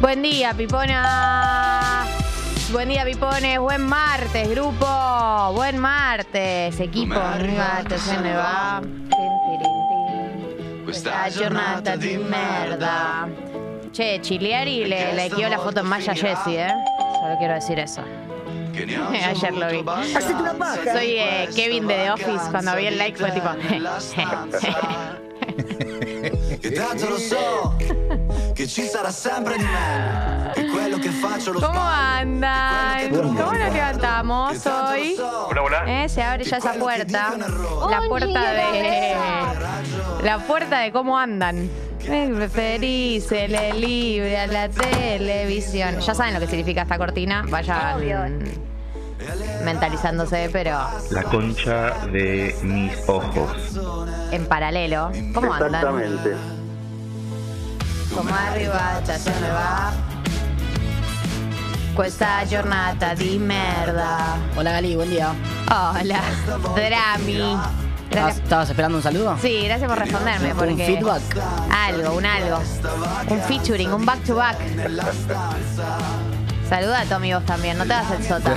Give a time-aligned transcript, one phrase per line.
[0.00, 2.06] Buen día, Pipona.
[2.72, 3.58] Buen día, Pipones.
[3.58, 5.52] Buen martes, grupo.
[5.54, 7.20] Buen martes, equipo.
[7.20, 8.80] Buen martes, se ne va.
[10.84, 13.28] Questa giornata di merda.
[13.92, 16.72] Che, Chiliari le, le quedó la foto en Maya Jessie, ¿eh?
[17.20, 18.00] Solo quiero decir eso.
[18.72, 19.84] Ayer lo vi.
[20.90, 22.50] Soy eh, Kevin de The Office.
[22.50, 23.50] Cuando vi el like fue tipo.
[28.60, 30.50] Che tanto lo so che ci sarà sempre di meglio.
[30.52, 33.10] Che quello che faccio lo ¿Cómo andan?
[33.10, 35.16] ¿Cómo nos levantamos hoy?
[35.18, 35.84] Hola, hola.
[36.04, 37.36] Eh, Se abre ya esa puerta.
[37.88, 39.14] La puerta de.
[40.22, 41.70] La puerta de cómo andan.
[42.08, 46.00] Me preferís, le libre a la televisión.
[46.00, 47.44] Ya saben lo que significa esta cortina.
[47.48, 48.42] Vayan
[49.64, 50.78] mentalizándose, pero
[51.10, 53.50] La concha de mis ojos.
[54.32, 55.10] en paralelo.
[55.34, 55.74] ¿Cómo andan?
[55.74, 56.59] Exactamente.
[58.14, 59.92] Come arrivata se ne va.
[61.94, 64.36] Questa giornata di merda.
[64.56, 65.34] Hola Gali, buen día.
[65.68, 66.20] Hola,
[66.74, 67.34] Drami.
[67.34, 67.70] ¿Estabas,
[68.10, 68.42] Gracias.
[68.42, 69.36] estabas esperando un saludo?
[69.40, 70.54] Sí, gracias por responderme.
[70.54, 71.22] Porque ¿Un feedback?
[71.70, 72.58] Algo, un algo.
[73.28, 74.56] Un featuring, un back to back.
[76.68, 78.54] Saluda a tu amigo también, no te hagas el sota.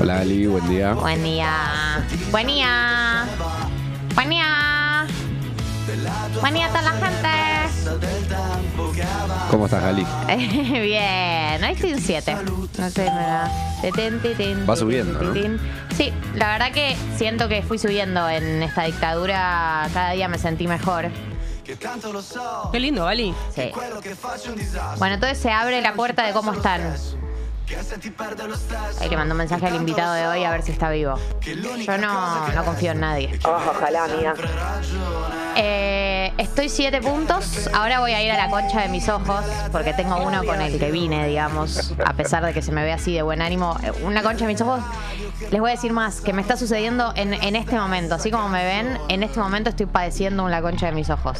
[0.00, 0.94] Hola Ali, buen día.
[0.94, 2.04] Buen día.
[2.30, 3.24] Buen día.
[4.14, 4.83] Buen día.
[6.40, 7.28] Buen día a toda la gente.
[9.50, 10.06] ¿Cómo estás, Ali?
[10.26, 12.36] Bien, hoy estoy en 7.
[12.78, 13.50] No sé, me da.
[14.68, 15.34] Va subiendo.
[15.96, 19.88] Sí, la verdad que siento que fui subiendo en esta dictadura.
[19.92, 21.10] Cada día me sentí mejor.
[22.72, 23.34] Qué lindo, Gali.
[23.54, 23.70] Sí.
[24.98, 26.94] Bueno, entonces se abre la puerta de cómo están.
[29.00, 31.18] Hay que mandar un mensaje al invitado de hoy a ver si está vivo.
[31.86, 33.38] Yo no, no confío en nadie.
[33.44, 34.34] ojalá, amiga.
[35.56, 37.70] Eh, estoy siete puntos.
[37.72, 40.78] Ahora voy a ir a la concha de mis ojos, porque tengo uno con el
[40.78, 43.78] que vine, digamos, a pesar de que se me ve así de buen ánimo.
[43.82, 44.80] Eh, Una concha de mis ojos.
[45.50, 48.14] Les voy a decir más, que me está sucediendo en, en este momento.
[48.14, 51.38] Así como me ven, en este momento estoy padeciendo una concha de mis ojos.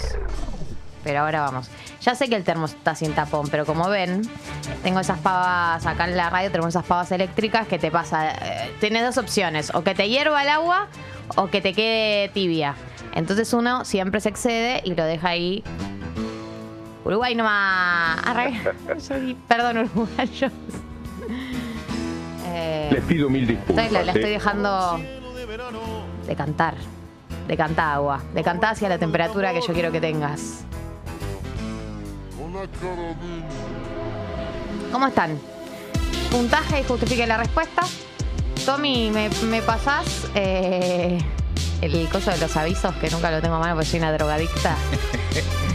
[1.05, 1.69] Pero ahora vamos.
[2.01, 4.23] Ya sé que el termo está sin tapón, pero como ven,
[4.83, 8.31] tengo esas pavas acá en la radio, tenemos esas pavas eléctricas que te pasa.
[8.33, 10.89] eh, tienes dos opciones: o que te hierva el agua
[11.37, 12.75] o que te quede tibia.
[13.15, 15.63] Entonces uno siempre se excede y lo deja ahí.
[17.05, 18.19] Uruguay nomás.
[19.49, 20.53] Perdón, uruguayos.
[22.47, 23.71] Eh, Les pido mil disculpas.
[23.87, 24.35] entonces la, la estoy ¿eh?
[24.35, 25.01] dejando
[26.27, 26.75] de cantar.
[27.47, 28.23] De cantar agua.
[28.33, 30.65] De cantar hacia la temperatura que yo quiero que tengas.
[34.93, 35.39] ¿Cómo están?
[36.31, 37.83] Puntaje y justifique la respuesta.
[38.65, 41.19] Tommy, ¿me, me pasás eh,
[41.81, 42.95] el coso de los avisos?
[42.97, 44.77] Que nunca lo tengo a mano porque soy una drogadicta.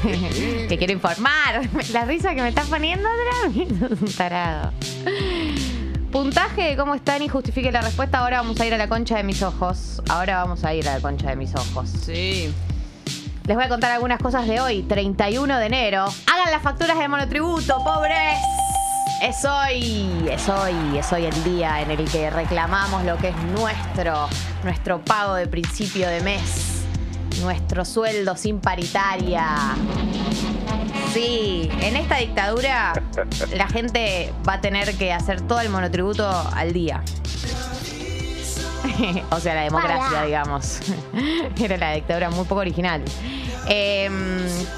[0.69, 1.67] que quiero informar.
[1.91, 3.09] La risa que me estás poniendo,
[3.43, 3.67] Drami,
[4.01, 4.71] un tarado.
[6.11, 7.21] Puntaje, ¿cómo están?
[7.21, 8.19] Y justifique la respuesta.
[8.19, 10.01] Ahora vamos a ir a la concha de mis ojos.
[10.07, 11.89] Ahora vamos a ir a la concha de mis ojos.
[11.89, 12.53] Sí.
[13.49, 16.05] Les voy a contar algunas cosas de hoy, 31 de enero.
[16.31, 18.37] Hagan las facturas de monotributo, pobres.
[19.23, 23.35] Es hoy, es hoy, es hoy el día en el que reclamamos lo que es
[23.59, 24.29] nuestro,
[24.63, 26.83] nuestro pago de principio de mes,
[27.41, 29.47] nuestro sueldo sin paritaria.
[31.11, 33.01] Sí, en esta dictadura
[33.55, 37.01] la gente va a tener que hacer todo el monotributo al día.
[39.31, 40.81] o sea, la democracia, digamos.
[41.59, 43.03] Era la dictadura muy poco original.
[43.67, 44.09] Eh,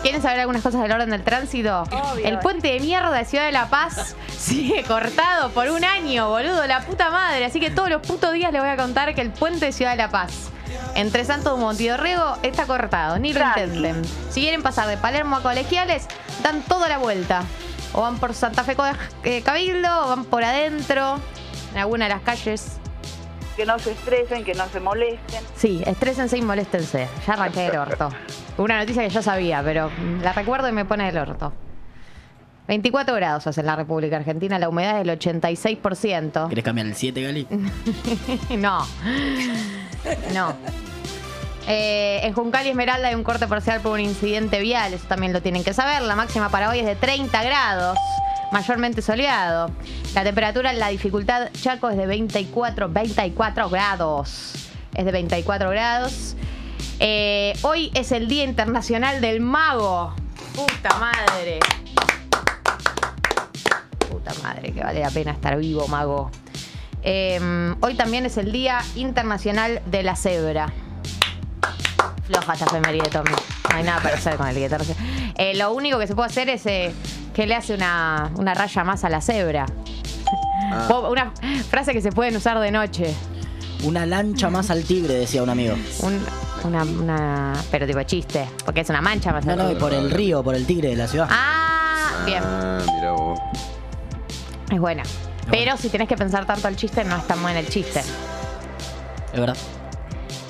[0.02, 1.84] ¿Quieren saber algunas cosas del orden del tránsito?
[2.24, 6.66] El puente de mierda de Ciudad de La Paz sigue cortado por un año, boludo,
[6.68, 7.46] la puta madre.
[7.46, 9.92] Así que todos los putos días les voy a contar que el puente de Ciudad
[9.92, 10.52] de La Paz
[10.96, 14.02] entre Santo Dumont y Dorrego está cortado, ni lo intenten.
[14.30, 16.08] Si quieren pasar de Palermo a Colegiales,
[16.44, 17.44] dan toda la vuelta.
[17.94, 18.76] O van por Santa Fe
[19.24, 21.20] eh, Cabildo, o van por adentro,
[21.72, 22.81] en alguna de las calles.
[23.56, 25.44] Que no se estresen, que no se molesten.
[25.56, 27.08] Sí, estrésense y moléstense.
[27.26, 28.10] Ya arranqué el orto.
[28.58, 29.92] Una noticia que yo sabía, pero
[30.22, 31.54] la recuerdo y me pone el orto.
[32.68, 36.48] 24 grados hace en la República Argentina, la humedad es del 86%.
[36.48, 37.48] ¿Querés cambiar el 7, Gali?
[38.58, 38.86] no.
[40.34, 40.56] No.
[41.68, 45.34] Eh, en Juncal y Esmeralda hay un corte parcial por un incidente vial, eso también
[45.34, 46.02] lo tienen que saber.
[46.02, 47.98] La máxima para hoy es de 30 grados,
[48.52, 49.72] mayormente soleado.
[50.14, 54.54] La temperatura en la dificultad Chaco es de 24, 24 grados.
[54.96, 56.36] Es de 24 grados.
[57.00, 60.14] Eh, hoy es el Día Internacional del Mago.
[60.54, 61.60] Puta madre.
[64.10, 66.30] Puta madre, que vale la pena estar vivo, mago.
[67.04, 70.72] Eh, hoy también es el Día Internacional de la Cebra.
[72.28, 73.32] Floja esta efeméride, Tommy.
[73.32, 75.04] No hay nada para hacer con el Internacional.
[75.38, 76.94] Eh, lo único que se puede hacer es eh,
[77.34, 79.66] que le hace una, una raya más a la cebra.
[80.74, 80.88] Ah.
[81.10, 81.32] Una
[81.70, 83.14] frase que se pueden usar de noche.
[83.84, 85.76] Una lancha más al tigre, decía un amigo.
[86.02, 86.24] Un-
[86.64, 89.80] una, una- pero tipo chiste, porque es una mancha más No, no, y arriba.
[89.80, 91.28] por el río, por el tigre de la ciudad.
[91.30, 93.40] Ah, bien, Ah, mira vos.
[94.72, 95.04] es buena.
[95.50, 98.00] Pero si tenés que pensar tanto el chiste, no es tan bueno el chiste.
[99.34, 99.58] Es verdad.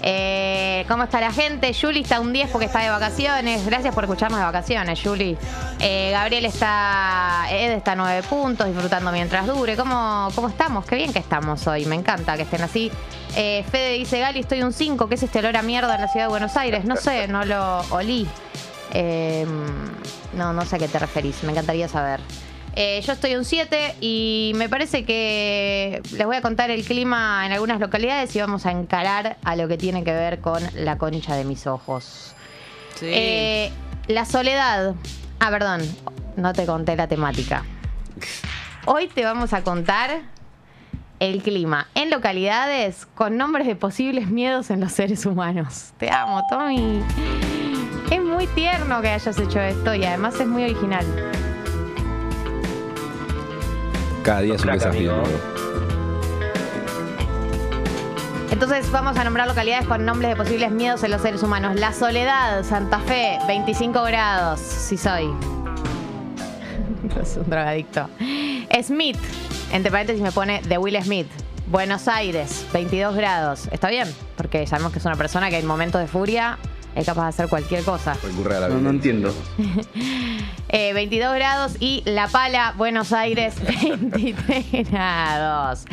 [0.03, 1.71] Eh, ¿Cómo está la gente?
[1.79, 3.65] Juli está un 10 porque está de vacaciones.
[3.65, 5.37] Gracias por escucharnos de vacaciones, Juli.
[5.79, 7.45] Eh, Gabriel está.
[7.51, 9.75] Ed está a 9 puntos, disfrutando mientras dure.
[9.77, 10.85] ¿Cómo, ¿Cómo estamos?
[10.85, 11.85] Qué bien que estamos hoy.
[11.85, 12.91] Me encanta que estén así.
[13.35, 15.07] Eh, Fede dice: Gali, estoy un 5.
[15.07, 16.83] ¿Qué es este olor a mierda en la ciudad de Buenos Aires?
[16.85, 18.27] No sé, no lo olí.
[18.93, 19.45] Eh,
[20.33, 21.43] no, no sé a qué te referís.
[21.43, 22.21] Me encantaría saber.
[22.75, 27.45] Eh, yo estoy un 7 y me parece que les voy a contar el clima
[27.45, 30.97] en algunas localidades y vamos a encarar a lo que tiene que ver con la
[30.97, 32.33] concha de mis ojos.
[33.01, 33.71] Eh,
[34.07, 34.95] la soledad.
[35.39, 35.81] Ah, perdón,
[36.37, 37.65] no te conté la temática.
[38.85, 40.21] Hoy te vamos a contar
[41.19, 45.91] el clima en localidades con nombres de posibles miedos en los seres humanos.
[45.97, 47.03] Te amo, Tommy.
[48.09, 51.05] Es muy tierno que hayas hecho esto y además es muy original.
[54.23, 55.13] Cada día es un desafío.
[55.13, 55.27] amigo.
[55.27, 55.61] nuevo.
[58.51, 61.79] Entonces vamos a nombrar localidades con nombres de posibles miedos en los seres humanos.
[61.79, 64.59] La Soledad, Santa Fe, 25 grados.
[64.59, 65.33] Sí soy.
[67.21, 68.07] es un drogadicto.
[68.83, 69.17] Smith,
[69.71, 71.27] entre paréntesis me pone de Will Smith.
[71.67, 73.67] Buenos Aires, 22 grados.
[73.71, 74.07] ¿Está bien?
[74.35, 76.59] Porque sabemos que es una persona que en momentos de furia
[76.95, 78.15] es capaz de hacer cualquier cosa.
[78.21, 79.33] Recurre a la No, entiendo.
[80.73, 85.83] Eh, 22 grados y La Pala, Buenos Aires, 23 grados.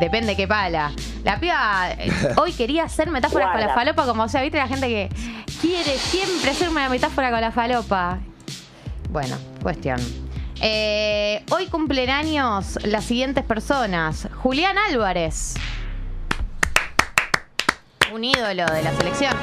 [0.00, 0.90] Depende qué pala.
[1.22, 4.66] La piba eh, hoy quería hacer metáforas con la falopa, como o sea, viste la
[4.66, 5.08] gente que
[5.60, 8.18] quiere siempre hacer una metáfora con la falopa.
[9.10, 10.00] Bueno, cuestión.
[10.60, 14.28] Eh, hoy cumplen años las siguientes personas.
[14.42, 15.54] Julián Álvarez.
[18.12, 19.34] Un ídolo de la selección.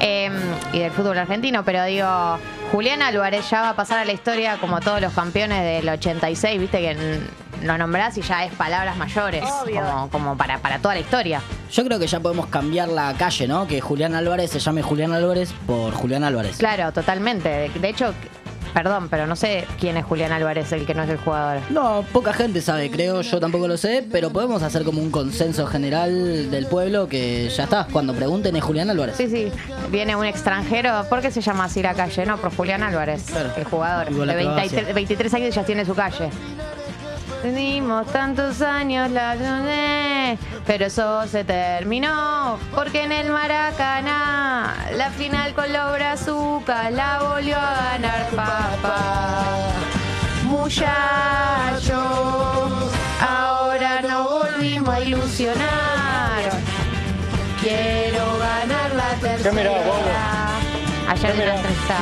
[0.00, 0.30] Eh,
[0.72, 2.38] y del fútbol argentino, pero digo,
[2.72, 6.60] Julián Álvarez ya va a pasar a la historia como todos los campeones del 86,
[6.60, 9.80] viste que mm, lo nombrás y ya es palabras mayores, Obvio.
[9.82, 11.40] como, como para, para toda la historia.
[11.72, 13.66] Yo creo que ya podemos cambiar la calle, ¿no?
[13.66, 16.58] Que Julián Álvarez se llame Julián Álvarez por Julián Álvarez.
[16.58, 17.48] Claro, totalmente.
[17.48, 18.12] De, de hecho,
[18.76, 21.62] perdón, pero no sé quién es Julián Álvarez, el que no es el jugador.
[21.70, 25.66] No, poca gente sabe, creo, yo tampoco lo sé, pero podemos hacer como un consenso
[25.66, 27.86] general del pueblo que ya está.
[27.90, 29.16] Cuando pregunten es Julián Álvarez.
[29.16, 29.50] Sí, sí.
[29.90, 31.06] Viene un extranjero.
[31.08, 32.26] ¿Por qué se llama así la calle?
[32.26, 33.48] No, por Julián Álvarez, Claro.
[33.56, 34.10] el jugador.
[34.12, 34.92] De 23, Croacia.
[34.94, 36.28] 23 años ya tiene su calle.
[37.42, 45.54] Tenimos tantos años la luné, pero eso se terminó porque en el Maracaná la final
[45.54, 49.44] con los brazucas la volvió a ganar papá.
[50.44, 51.92] Muchachos,
[53.20, 56.50] ahora no volvimos a ilusionar.
[57.60, 59.70] Quiero ganar la tercera.
[61.08, 61.98] Ayer una entrevista,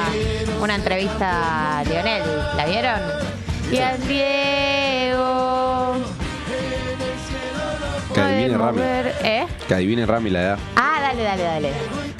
[0.63, 2.23] una entrevista a Lionel,
[2.57, 3.34] ¿la vieron?
[3.73, 5.95] Y al Diego.
[8.15, 8.81] Que adivine Rami.
[8.83, 9.47] ¿Eh?
[9.67, 10.59] Que adivine Rami la edad.
[10.77, 11.73] Ah, dale, dale, dale.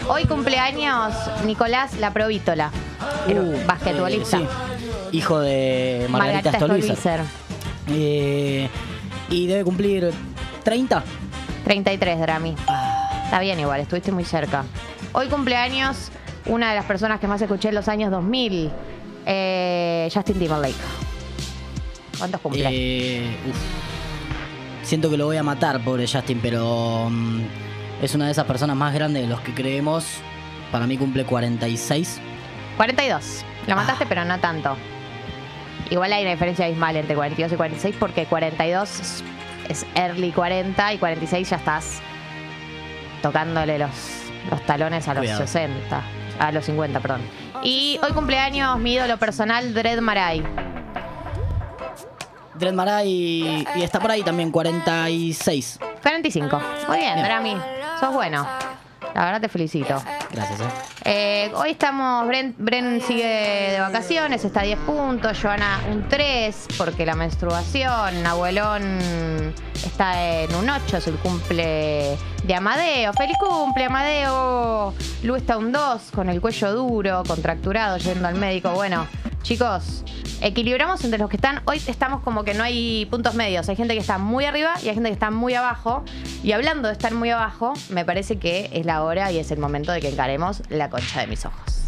[0.09, 1.15] Hoy cumpleaños
[1.45, 2.71] Nicolás La Provítola,
[3.29, 4.39] Uh, basquetbolista.
[4.39, 4.47] eh,
[5.11, 5.17] sí.
[5.19, 6.97] Hijo de Margarita, Stolbizer.
[6.97, 7.21] Stolbizer.
[7.89, 8.69] Eh,
[9.31, 10.11] y debe cumplir
[10.65, 11.03] 30.
[11.65, 12.55] 33 Drami.
[13.25, 14.65] Está bien igual, estuviste muy cerca.
[15.13, 16.11] Hoy cumpleaños
[16.47, 18.71] una de las personas que más escuché en los años 2000,
[19.27, 20.75] eh, Justin Timberlake.
[22.19, 22.69] ¿Cuántos cumple?
[22.71, 23.57] Eh, uf.
[24.83, 27.41] Siento que lo voy a matar, pobre Justin, pero mm,
[28.03, 30.07] es una de esas personas más grandes de los que creemos.
[30.71, 32.21] Para mí cumple 46.
[32.77, 33.45] 42.
[33.67, 34.77] Lo mataste, pero no tanto.
[35.91, 39.25] Igual hay una diferencia abismal entre 42 y 46 porque 42 es-
[39.69, 42.01] es early 40 y 46 ya estás
[43.23, 43.91] tocándole los,
[44.51, 45.41] los talones a los Cuidado.
[45.47, 46.03] 60.
[46.41, 47.21] A los 50, perdón.
[47.63, 50.43] Y hoy cumpleaños mi ídolo personal, Dred Maray.
[52.59, 55.79] Dred Maray y, y está por ahí también, 46.
[56.03, 56.61] 45.
[56.89, 57.25] Muy bien, Bien.
[57.27, 57.57] Drami.
[58.01, 58.47] Sos bueno.
[59.15, 60.03] La verdad te felicito.
[60.33, 60.65] Gracias, eh.
[61.05, 66.67] Eh, hoy estamos, Bren, Bren sigue de vacaciones, está a 10 puntos, Joana un 3
[66.77, 73.13] porque la menstruación, Abuelón está en un 8, es el cumple de Amadeo.
[73.13, 74.95] ¡Feliz cumple, Amadeo!
[75.23, 78.71] Lu está un 2 con el cuello duro, contracturado, yendo al médico.
[78.71, 79.07] Bueno,
[79.45, 80.03] chicos,
[80.41, 81.61] equilibramos entre los que están.
[81.67, 83.69] Hoy estamos como que no hay puntos medios.
[83.69, 86.03] Hay gente que está muy arriba y hay gente que está muy abajo.
[86.43, 89.59] Y hablando de estar muy abajo, me parece que es la hora y es el
[89.59, 91.84] momento de que encaremos la concha de mis ojos.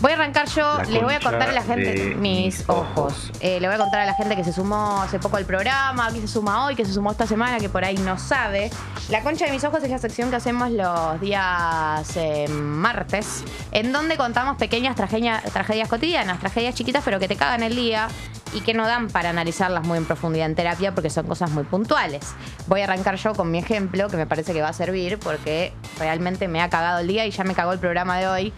[0.00, 3.32] Voy a arrancar yo, les voy a contar a la gente mis ojos.
[3.40, 6.12] Eh, le voy a contar a la gente que se sumó hace poco al programa,
[6.12, 8.70] que se suma hoy, que se sumó esta semana, que por ahí no sabe.
[9.08, 13.90] La concha de mis ojos es la sección que hacemos los días eh, martes, en
[13.90, 18.08] donde contamos pequeñas tragedias, tragedias cotidianas, tragedias chiquitas, pero que te cagan el día
[18.52, 21.64] y que no dan para analizarlas muy en profundidad en terapia porque son cosas muy
[21.64, 22.34] puntuales.
[22.66, 25.72] Voy a arrancar yo con mi ejemplo, que me parece que va a servir porque
[25.98, 28.52] realmente me ha cagado el día y ya me cagó el programa de hoy.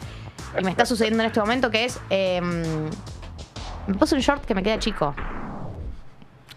[0.59, 2.01] Y me está sucediendo en este momento que es...
[2.11, 2.41] eh,
[3.89, 5.15] me puse un short que me queda chico.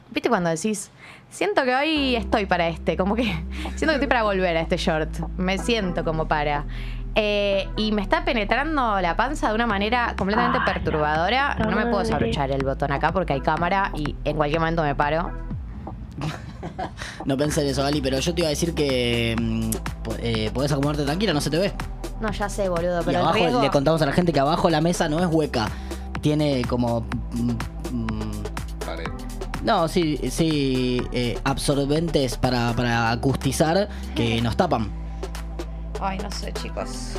[0.10, 0.92] ¿Viste cuando decís,
[1.30, 2.98] siento que hoy estoy para este?
[2.98, 3.24] Como que
[3.76, 5.10] siento que estoy para volver a este short.
[5.38, 6.66] Me siento como para.
[7.16, 11.56] Eh, y me está penetrando la panza de una manera completamente perturbadora.
[11.56, 14.96] No me puedo desabrochar el botón acá porque hay cámara y en cualquier momento me
[14.96, 15.32] paro.
[17.26, 19.70] No pensé en eso, Ali, pero yo te iba a decir que mm,
[20.20, 21.74] eh, podés acomodarte tranquila, no se te ve.
[22.20, 23.62] No, ya sé, boludo, y pero el abajo riesgo...
[23.62, 25.68] le contamos a la gente que abajo la mesa no es hueca.
[26.22, 27.02] Tiene como.
[27.32, 27.52] mm,
[27.92, 28.44] mm,
[28.86, 29.08] Pared.
[29.64, 34.92] no, sí, sí, eh, absorbentes para, para acustizar que nos tapan.
[36.00, 37.14] Ay, no sé, chicos.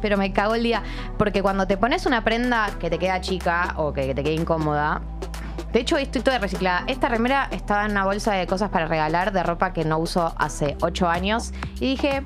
[0.00, 0.82] Pero me cago el día.
[1.18, 5.00] Porque cuando te pones una prenda que te queda chica o que te queda incómoda.
[5.76, 6.84] De hecho, estoy toda reciclada.
[6.86, 10.34] Esta remera estaba en una bolsa de cosas para regalar de ropa que no uso
[10.38, 11.52] hace 8 años.
[11.74, 12.22] Y dije,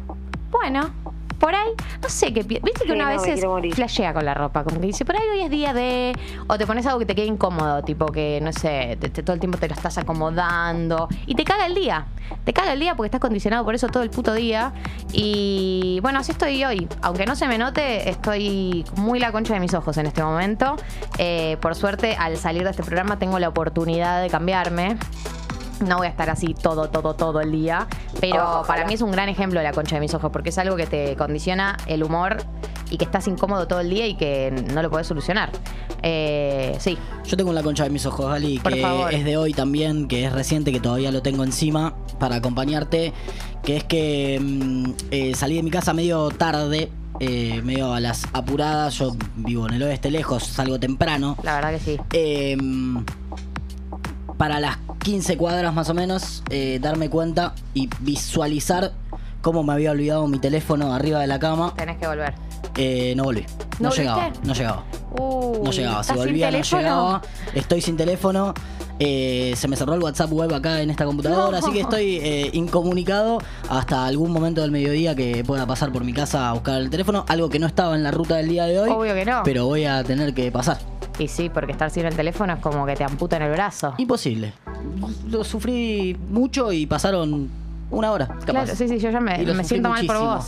[0.52, 0.95] bueno,
[1.40, 1.70] por ahí,
[2.02, 2.42] no sé qué.
[2.44, 4.62] Viste que Sí, una no, vez flashea con la ropa.
[4.62, 6.16] Como que dice, por ahí hoy es día de.
[6.47, 9.35] O te pones algo que te quede incómodo, tipo que, no sé, te- te- todo
[9.35, 11.09] el tiempo te lo estás acomodando.
[11.26, 12.06] Y te caga el día.
[12.44, 14.73] Te caga el día porque estás condicionado por eso todo el puto día.
[15.12, 16.88] Y bueno, así estoy hoy.
[17.02, 20.76] Aunque no se me note, estoy muy la concha de mis ojos en este momento.
[21.18, 24.97] Eh, por suerte, al salir de este programa, tengo la oportunidad de cambiarme.
[25.80, 27.87] No voy a estar así todo, todo, todo el día.
[28.20, 30.58] Pero para mí es un gran ejemplo de la concha de mis ojos, porque es
[30.58, 32.38] algo que te condiciona el humor
[32.90, 35.50] y que estás incómodo todo el día y que no lo puedes solucionar.
[36.02, 36.96] Eh, sí,
[37.26, 39.12] Yo tengo la concha de mis ojos, Ali, Por que favor.
[39.14, 43.12] es de hoy también, que es reciente, que todavía lo tengo encima para acompañarte.
[43.62, 48.26] Que es que mm, eh, salí de mi casa medio tarde, eh, medio a las
[48.32, 48.94] apuradas.
[48.99, 51.37] Yo vivo en el oeste lejos, salgo temprano.
[51.42, 51.96] la verdad que sí.
[52.12, 52.56] Eh,
[54.40, 58.92] para las 15 cuadras más o menos, eh, darme cuenta y visualizar
[59.40, 61.73] cómo me había olvidado mi teléfono arriba de la cama.
[61.76, 62.35] Tenés que volver.
[62.76, 63.44] Eh, no volví.
[63.78, 64.85] No, ¿No llegaba, no llegaba.
[65.18, 67.23] No llegaba, si ¿estás sin volvía no llegaba.
[67.54, 68.54] Estoy sin teléfono.
[69.02, 71.64] eh, se me cerró el WhatsApp web acá en esta computadora, No.
[71.66, 73.38] así que estoy eh, incomunicado
[73.70, 77.25] hasta algún momento del mediodía que pueda pasar por mi casa a buscar el teléfono.
[77.28, 78.90] Algo que no estaba en la ruta del día de hoy.
[78.90, 79.40] Obvio que no.
[79.42, 80.78] Pero voy a tener que pasar.
[81.18, 83.94] Y sí, porque estar sin el teléfono es como que te amputan el brazo.
[83.99, 84.52] Imposible.
[85.28, 87.49] Lo sufrí mucho y pasaron
[87.90, 88.26] una hora.
[88.26, 88.44] Capaz.
[88.44, 90.37] Claro, sí, sí, yo ya me, siento mal por muchísimo.
[90.37, 90.47] vos.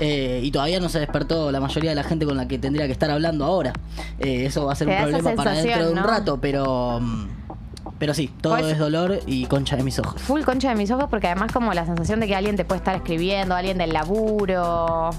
[0.00, 2.86] Eh, y todavía no se despertó la mayoría de la gente con la que tendría
[2.86, 3.72] que estar hablando ahora.
[4.18, 6.02] Eh, eso va a ser Te un da esa problema para dentro de un ¿no?
[6.06, 6.98] rato, pero.
[7.00, 7.26] mm,
[7.98, 10.20] Pero sí, todo Pues- es dolor y concha de mis ojos.
[10.22, 12.78] Full concha de mis ojos porque además como la sensación de que alguien te puede
[12.78, 15.10] estar escribiendo, alguien del laburo.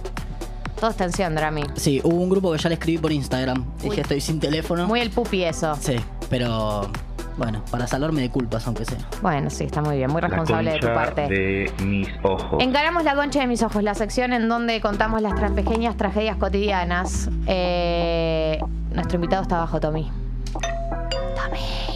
[0.79, 1.63] Todo es tensión, Drami.
[1.75, 3.63] Sí, hubo un grupo que ya le escribí por Instagram.
[3.81, 4.85] Dije, estoy sin teléfono.
[4.85, 5.77] Muy el pupi eso.
[5.79, 5.95] Sí,
[6.29, 6.89] pero.
[7.37, 8.97] Bueno, para salvarme de culpas, aunque sea.
[9.21, 11.21] Bueno, sí, está muy bien, muy La responsable de tu concha parte.
[11.27, 12.61] de mis ojos.
[12.61, 16.37] Encaramos la concha de mis ojos, la sección en donde contamos las tra- pequeñas tragedias
[16.37, 17.29] cotidianas.
[17.47, 18.59] Eh,
[18.91, 20.09] nuestro invitado está abajo, Tommy.
[20.53, 21.92] Tommy.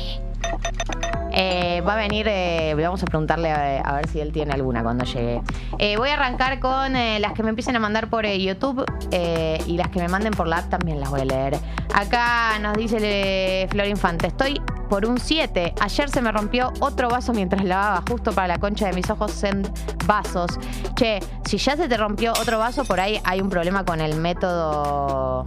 [1.39, 5.05] Eh, va a venir, eh, vamos a preguntarle a, ver si él tiene alguna cuando
[5.05, 5.39] llegue.
[5.77, 9.89] Eh, voy a arrancar con las que me empiecen a mandar por YouTube y las
[9.89, 11.59] que me manden por la app también las voy a leer.
[11.93, 15.75] Acá nos dice Flor Infante, estoy por un 7.
[15.79, 19.43] Ayer se me rompió otro vaso mientras lavaba, justo para la concha de mis ojos
[19.43, 19.61] en
[20.07, 20.57] vasos.
[20.95, 24.15] Che, si ya se te rompió otro vaso, por ahí hay un problema con el
[24.15, 25.45] método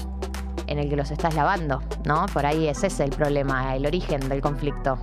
[0.69, 2.27] en el que los estás lavando, ¿no?
[2.27, 5.01] Por ahí es ese el problema, el origen del conflicto.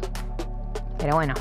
[0.97, 1.33] Pero bueno,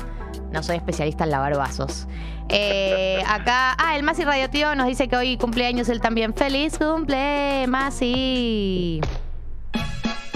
[0.51, 2.07] no soy especialista en lavar vasos.
[2.49, 6.33] Eh, acá, ah, el Masi Radioactivo nos dice que hoy cumpleaños él también.
[6.33, 9.01] ¡Feliz cumple, Masi!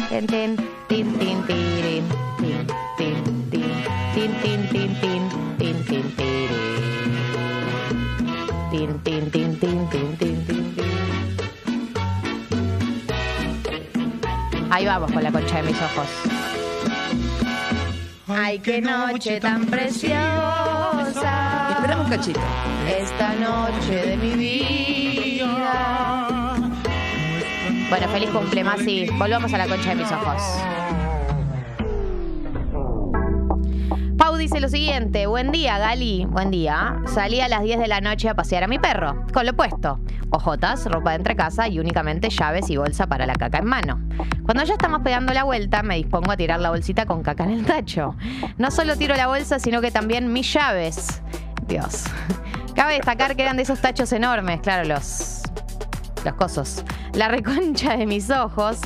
[0.10, 0.58] Tin, tin,
[0.90, 2.04] tin, tin, tirin,
[2.38, 3.64] tin, tin, tin,
[4.14, 6.50] tin, tin, tin, tin, tin, tin, tirin.
[8.72, 10.92] Tin, tin, tin, tin, tin, tin, tin, tin.
[14.70, 16.61] Ahí vamos con la concha de mis ojos.
[18.34, 20.18] Ay, qué noche tan preciosa.
[21.72, 22.40] Esperamos cachito.
[22.88, 25.72] Esta noche de mi vida.
[27.90, 29.08] Bueno, feliz cumple, Masi.
[29.18, 30.42] Volvamos a la concha de mis ojos.
[34.22, 35.26] Pau dice lo siguiente.
[35.26, 36.26] Buen día, Gali.
[36.26, 37.02] Buen día.
[37.08, 39.26] Salí a las 10 de la noche a pasear a mi perro.
[39.34, 40.00] Con lo puesto.
[40.30, 44.00] Ojotas, ropa de entre casa y únicamente llaves y bolsa para la caca en mano.
[44.46, 47.50] Cuando ya estamos pegando la vuelta, me dispongo a tirar la bolsita con caca en
[47.50, 48.16] el tacho.
[48.60, 51.24] No solo tiro la bolsa, sino que también mis llaves.
[51.68, 52.04] Dios.
[52.76, 55.41] Cabe destacar que eran de esos tachos enormes, claro, los
[56.26, 56.84] los cosos.
[57.14, 58.80] La reconcha de mis ojos.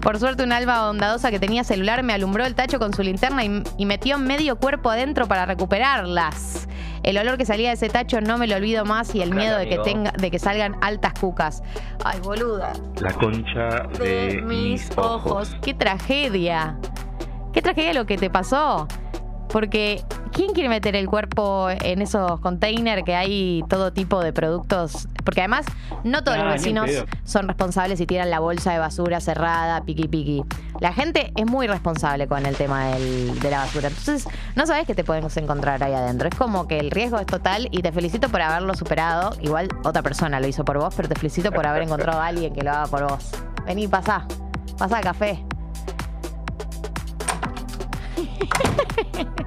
[0.00, 3.44] Por suerte, un alba bondadosa que tenía celular me alumbró el tacho con su linterna
[3.44, 6.68] y, y metió medio cuerpo adentro para recuperarlas.
[7.02, 9.58] El olor que salía de ese tacho no me lo olvido más y el miedo
[9.58, 11.62] de que, tenga, de que salgan altas cucas.
[12.04, 12.72] Ay, boluda.
[13.00, 15.56] La concha de mis ojos.
[15.62, 16.78] Qué tragedia.
[17.52, 18.86] Qué tragedia lo que te pasó.
[19.48, 25.08] Porque, ¿quién quiere meter el cuerpo en esos containers que hay todo tipo de productos?
[25.24, 25.66] Porque además,
[26.04, 26.90] no todos Ah, los vecinos
[27.24, 30.44] son responsables y tiran la bolsa de basura cerrada, piqui piqui.
[30.80, 33.88] La gente es muy responsable con el tema del- de la basura.
[33.88, 34.26] Entonces,
[34.56, 36.28] no sabes qué te puedes encontrar ahí adentro.
[36.28, 39.36] Es como que el riesgo es total y te felicito por haberlo superado.
[39.40, 42.52] Igual otra persona lo hizo por vos, pero te felicito por haber encontrado a alguien
[42.52, 43.30] que lo haga por vos.
[43.66, 44.26] Vení, pasá.
[44.78, 45.44] Pasá café.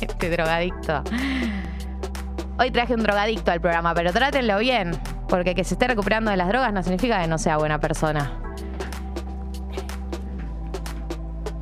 [0.00, 1.02] Este drogadicto.
[2.60, 4.90] Hoy traje un drogadicto al programa, pero trátenlo bien,
[5.30, 8.38] porque que se esté recuperando de las drogas no significa que no sea buena persona.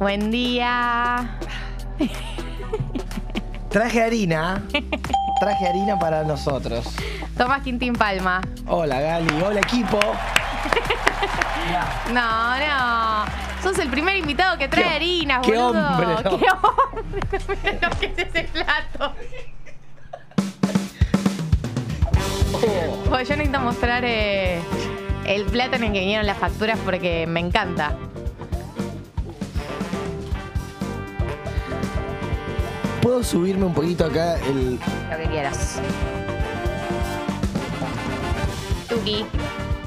[0.00, 1.38] Buen día.
[3.70, 4.60] Traje harina.
[5.38, 6.92] Traje harina para nosotros.
[7.36, 8.40] Tomás Quintín Palma.
[8.66, 10.00] Hola Gali, hola equipo.
[12.12, 13.24] No, no.
[13.62, 15.86] Sos el primer invitado que trae harinas, qué boludo.
[15.86, 16.38] hombre, ¿no?
[16.38, 17.22] Qué hombre.
[17.62, 19.14] Miren lo que es ese plato.
[23.08, 24.60] Pues yo necesito mostrar eh,
[25.26, 27.96] el plato en el que vinieron las facturas porque me encanta.
[33.02, 34.78] ¿Puedo subirme un poquito acá el.
[35.10, 35.80] Lo que quieras.
[38.88, 39.24] Tuki.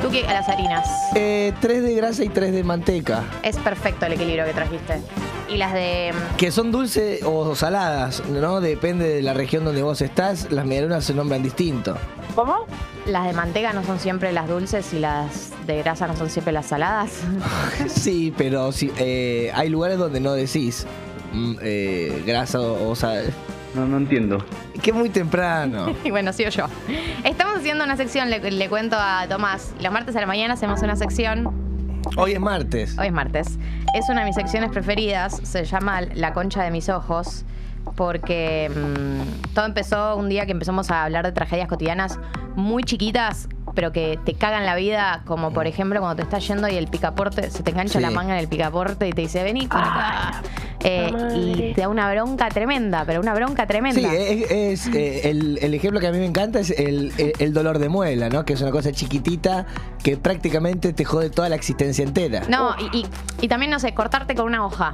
[0.02, 0.88] Tuki a las harinas.
[1.16, 3.24] Eh, 3 de grasa y 3 de manteca.
[3.44, 5.02] Es perfecto el equilibrio que trajiste.
[5.50, 6.14] Y las de.
[6.14, 8.62] mm, Que son dulces o saladas, ¿no?
[8.62, 11.98] Depende de la región donde vos estás, las medialunas se nombran distinto.
[12.36, 12.66] ¿Cómo?
[13.06, 16.54] Las de manteca no son siempre las dulces y las de grasa no son siempre
[16.54, 17.22] las saladas.
[17.88, 20.86] Sí, pero sí, eh, hay lugares donde no decís
[21.34, 23.32] mm, eh, grasa o, o sal.
[23.74, 24.44] No, no entiendo.
[24.82, 25.94] Que es muy temprano.
[26.04, 26.66] y bueno, sigo yo.
[27.24, 29.74] Estamos haciendo una sección, le, le cuento a Tomás.
[29.82, 31.50] Los martes a la mañana hacemos una sección.
[32.18, 32.98] Hoy es martes.
[32.98, 33.58] Hoy es martes.
[33.94, 35.40] Es una de mis secciones preferidas.
[35.44, 37.46] Se llama La concha de mis ojos.
[37.96, 42.20] Porque mm, todo empezó un día que empezamos a hablar de tragedias cotidianas
[42.56, 46.68] muy chiquitas, pero que te cagan la vida, como por ejemplo cuando te estás yendo
[46.68, 48.06] y el picaporte, se te engancha Sí.
[48.06, 50.42] la manga en el picaporte y te dice, vení para acá.
[50.84, 54.02] Eh, y te da una bronca tremenda, pero una bronca tremenda.
[54.02, 57.34] Sí, es, es, eh, el, el ejemplo que a mí me encanta es el, el-
[57.38, 58.46] el dolor de muela, ¿no?
[58.46, 59.66] Que es una cosa chiquitita
[60.04, 62.42] que prácticamente te jode toda la existencia entera.
[62.50, 63.06] No, y, y-
[63.42, 64.94] y también, no sé, cortarte con una hoja.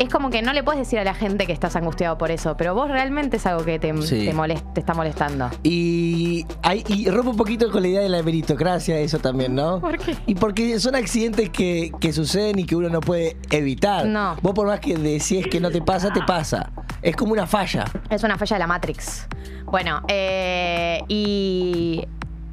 [0.00, 2.56] Es como que no le puedes decir a la gente que estás angustiado por eso,
[2.56, 4.24] pero vos realmente es algo que te, Sí.
[4.24, 5.50] te, molest- te está molestando.
[5.62, 9.78] Y, hay, y rompo un poquito con la idea de la meritocracia, eso también, ¿no?
[9.78, 10.16] ¿Por qué?
[10.26, 14.06] Y porque son accidentes que, que suceden y que uno no puede evitar.
[14.06, 14.36] No.
[14.40, 16.70] Vos por más que decís que no te pasa, te pasa.
[17.02, 17.84] Es como una falla.
[18.08, 19.26] Es una falla de la Matrix.
[19.66, 22.06] Bueno, eh, y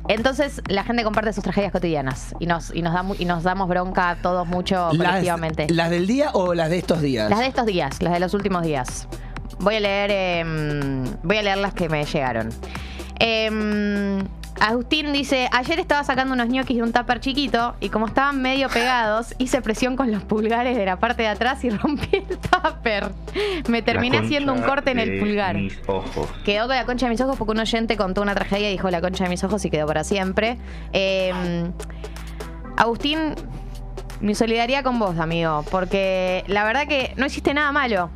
[0.08, 3.68] entonces la gente comparte sus tragedias cotidianas y nos, y nos, da, y nos damos
[3.68, 5.68] bronca todos mucho Las, colectivamente.
[5.70, 7.30] ¿Las del día o las de estos días?
[7.30, 9.08] Las de estos días, las de los últimos días.
[9.60, 12.50] Voy a leer, em, voy a leer las que me llegaron.
[13.20, 14.20] Em,
[14.60, 18.70] Agustín dice, ayer estaba sacando unos ñoquis de un tupper chiquito y como estaban medio
[18.70, 23.12] pegados, hice presión con los pulgares de la parte de atrás y rompí el tupper.
[23.68, 25.56] Me terminé haciendo un corte en el pulgar.
[25.56, 26.28] Mis ojos.
[26.44, 28.90] Quedó con la concha de mis ojos porque un oyente contó una tragedia y dijo
[28.90, 30.58] la concha de mis ojos y quedó para siempre.
[30.94, 31.70] Eh,
[32.78, 33.36] Agustín,
[34.22, 38.10] mi solidaridad con vos, amigo, porque la verdad que no hiciste nada malo.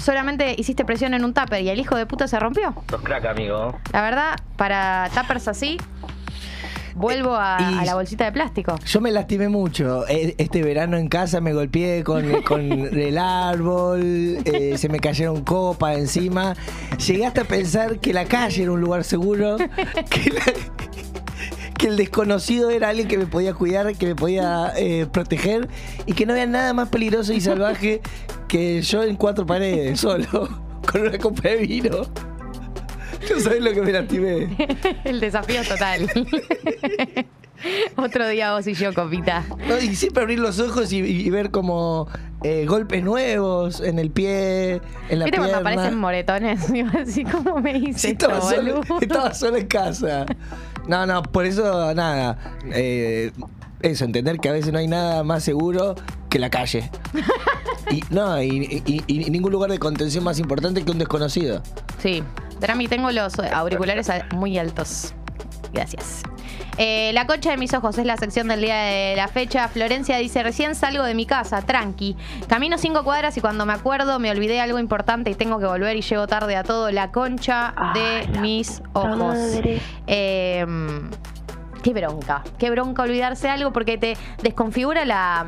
[0.00, 2.74] Solamente hiciste presión en un tupper y el hijo de puta se rompió.
[2.90, 3.78] Sos crack, amigo.
[3.92, 5.78] La verdad, para tuppers así,
[6.94, 8.74] vuelvo a, Y- a la bolsita de plástico.
[8.84, 10.06] Yo me lastimé mucho.
[10.08, 15.42] E- Este verano en casa me golpeé con, con el árbol, eh, se me cayeron
[15.44, 16.54] copas encima.
[17.06, 20.52] Llegué hasta a pensar que la calle era un lugar seguro, que, la-
[21.82, 25.68] que el desconocido era alguien que me podía cuidar, que me podía eh, proteger
[26.06, 28.00] y que no había nada más peligroso y salvaje
[28.46, 30.48] que yo en cuatro paredes, solo,
[30.88, 32.06] con una copa de vino.
[33.28, 34.56] No sabés lo que me lastimé.
[35.04, 36.08] el desafío total.
[37.96, 39.44] Otro día vos y yo, copita.
[39.66, 42.08] No, y siempre abrir los ojos y, y ver como
[42.44, 45.58] eh, golpes nuevos en el pie, en la ¿Viste cuando pierna.
[45.58, 46.60] aparecen moretones?
[46.94, 50.26] Así como me hice Sí, esto, estaba, solo, estaba solo en casa.
[50.88, 52.38] No, no, por eso nada.
[52.72, 53.32] eh,
[53.82, 55.96] eso, entender que a veces no hay nada más seguro
[56.28, 56.90] que la calle.
[57.90, 61.62] Y no, y, ningún lugar de contención más importante que un desconocido.
[61.98, 62.22] Sí,
[62.60, 65.14] Drami, tengo los auriculares muy altos.
[65.72, 66.22] Gracias.
[66.78, 69.68] Eh, la concha de mis ojos es la sección del día de la fecha.
[69.68, 72.16] Florencia dice, recién salgo de mi casa, tranqui.
[72.48, 75.96] Camino cinco cuadras y cuando me acuerdo me olvidé algo importante y tengo que volver
[75.96, 76.90] y llego tarde a todo.
[76.90, 79.38] La concha de mis ojos.
[80.06, 80.66] Eh,
[81.82, 85.46] qué bronca, qué bronca olvidarse algo porque te desconfigura la...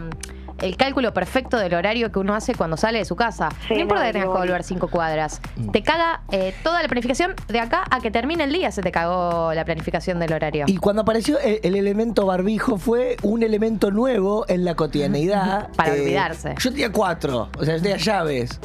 [0.64, 3.50] El cálculo perfecto del horario que uno hace cuando sale de su casa.
[3.68, 5.40] Sí, no importa no, que tengas que volver cinco cuadras.
[5.72, 8.70] Te caga eh, toda la planificación de acá a que termine el día.
[8.72, 10.64] Se te cagó la planificación del horario.
[10.66, 15.68] Y cuando apareció el, el elemento barbijo fue un elemento nuevo en la cotidianeidad.
[15.77, 16.55] Para Eh, olvidarse.
[16.59, 18.59] Yo tenía cuatro, o sea, yo tenía llaves.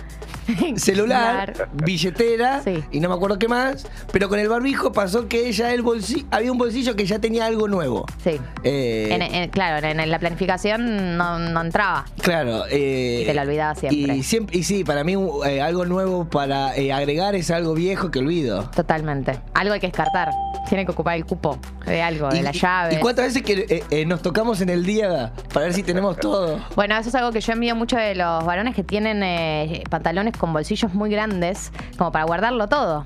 [0.78, 1.72] celular, Claro.
[1.84, 2.84] billetera Sí.
[2.92, 6.26] y no me acuerdo qué más, pero con el barbijo pasó que ya el bolsillo,
[6.32, 8.06] había un bolsillo que ya tenía algo nuevo.
[8.24, 8.40] Sí.
[8.64, 12.06] Eh, En- en- claro, en, en la planificación no, no entraba.
[12.22, 12.64] claro.
[12.70, 14.16] eh, Y te lo olvidabas siempre.
[14.18, 18.12] Y, siempre, y sí, para mí eh, algo nuevo para eh, agregar es algo viejo
[18.12, 18.70] que olvido.
[18.76, 19.40] Totalmente.
[19.54, 20.30] Algo hay que descartar.
[20.68, 22.96] Tiene que ocupar el cupo de algo, de la llave.
[22.96, 26.60] ¿Y cuántas veces que nos tocamos en el día para ver si tenemos todo?
[26.76, 30.38] Bueno, eso es algo que yo envidio mucho de los varones que tienen eh, pantalones
[30.40, 33.06] con bolsillos muy grandes, como para guardarlo todo.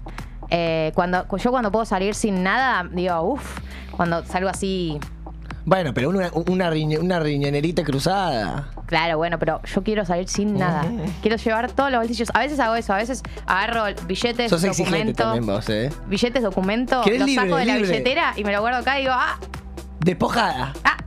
[0.50, 3.60] Eh, cuando yo cuando puedo salir sin nada, digo, uff,
[3.92, 5.00] cuando salgo así,
[5.66, 8.68] Bueno, pero una, una, riñe- una riñonerita cruzada.
[8.86, 10.84] claro, bueno, pero yo quiero salir sin nada.
[11.22, 12.30] Quiero llevar todos los bolsillos.
[12.34, 15.90] A veces hago eso, a veces agarro billetes, Sos exigente documento, también vos, ¿eh?
[16.08, 19.00] billetes, documento, Que eres los libre, saco de la billetera y me lo guardo acá
[19.00, 19.38] y digo, ah,
[20.02, 20.74] Despojada.
[20.84, 20.98] ah,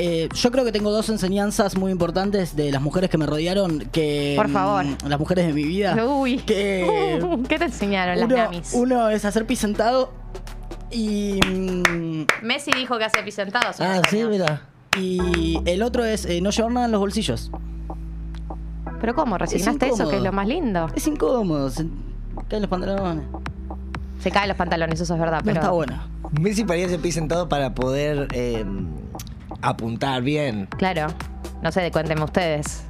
[0.00, 3.80] Eh, yo creo que tengo dos enseñanzas muy importantes de las mujeres que me rodearon,
[3.90, 4.84] que Por favor.
[4.84, 5.96] mm, las mujeres de mi vida.
[6.06, 6.36] uy.
[6.36, 8.74] Que ¿Qué te enseñaron las namis?
[8.74, 10.12] uno es hacer pis sentado
[10.92, 13.72] y mm, Messi dijo que hace pisentado.
[13.80, 14.30] Ah, sí, años.
[14.30, 14.62] mira.
[14.96, 17.50] y el otro es eh, no llevar nada en los bolsillos.
[19.00, 19.36] Pero ¿cómo?
[19.36, 20.86] ¿Resignaste eso que es lo más lindo?
[20.94, 21.86] Es incómodo, se
[22.48, 23.24] caen los pantalones.
[24.20, 25.58] Se caen los pantalones, eso es verdad, pero.
[25.60, 26.00] está bueno.
[26.40, 28.64] Messi paría ese pie sentado para poder eh,
[29.62, 30.66] apuntar bien.
[30.78, 31.08] Claro.
[31.62, 32.84] No sé, cuéntenme ustedes.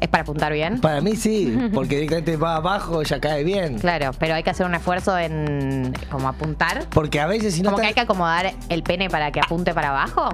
[0.00, 0.80] ¿Es para apuntar bien?
[0.80, 3.78] Para mí sí, porque directamente va abajo ya cae bien.
[3.78, 6.86] Claro, pero hay que hacer un esfuerzo en como apuntar.
[6.90, 9.72] Porque a veces si no, Como que hay que acomodar el pene para que apunte
[9.72, 10.28] para abajo.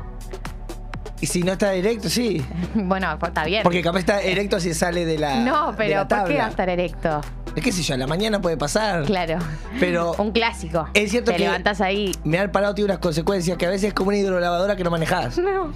[1.21, 2.45] Y si no está directo, sí.
[2.75, 3.63] Bueno, está bien.
[3.63, 6.47] Porque capaz está directo si sale de la no, de pero la ¿por qué va
[6.47, 7.21] a estar erecto?
[7.57, 9.05] Es que sé yo, a la mañana puede pasar.
[9.05, 9.39] Claro.
[9.81, 10.89] Pero Un clásico.
[10.95, 12.13] es cierto Te que- levantas ahí.
[12.25, 14.91] me han parado tiene unas consecuencias que a veces es como una hidrolavadora que no
[14.91, 15.39] manejás.
[15.39, 15.73] No.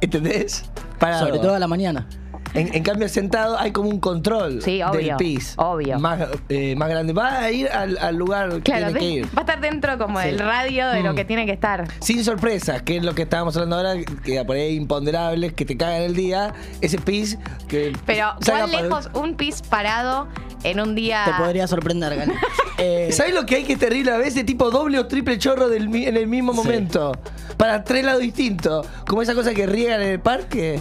[0.00, 0.64] ¿Entendés?
[0.98, 1.26] Parado.
[1.26, 2.06] Sobre todo a la mañana.
[2.54, 5.54] En, en cambio, sentado hay como un control Sí, obvio, del pis.
[5.56, 5.98] obvio.
[5.98, 7.12] Más, eh, más grande.
[7.12, 9.26] Va a ir al, al lugar que Claro, tiene que ir.
[9.26, 10.26] va a estar dentro como Sí.
[10.26, 11.16] del radio de lo Mm.
[11.16, 11.86] que tiene que estar.
[12.00, 15.76] Sin sorpresas, que es lo que estábamos hablando ahora, que por ahí imponderables, que te
[15.76, 16.52] cagan el día.
[16.80, 17.92] Ese pis que.
[18.06, 20.26] Pero, ¿cuán para- lejos un pis parado
[20.64, 21.22] en un día?
[21.26, 22.32] Te podría sorprender, Gani.
[22.82, 24.46] Eh, ¿Sabes lo que hay que es terrible a veces?
[24.46, 26.58] Tipo doble o triple chorro del mi- en el mismo Sí.
[26.60, 27.12] momento.
[27.58, 28.86] Para tres lados distintos.
[29.06, 30.80] Como esa cosa que riegan en el parque.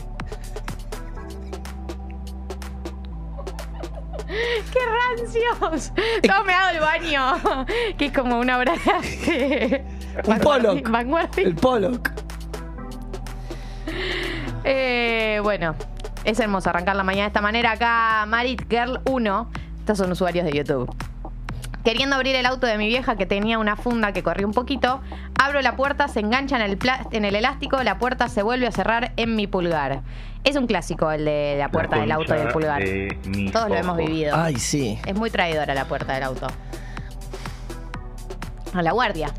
[4.74, 5.94] ¡Qué rancios!
[6.22, 7.66] Todo me hago el baño.
[7.98, 9.86] Que es como una obra de arte.
[10.26, 10.90] Un Pollock.
[10.90, 11.44] Vanguardia.
[11.44, 12.12] El Pollock.
[14.64, 15.76] Eh, bueno,
[16.24, 17.72] es hermoso arrancar la mañana de esta manera.
[17.72, 19.52] Acá Marit Girl 1.
[19.80, 20.94] Estos son usuarios de YouTube.
[21.84, 25.02] Queriendo abrir el auto de mi vieja que tenía una funda que corría un poquito,
[25.40, 26.78] abro la puerta, se engancha en el,
[27.12, 30.02] en el elástico, la puerta se vuelve a cerrar en mi pulgar.
[30.44, 32.82] Es un clásico el de la puerta La del auto y el pulgar.
[32.84, 34.36] de Todos lo hemos vivido.
[34.36, 34.98] Ay, sí.
[35.06, 36.48] Es muy traidora la puerta del auto.
[38.74, 39.34] A la guardia.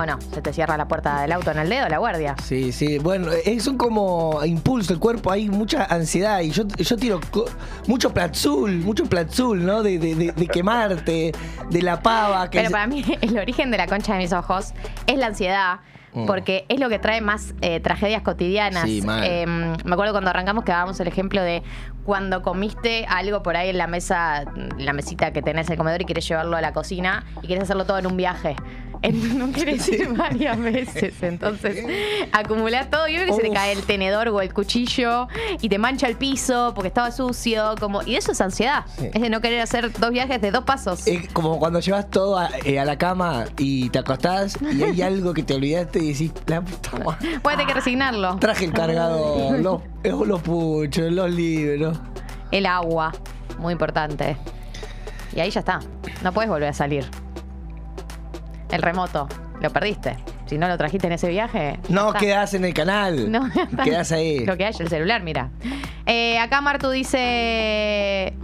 [0.00, 0.16] ¿O no?
[0.32, 2.36] ¿Se te cierra la puerta del auto en el dedo, la guardia?
[2.44, 2.98] Sí, sí.
[2.98, 6.40] Bueno, es un como impulso el cuerpo, hay mucha ansiedad.
[6.40, 7.20] Y yo, yo tiro
[7.88, 9.82] mucho platzul, mucho platzul, ¿no?
[9.82, 11.32] De, de, de- de quemarte,
[11.68, 12.48] de la pava.
[12.48, 14.72] Que Pero para mí el origen de la concha de mis ojos
[15.08, 15.80] es la ansiedad.
[16.12, 16.26] Mm.
[16.26, 18.84] Porque es lo que trae más eh, tragedias cotidianas.
[18.84, 19.02] Sí.
[19.06, 21.62] Eh, me acuerdo cuando arrancamos que dábamos el ejemplo de
[22.04, 25.78] cuando comiste algo por ahí en la mesa, en la mesita que tenés en el
[25.78, 28.56] comedor y querés llevarlo a la cocina y querés hacerlo todo en un viaje.
[29.02, 31.14] En- no querés ir varias veces.
[31.22, 31.84] Entonces,
[32.32, 33.08] acumulás todo.
[33.08, 35.28] Yo creo que se te cae el tenedor o el cuchillo
[35.60, 37.74] y te mancha el piso porque estaba sucio.
[37.80, 38.84] Como, y eso es ansiedad.
[38.98, 39.08] Sí.
[39.12, 41.06] Es de no querer hacer dos viajes de dos pasos.
[41.06, 45.02] Es como cuando llevas todo a, eh, a la cama y te acostás y hay
[45.08, 47.40] algo que te olvidaste y decís, la puta madre.
[47.40, 48.36] Puede que resignarlo.
[48.38, 51.98] Traje el cargador, los, eh, los puchos, los libros.
[52.50, 53.12] El agua,
[53.58, 54.36] muy importante.
[55.36, 55.80] Y ahí ya está.
[56.22, 57.06] No puedes volver a salir.
[58.70, 59.28] El remoto,
[59.60, 60.16] lo perdiste.
[60.46, 61.78] Si no lo trajiste en ese viaje.
[61.88, 62.18] No está.
[62.20, 63.30] quedás en el canal.
[63.38, 63.48] No,
[63.84, 64.44] quedás ahí.
[64.44, 65.50] Lo que hay, el celular, mira.
[66.06, 68.34] Eh, acá Martu dice.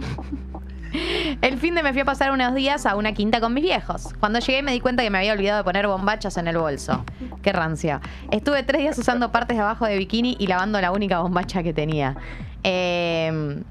[1.41, 4.13] El fin de me fui a pasar unos días a una quinta con mis viejos.
[4.19, 7.03] Cuando llegué me di cuenta que me había olvidado de poner bombachas en el bolso.
[7.41, 7.99] Qué rancia.
[8.31, 11.73] Estuve tres días usando partes de abajo de bikini y lavando la única bombacha que
[11.73, 12.15] tenía.
[12.63, 13.61] Eh,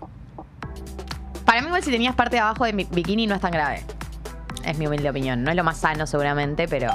[1.47, 3.83] para mí igual si tenías parte de abajo de mi bikini no es tan grave.
[4.67, 5.43] Es mi humilde opinión.
[5.43, 6.91] No es lo más sano seguramente, pero...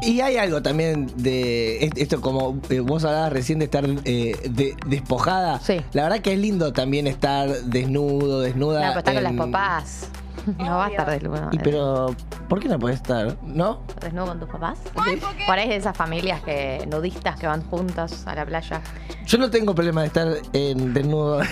[0.00, 4.36] Y hay algo también de est- esto, como eh, vos hablabas recién de estar eh,
[4.50, 5.60] de- despojada.
[5.60, 5.80] Sí.
[5.92, 8.80] La verdad que es lindo también estar desnudo, desnuda.
[8.80, 10.08] No, pero está con las papás.
[10.58, 11.50] No va a estar desnudo.
[11.52, 12.16] Y pero,
[12.48, 13.36] ¿por qué no puede estar?
[13.44, 13.78] ¿No?
[14.00, 14.76] ¿Desnudo con tus papás?
[14.92, 18.80] Por ahí es de esas familias que nudistas que van juntos a la playa.
[19.24, 21.42] Yo no tengo problema de estar en desnudo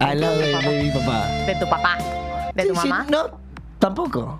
[0.00, 1.26] al lado de, mi papá.
[1.46, 1.96] De tu papá.
[2.54, 3.06] De tu sí, mamá.
[3.10, 3.30] no,
[3.78, 4.38] tampoco.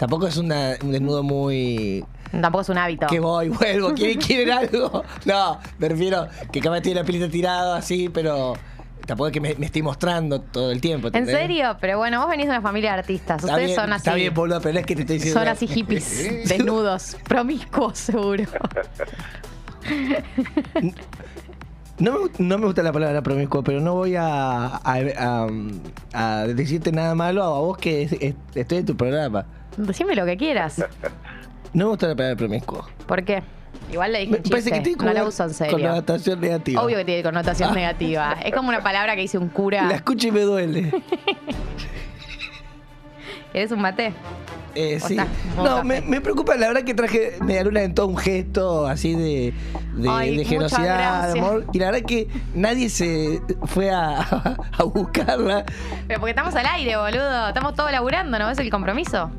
[0.00, 2.02] Tampoco es una- un desnudo muy.
[2.32, 3.06] Tampoco es un hábito.
[3.06, 5.04] Que voy, vuelvo, ¿quieren, quieren algo?
[5.26, 8.54] No, me refiero que capaz tiene la pilita tirada así, pero
[9.04, 11.10] tampoco es que me, me estoy mostrando todo el tiempo.
[11.12, 11.76] ¿En serio?
[11.82, 13.44] Pero bueno, vos venís de una familia de artistas.
[13.44, 13.98] Ustedes bien, son así.
[14.08, 15.38] Está bien, boludo, pero es que te estoy diciendo.
[15.38, 18.44] son así hippies, desnudos, promiscuos, seguro.
[21.98, 24.80] No me, no me gusta la palabra promiscuo, pero no voy a, a,
[25.18, 25.48] a-
[26.14, 29.44] a decirte nada malo a vos que es- es- estoy en tu programa.
[29.76, 30.84] Decime lo que quieras.
[31.72, 32.84] No me gusta la palabra promiscuo.
[33.06, 33.44] ¿Por qué?
[33.92, 35.78] Igual le dije un parece que tiene no la uso en serio.
[35.78, 36.82] connotación negativa.
[36.82, 38.36] Obvio que tiene connotación negativa.
[38.44, 39.86] Es como una palabra que dice un cura.
[39.86, 40.92] La escucho y me duele.
[43.54, 44.12] ¿Eres un mate?
[44.74, 45.16] Eh, sí.
[45.56, 49.14] No, me, me preocupa, la verdad que traje Media Luna en todo un gesto así
[49.14, 49.52] de,
[49.94, 51.66] de, Ay, de generosidad, de amor.
[51.72, 54.18] Y la verdad que nadie se fue a,
[54.76, 55.64] a buscarla.
[56.06, 57.48] Pero porque estamos al aire, boludo.
[57.48, 59.30] Estamos todos laburando, ¿no ves el compromiso?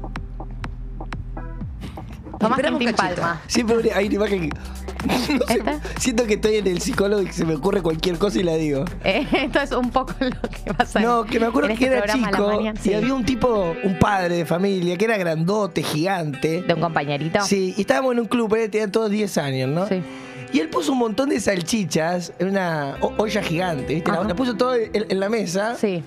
[2.42, 2.94] Tomás Quintín.
[2.96, 3.42] Palma.
[3.48, 4.58] Siempre hay una imagen que.
[5.34, 5.80] no sé, ¿Esta?
[5.98, 8.56] siento que estoy en el psicólogo y que se me ocurre cualquier cosa y la
[8.56, 8.86] digo.
[9.04, 12.14] Eh, esto es un poco lo que pasa No, que me acuerdo que este era
[12.14, 12.80] chico mañana.
[12.84, 16.62] y había un tipo, un padre de familia, que era grandote, gigante.
[16.62, 17.42] ¿De un compañerito?
[17.46, 19.88] Sí, y estábamos en un club, él tenía todos 10 años, ¿no?
[19.88, 20.02] Sí.
[20.54, 24.12] Y él puso un montón de salchichas en una olla gigante, ¿viste?
[24.12, 26.04] La, puso todo en, en la mesa, Sí,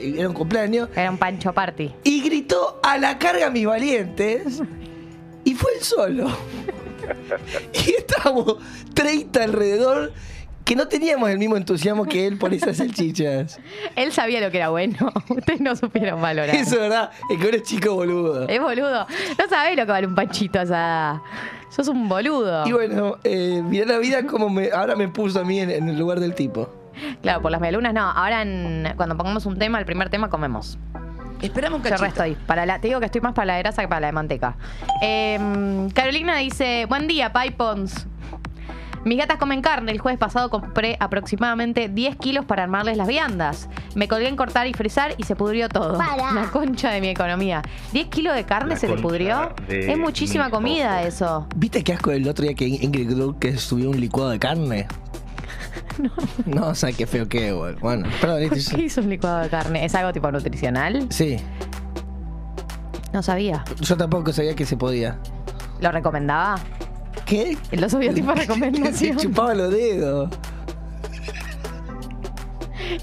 [0.00, 1.92] era un cumpleaños, era un pancho party.
[2.04, 4.60] y gritó a la carga mis valientes,
[5.44, 6.28] y fue él solo.
[7.86, 8.56] y estábamos
[8.94, 10.12] 30 alrededor,
[10.64, 13.58] que no teníamos el mismo entusiasmo que él por esas salchichas.
[13.96, 15.10] Él sabía lo que era bueno.
[15.28, 16.54] Ustedes no supieron valorar.
[16.54, 18.46] Eso es verdad, es que eres chico boludo.
[18.46, 19.06] Es boludo.
[19.38, 21.22] No sabés lo que vale un panchito asada.
[21.70, 22.66] Sos un boludo.
[22.66, 25.88] Y bueno, eh, mirá la vida como me, ahora me puso a mí en, en
[25.88, 26.68] el lugar del tipo.
[27.22, 28.02] Claro, por las melunas no.
[28.02, 30.78] Ahora en- cuando pongamos un tema, el primer tema comemos.
[31.42, 32.36] Esperamos un Yo resto ahí.
[32.46, 34.12] Para la, te digo que estoy más para la de grasa que para la de
[34.12, 34.56] manteca.
[35.00, 38.06] Em, Carolina dice, buen día, Pipons.
[39.04, 39.92] Mis gatas comen carne.
[39.92, 43.68] El jueves pasado compré aproximadamente 10 kilos para armarles las viandas.
[43.94, 45.96] Me colgué en cortar y frizar y se pudrió todo.
[45.96, 46.32] Para.
[46.32, 47.62] La concha de mi economía.
[47.94, 49.54] ¿10 kilos de carne La se concha pudrió?
[49.68, 51.14] Es muchísima comida ojos.
[51.14, 51.46] eso.
[51.56, 54.86] ¿Viste qué asco el otro día que Ingrid Group que subió un licuado de carne?
[55.98, 56.10] No.
[56.46, 57.52] No, o sea, qué feo que.
[57.52, 59.84] Bueno, perdón, ¿Por qué hizo un licuado de carne?
[59.84, 61.06] ¿Es algo tipo nutricional?
[61.10, 61.38] Sí,
[63.12, 63.64] No sabía.
[63.80, 65.18] yo tampoco sabía que se podía.
[65.80, 66.56] ¿Lo recomendaba?
[67.26, 67.58] ¿Qué?
[67.72, 69.16] Lo subió tipo Se recomendación.
[69.18, 70.30] chupaba los dedos.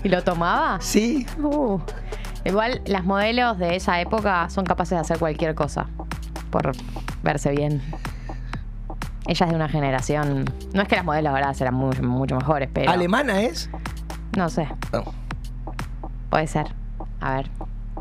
[0.04, 0.80] ¿Y lo tomaba?
[0.82, 1.26] Sí.
[1.42, 1.80] Uh,
[2.44, 5.88] igual las modelos de esa época son capaces de hacer cualquier cosa
[6.50, 6.72] por
[7.24, 7.82] verse bien.
[9.28, 10.46] Ellas de una generación.
[10.74, 12.92] No es que las modelos ahora serán mucho, mucho mejores, pero.
[12.92, 13.70] ¿Alemana es?
[14.38, 15.04] No sé, No.
[16.30, 16.68] puede ser.
[17.22, 17.50] A ver.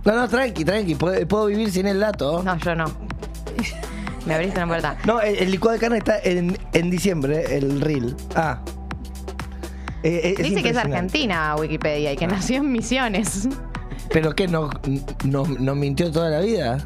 [0.05, 0.95] No, no, tranqui, tranqui.
[0.97, 2.43] Puedo, puedo vivir sin el dato.
[2.43, 2.85] No, yo no.
[4.27, 4.97] Me abriste una puerta.
[5.07, 8.17] No, el, el licuado de carne está en, en diciembre, el reel.
[8.35, 8.59] Ah.
[10.03, 13.49] Eh, eh, Dice que es argentina Wikipedia y que nació en Misiones.
[14.11, 14.47] ¿Pero qué?
[14.49, 14.71] ¿Nos,
[15.25, 16.79] nos, nos mintió toda la vida?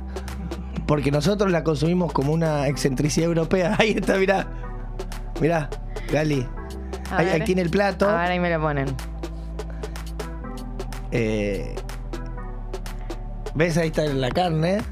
[0.88, 3.76] porque nosotros la consumimos como una excentricidad europea.
[3.78, 4.48] Ahí está, mirá.
[5.38, 5.68] Mirá,
[6.10, 6.48] Gali.
[7.10, 8.08] Aquí en el plato.
[8.08, 8.88] A ver, ahí me lo ponen.
[11.10, 11.74] Eh,
[13.54, 13.78] ¿Ves?
[13.78, 14.78] Ahí está la carne.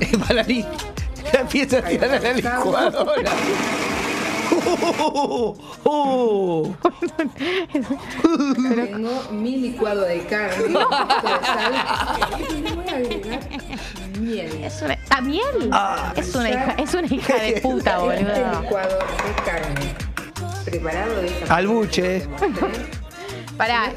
[0.00, 0.42] Es Para la,
[1.34, 3.30] la pieza tirada en la licuadora.
[5.84, 6.74] Uh.
[8.74, 11.74] Tengo mi licuado de carne, un poco de sal,
[12.50, 13.40] y le voy a agregar
[14.20, 14.64] miel.
[14.64, 15.70] Es una, ¿Ah, miel?
[16.16, 18.60] es, una hija, es una hija de puta, Este boludo.
[18.62, 19.94] licuado de carne,
[20.64, 22.28] preparado de esta Al buche.
[23.60, 23.92] Para,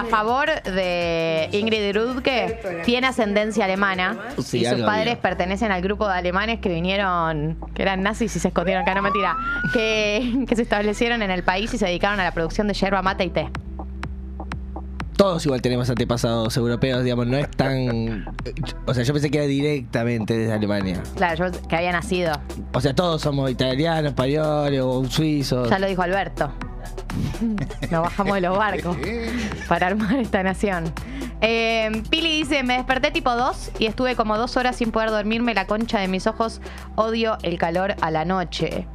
[0.00, 5.20] a favor de Ingrid Rudke, tiene ascendencia alemana Sí, y sus padres había.
[5.22, 9.02] pertenecen al grupo de alemanes que vinieron, que eran nazis y se escondieron acá, no
[9.02, 9.36] mentira,
[9.72, 13.00] que, que se establecieron en el país y se dedicaron a la producción de yerba
[13.02, 13.48] mate y té.
[15.16, 18.26] Todos igual tenemos antepasados europeos, digamos, no es tan...
[18.84, 21.02] O sea, yo pensé que era directamente desde Alemania.
[21.16, 22.32] Claro, yo que había nacido,
[22.74, 25.70] O sea, todos somos italianos, españoles o suizos.
[25.70, 26.52] ya lo dijo Alberto.
[27.90, 28.96] Nos bajamos de los barcos
[29.68, 30.92] para armar esta nación.
[31.40, 35.54] Eh, Pili dice, me desperté tipo 2 y estuve como dos horas sin poder dormirme.
[35.54, 36.60] La concha de mis ojos,
[36.94, 38.86] odio el calor a la noche.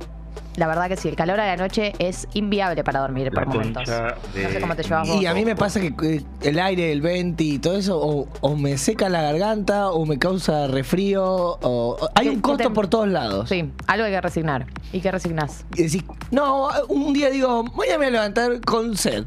[0.57, 3.87] La verdad que sí, el calor a la noche es inviable para dormir por momentos.
[3.87, 5.21] de No sé cómo te llevas vos.
[5.21, 8.27] Y a mí me pasa que eh, el aire, el venti y todo eso, o,
[8.41, 11.23] o me seca la garganta, o me causa resfrío,
[11.61, 13.47] o, hay ¿Qué- un costo te- por todos lados.
[13.47, 14.65] Sí, algo hay que resignar.
[14.91, 15.65] ¿Y qué resignás?
[15.75, 19.23] Y decís, no, un día digo, voy a levantar con sed.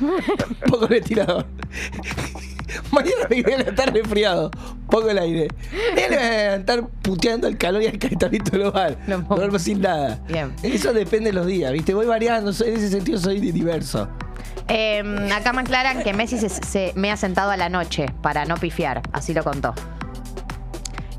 [0.66, 1.46] Pongo el ventilador.
[2.92, 4.50] Mañana me voy a levantar resfriado.
[4.88, 5.48] Pongo el aire.
[5.94, 8.98] Me voy a levantar puteando el calor y el calentamiento global.
[9.06, 10.20] No, No duermo sin nada.
[10.28, 10.52] Bien.
[10.62, 11.94] Eso depende de los días, ¿viste?
[11.94, 12.52] Voy variando.
[12.52, 14.08] soy- En ese sentido soy diverso.
[14.68, 15.02] Eh,
[15.34, 18.56] acá me aclaran que Messi se, se- me ha sentado a la noche para no
[18.56, 19.02] pifiar.
[19.12, 19.74] Así lo contó.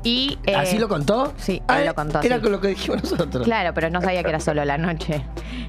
[0.04, 1.32] Y, eh, ¿Así lo contó?
[1.36, 3.44] sí, Ah, él lo contó Era con lo que dijimos nosotros.
[3.44, 5.24] Claro, pero no sabía que era solo la noche.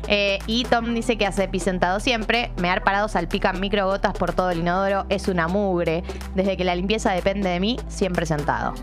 [0.08, 2.52] Eh, y Tom dice que hace pis sentado siempre.
[2.58, 5.06] Mear parado salpican microgotas por todo el inodoro.
[5.10, 6.04] Es una mugre.
[6.36, 8.74] Desde que la limpieza depende de mí, siempre sentado.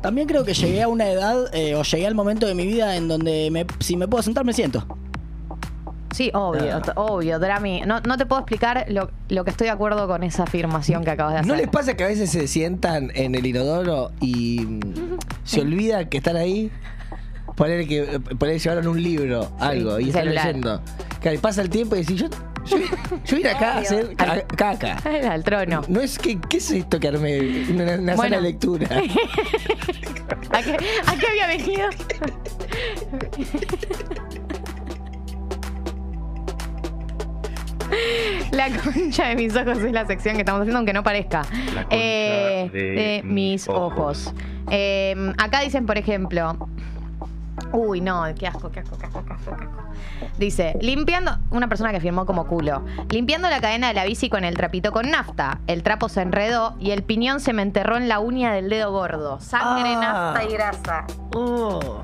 [0.00, 2.96] También creo que llegué a una edad eh, o llegué al momento de mi vida
[2.96, 4.86] en donde me- si me puedo sentar, me siento.
[6.14, 7.82] Sí, obvio, obvio, Drami.
[7.84, 11.10] No, no te puedo explicar lo, lo que estoy de acuerdo con esa afirmación que
[11.10, 11.48] acabas de hacer.
[11.50, 14.80] ¿No les pasa que a veces se sientan en el inodoro y mm,
[15.42, 16.70] se olvida que están ahí?
[17.56, 20.80] Poner que poner llevaron un libro, algo, y están leyendo.
[21.20, 22.26] Claro, pasa el tiempo y decís, yo,
[22.66, 22.76] yo,
[23.24, 24.98] yo ir acá a hacer ca- caca.
[25.10, 25.82] Era al trono.
[25.88, 27.64] No es que, ¿qué es esto que armé?
[27.70, 28.22] Una, una Bueno.
[28.22, 28.86] sala de lectura.
[30.52, 31.88] ¿A qué, a qué había venido?
[38.52, 41.42] La concha de mis ojos es la sección que estamos haciendo, aunque no parezca.
[41.74, 43.32] La concha de mis
[43.64, 43.92] mis ojos.
[44.28, 44.34] ojos.
[44.70, 46.56] Eh, acá dicen, por ejemplo.
[47.72, 49.82] Uy, no, qué asco, qué asco, qué asco, qué asco, qué asco.
[50.38, 54.44] Dice, limpiando, una persona que firmó como culo, limpiando la cadena de la bici con
[54.44, 55.60] el trapito con nafta.
[55.66, 58.92] El trapo se enredó y el piñón se me enterró en la uña del dedo
[58.92, 59.40] gordo.
[59.40, 60.32] Sangre, Ah.
[60.34, 61.06] nafta y grasa.
[61.34, 62.00] Oh.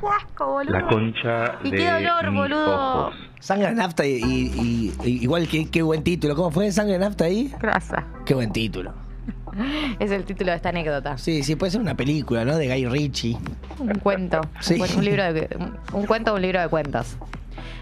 [0.00, 0.72] Qué asco, boludo.
[0.78, 3.00] La concha Y de qué dolor, mis boludo.
[3.04, 3.14] ojos.
[3.40, 6.34] Sangre nafta y, y- y- igual que qué buen título.
[6.34, 7.52] ¿Cómo fue sangre nafta ahí?
[7.60, 8.04] Grasa.
[8.24, 8.92] Qué buen título.
[9.98, 11.18] Es el título de esta anécdota.
[11.18, 12.56] Sí, sí, puede ser una película, ¿no?
[12.56, 13.36] De Guy Ritchie.
[13.78, 14.40] Un cuento.
[14.60, 14.74] Sí.
[14.74, 17.16] Un, cuen- un libro de, un, un cuento o un libro de cuentos.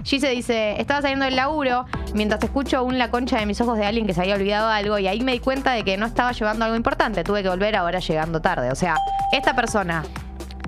[0.05, 3.85] Gise dice, estaba saliendo del laburo mientras escucho un la concha de mis ojos de
[3.85, 6.31] alguien que se había olvidado algo y ahí me di cuenta de que no estaba
[6.33, 7.25] llevando algo importante.
[7.25, 8.71] Tuve que volver ahora llegando tarde.
[8.71, 8.97] O sea,
[9.33, 10.05] esta persona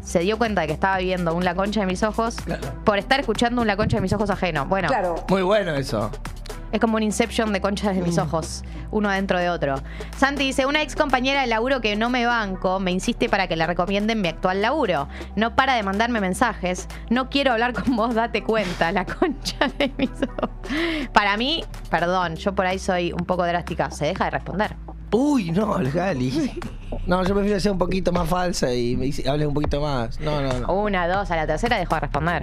[0.09, 2.37] se dio cuenta de que estaba viendo un la concha de mis ojos
[2.85, 4.65] por estar escuchando un la concha de mis ojos ajeno.
[4.67, 4.89] Bueno,
[5.29, 6.11] Muy bueno eso.
[6.73, 9.75] es como un inception de conchas de mis ojos, uno dentro de otro.
[10.17, 13.57] Santi dice, una ex compañera de laburo que no me banco me insiste para que
[13.57, 15.09] le recomienden mi actual laburo.
[15.37, 16.89] No para de mandarme mensajes.
[17.11, 20.51] No quiero hablar con vos, date cuenta, la concha de mis ojos.
[21.13, 24.75] Para mí, perdón, yo por ahí soy un poco drástica, se deja de responder.
[25.11, 26.61] Uy, no, el Gali.
[27.07, 30.21] No, yo prefiero ser un poquito más falsa y me dice, hables un poquito más.
[30.21, 30.73] No, no, no.
[30.75, 32.43] Una, dos, a la tercera dejó de responder.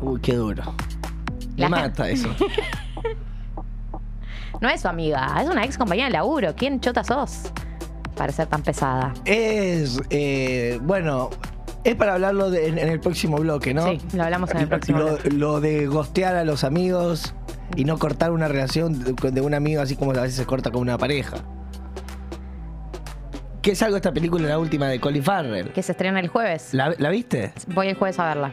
[0.00, 0.62] Uy, qué duro.
[1.56, 2.28] La Me gen- mata eso.
[4.60, 6.54] No es su amiga, es una ex compañera de laburo.
[6.56, 7.50] ¿Quién chota sos?
[8.16, 9.12] Para ser tan pesada.
[9.24, 11.28] Es, eh, bueno,
[11.82, 13.84] es para hablarlo de- en, en el próximo bloque, ¿no?
[13.86, 15.30] Sí, lo hablamos en el próximo Lo, bloque.
[15.32, 17.34] lo de gostear a los amigos
[17.76, 20.70] y no cortar una relación de, de un amigo así como a veces se corta
[20.70, 21.38] con una pareja.
[23.62, 25.72] ¿Qué es algo esta película, la última de Colin Farrell?
[25.72, 26.74] Que se estrena el jueves.
[26.74, 27.52] ¿La, la viste?
[27.68, 28.52] Voy el jueves a verla.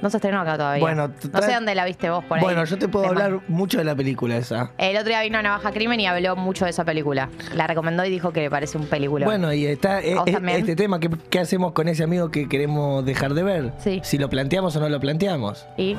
[0.00, 0.80] No se estrenó acá todavía.
[0.80, 2.42] Bueno, no sé dónde la viste vos por ahí.
[2.42, 4.72] Bueno, yo te puedo hablar mucho de la película esa.
[4.76, 7.28] El otro día vino a Navaja Crimen y habló mucho de esa película.
[7.54, 9.26] La recomendó y dijo que le parece un película.
[9.26, 12.48] Bueno, y está eh, ¿Vos eh, este tema, ¿qué, qué hacemos con ese amigo que
[12.48, 13.72] queremos dejar de ver?
[13.78, 14.00] Sí.
[14.02, 15.66] Si lo planteamos o no lo planteamos.
[15.76, 15.96] Y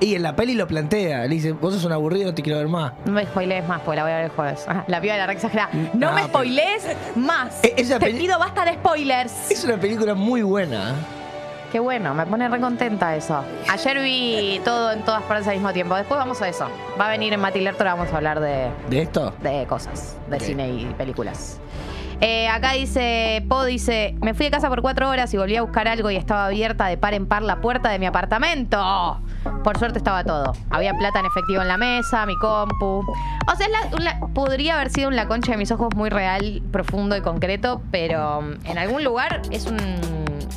[0.00, 1.22] Y en la peli lo plantea.
[1.22, 2.92] Le dice, vos sos un aburrido, no te quiero ver más.
[3.04, 4.64] No me spoilees más, porque la voy a ver el jueves.
[4.66, 5.70] Ajá, La piba de la re exagerada.
[5.74, 7.62] No, No, me pero- spoilees más.
[7.64, 9.50] Eh, esa Te peli- pido basta de spoilers.
[9.50, 10.94] Es una película muy buena.
[11.70, 13.44] Qué bueno, me pone re contenta eso.
[13.68, 15.94] Ayer vi todo en todas partes al mismo tiempo.
[15.94, 16.66] Después vamos a eso.
[17.00, 19.32] Va a venir en Mati Lertora, vamos a hablar de, ¿De esto?
[19.42, 21.60] de cosas, de cine y películas.
[22.22, 25.62] Eh, acá dice, Po dice, me fui de casa por cuatro horas y volví a
[25.62, 29.20] buscar algo y estaba abierta de par en par la puerta de mi apartamento.
[29.64, 30.52] Por suerte estaba todo.
[30.70, 33.04] Había plata en efectivo en la mesa, mi compu.
[33.52, 36.62] O sea, la- una- podría haber sido un la concha de mis ojos muy real,
[36.72, 39.78] profundo y concreto, pero mm, en algún lugar es un,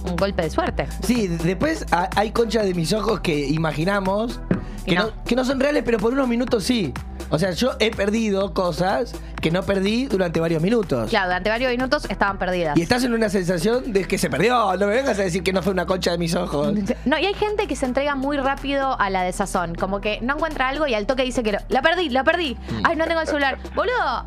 [0.05, 0.87] un golpe de suerte.
[1.01, 4.39] Sí, después ha- hay conchas de mis ojos que imaginamos
[4.85, 5.03] que no.
[5.05, 5.09] no.
[5.25, 6.93] que no son reales, pero por unos minutos sí.
[7.33, 11.09] O sea, yo he perdido cosas que no perdí durante varios minutos.
[11.09, 12.77] Claro, durante varios minutos estaban perdidas.
[12.77, 14.77] Y estás en una sensación de que se perdió.
[14.77, 16.73] No me vengas a decir que no fue una concha de mis ojos.
[17.05, 19.73] No, y hay gente que se entrega muy rápido a la desazón.
[19.73, 22.53] Como que no encuentra algo y al toque dice que lo- la perdí, la perdí.
[22.53, 22.81] Mm.
[22.85, 23.57] Ay, no tengo el celular.
[23.75, 24.23] Boludo,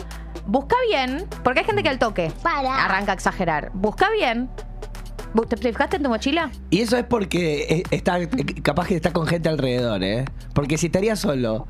[0.46, 3.70] busca bien, porque hay gente que al toque arranca a exagerar.
[3.72, 4.50] Busca bien.
[5.48, 6.50] ¿Te te fijaste en tu mochila?
[6.70, 8.18] Y eso es porque está
[8.62, 10.24] capaz que está con gente alrededor, ¿eh?
[10.54, 11.66] Porque si estaría solo,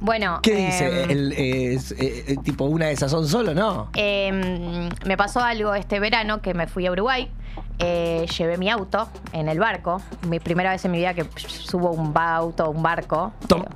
[0.00, 0.40] Bueno.
[0.42, 1.02] ¿qué em, dice?
[1.12, 3.90] El, eh, es, eh, eh, tipo una desazón solo, ¿no?
[3.94, 7.30] em, me pasó algo este verano que me fui a Uruguay.
[7.78, 10.00] Llevé mi auto en el barco.
[10.28, 13.32] Mi primera vez en mi vida que subo un auto, un barco.
[13.48, 13.66] To-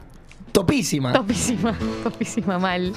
[0.53, 1.13] topísima.
[1.13, 2.93] Topísima, topísima mal.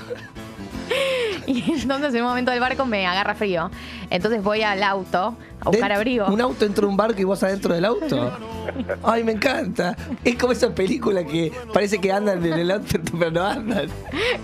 [1.48, 3.70] Y entonces en un momento del barco me agarra frío.
[4.10, 6.26] Entonces voy al auto a buscar Dent- abrigo.
[6.28, 8.32] Un auto entra a un barco y vos adentro del auto.
[9.04, 9.96] Ay, me encanta.
[10.24, 13.88] Es como esa película que parece que andan en el auto, pero no andan.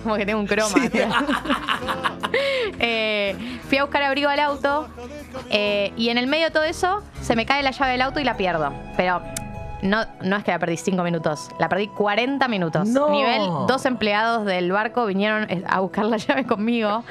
[0.04, 0.70] Como que tengo un croma.
[0.70, 0.90] Sí.
[2.80, 3.36] Eh,
[3.68, 4.88] fui a buscar abrigo al auto
[5.50, 8.20] eh, y en el medio de todo eso se me cae la llave del auto
[8.20, 8.74] y la pierdo.
[8.98, 9.22] Pero
[9.82, 12.88] no, no es que la perdí cinco minutos, la perdí 40 minutos.
[12.88, 13.10] No.
[13.10, 17.04] Nivel, dos empleados del barco vinieron eh, a buscar la llave conmigo.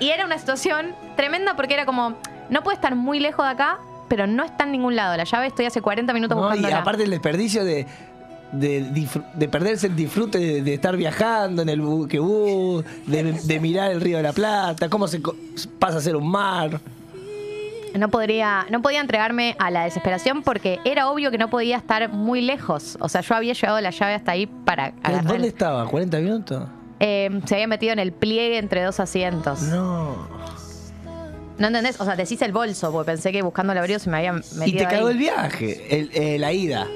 [0.00, 2.14] Y era una situación tremenda porque era como,
[2.50, 5.16] no puede estar muy lejos de acá, pero no está en ningún lado.
[5.16, 7.86] La llave estoy hace 40 minutos No, y aparte el desperdicio de,
[8.52, 14.00] de, perderse el disfrute de, de estar viajando en el buquebús, de, de mirar el
[14.00, 15.20] río de la Plata, cómo se
[15.78, 16.80] pasa a ser un mar.
[17.94, 22.10] No podría, no podía entregarme a la desesperación porque era obvio que no podía estar
[22.10, 22.96] muy lejos.
[23.00, 25.24] O sea, yo había llevado la llave hasta ahí para ¿Pero agarrar.
[25.32, 25.86] ¿Dónde estaba?
[25.90, 26.68] ¿40 minutos?
[27.00, 29.62] Eh, se había metido en el pliegue entre dos asientos.
[29.62, 30.28] No.
[31.58, 31.66] No.
[31.66, 32.00] entendés?
[32.00, 34.66] O sea, decís el bolso, porque pensé que buscando el abrigo se me había metido
[34.66, 35.12] Y te cagó ahí.
[35.12, 36.86] el viaje, el- eh, la ida.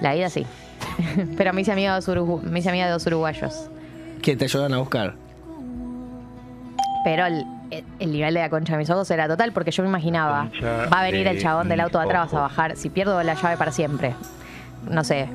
[0.00, 0.46] La ida sí.
[1.36, 3.68] Pero me hice amiga de urugu- me hice amiga de dos uruguayos.
[4.22, 5.14] Que te ayudan a buscar.
[7.04, 9.88] Pero el, el nivel de la concha de mis ojos era total porque yo me
[9.88, 12.88] imaginaba, Concha va a venir el chabón del auto de atrás, vas a bajar, si
[12.90, 14.14] pierdo la llave para siempre.
[14.88, 15.28] No sé.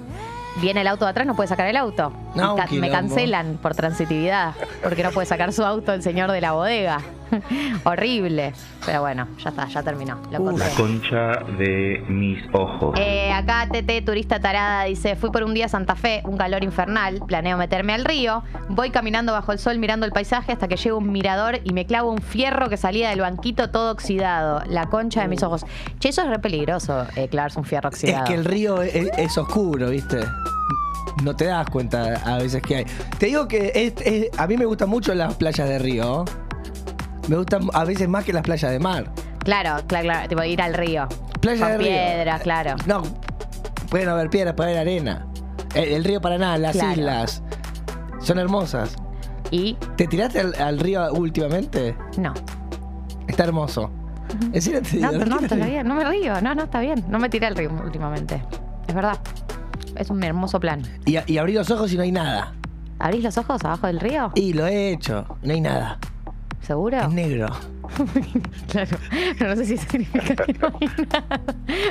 [0.62, 2.14] Viene el auto de atrás, no puede sacar el auto.
[2.36, 4.54] No, ca- me cancelan por transitividad,
[4.84, 7.00] porque no puede sacar su auto el señor de la bodega.
[7.84, 8.54] Horrible.
[8.86, 10.18] Pero bueno, ya está, ya terminó.
[10.32, 10.68] Lo encontré.
[10.68, 12.98] La concha de mis ojos.
[13.00, 16.64] Eh, acá TT, turista tarada, dice, fui por un día a Santa Fe, un calor
[16.64, 20.76] infernal, planeo meterme al río, voy caminando bajo el sol mirando el paisaje hasta que
[20.76, 24.62] llego a un mirador y me clavo un fierro que salía del banquito todo oxidado,
[24.68, 25.66] la concha de mis ojos.
[26.00, 28.26] Che, eso es re peligroso, eh, clavarse un fierro Es oxidado.
[28.26, 30.20] que el río es, es oscuro, ¿viste?
[31.24, 32.86] No te das cuenta a veces que hay.
[33.18, 36.26] Te digo que es- es- a mí me gustan mucho las playas de río.
[37.28, 39.12] Me gustan a veces más que las playas de mar.
[39.40, 41.08] Claro, claro, claro, tipo ir al río.
[41.42, 41.88] Playa Con de río.
[41.88, 42.76] piedras, claro.
[42.86, 43.04] No,
[43.90, 45.26] pueden haber piedras, puede haber arena.
[45.76, 46.92] El, el río Paraná, las Claro.
[46.94, 47.44] islas,
[48.22, 48.96] son hermosas.
[49.52, 51.96] Y ¿Te tiraste al, al río últimamente?
[52.18, 52.34] no.
[53.28, 53.90] Está hermoso.
[54.52, 57.04] ¿En serio te No, no, está bien, no me río, no, no, está bien.
[57.08, 58.44] No me tiré al río últimamente.
[58.88, 59.18] Es verdad.
[59.96, 60.82] Es un hermoso plan.
[61.06, 62.54] Y, y abrí los ojos y no hay nada.
[63.00, 64.32] ¿Abrís los ojos abajo del río?
[64.36, 66.00] Y lo he hecho, no hay nada.
[66.66, 66.98] ¿Seguro?
[67.00, 67.48] Es negro.
[68.72, 68.98] Claro,
[69.38, 71.42] pero no sé si significa que no hay nada.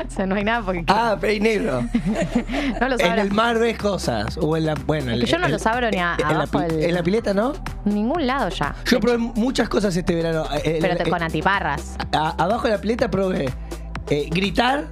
[0.08, 1.82] O sea, no hay nada porque Ah, pero hay negro.
[2.80, 3.22] no lo En sabrá.
[3.22, 4.36] el mar ves cosas.
[4.40, 4.74] O en la.
[4.74, 6.84] Bueno, Es el- yo no el- los abro ni a- en la, abajo pi- del-
[6.84, 7.52] en la pileta, ¿no?
[7.86, 8.74] En ningún lado ya.
[8.90, 10.44] Yo probé muchas cosas este verano.
[10.64, 11.96] Eh, Pero eh, te- eh, con antiparras.
[12.12, 13.48] a- abajo de la pileta probé
[14.10, 14.88] eh, gritar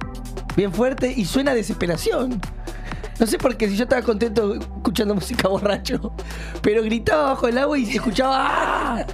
[0.55, 2.39] bien fuerte y suena a desesperación.
[3.19, 6.13] No sé por qué, si yo estaba contento escuchando música borracho,
[6.61, 9.05] pero gritaba bajo el agua y se escuchaba ¡Ah!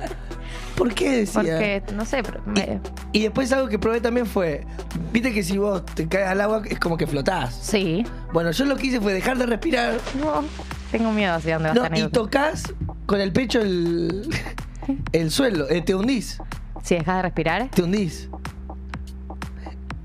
[0.77, 1.41] ¿Por qué decía?
[1.41, 2.79] Porque, no sé, pero me-
[3.11, 4.63] Y después algo que probé también fue,
[5.11, 7.57] viste que si vos te caes al agua es como que flotás.
[7.61, 8.05] sí.
[8.31, 10.43] Bueno, yo lo que hice fue dejar de respirar No,
[10.91, 12.71] tengo miedo hacia dónde va no, y tocas
[13.07, 14.29] con el pecho el,
[15.13, 16.37] el suelo, eh, te hundís,
[16.83, 18.29] Si dejas de respirar, te hundís.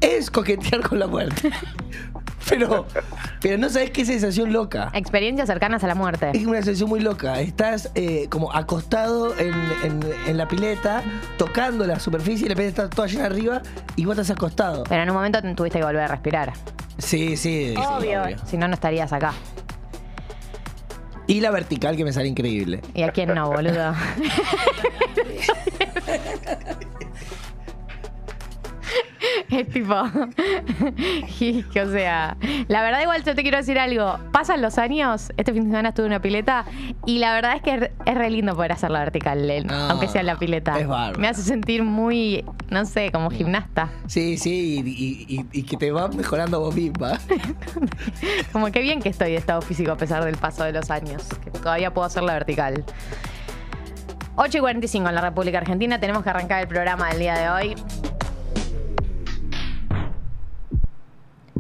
[0.01, 1.51] Es coquetear con la muerte.
[2.53, 2.87] pero,
[3.41, 4.91] pero no sabes qué sensación loca.
[4.93, 6.31] Experiencias cercanas a la muerte.
[6.35, 7.41] Es una sensación muy loca.
[7.41, 11.03] Estás eh, como acostado en, en- en la pileta,
[11.39, 13.63] tocando la superficie y la pileta está toda llena arriba
[13.97, 14.85] y vos estás acostado.
[14.89, 16.53] Pero en un momento te tuviste que volver a respirar.
[16.99, 17.75] Sí, sí.
[17.75, 18.23] sí, Obvio.
[18.47, 19.33] Si no, no estarías acá.
[21.27, 22.83] Y la vertical que me sale increíble.
[22.95, 23.95] ¿Y a quién no, boludo?
[29.53, 29.95] Es tipo.
[31.41, 32.37] y que, o sea,
[32.69, 34.19] la verdad, igual yo te quiero decir algo.
[34.33, 35.31] Pasan los años.
[35.37, 36.65] Este fin de semana estuve en una pileta.
[37.05, 40.21] Y la verdad es que es re- lindo poder hacerla vertical, Len, No, aunque sea
[40.23, 40.79] en la pileta.
[40.81, 41.19] es bárbaro.
[41.21, 43.91] Me hace sentir muy, no sé, como gimnasta.
[44.07, 47.19] Sí, sí, y, y- y- y que te va mejorando vos misma.
[48.53, 51.25] Como que bien que estoy de estado físico a pesar del paso de los años.
[51.45, 52.85] Que todavía puedo hacerla vertical.
[54.37, 56.01] 8 y 45 en la República Argentina.
[56.01, 57.75] Tenemos que arrancar el programa del día de hoy.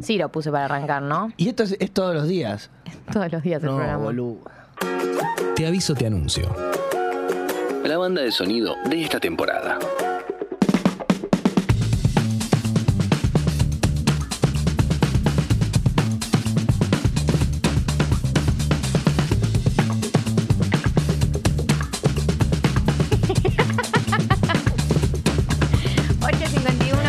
[0.03, 1.33] Sí, lo puse para arrancar, ¿no?
[1.37, 2.71] Y esto es, es todos los días.
[3.13, 4.03] Todos los días el No, programa.
[4.03, 4.39] boludo.
[5.55, 6.55] Te aviso, te anuncio.
[7.85, 9.79] La banda de sonido de esta temporada.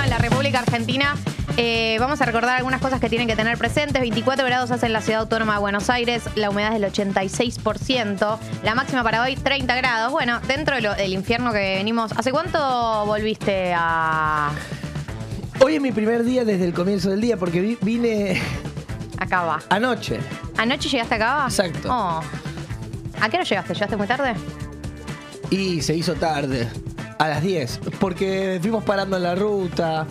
[0.03, 1.15] en la República Argentina.
[1.55, 4.01] Eh, vamos a recordar algunas cosas que tienen que tener presentes.
[4.01, 8.39] 24 grados hace en la ciudad autónoma de Buenos Aires, la humedad es del 86%,
[8.63, 10.11] la máxima para hoy 30 grados.
[10.11, 14.51] Bueno, dentro de lo- del infierno que venimos, ¿hace cuánto volviste a
[15.59, 18.41] Hoy es mi primer día desde el comienzo del día porque vi- vine
[19.19, 19.61] acá va?
[19.69, 20.19] anoche.
[20.57, 21.43] ¿Anoche llegaste acá?
[21.45, 21.87] Exacto.
[21.91, 22.21] Oh.
[23.21, 23.73] ¿A qué hora llegaste?
[23.75, 24.33] ¿Llegaste muy tarde?
[25.51, 26.67] Y se hizo tarde,
[27.19, 30.07] a las 10, porque fuimos parando en la ruta.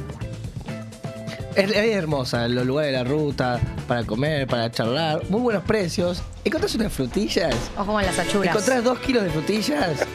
[1.55, 6.23] Es, es hermosa, los lugares de la ruta, para comer, para charlar, muy buenos precios.
[6.45, 8.49] Encontrás unas frutillas, Ojo con las achuras.
[8.49, 10.07] encontrás dos kilos de frutillas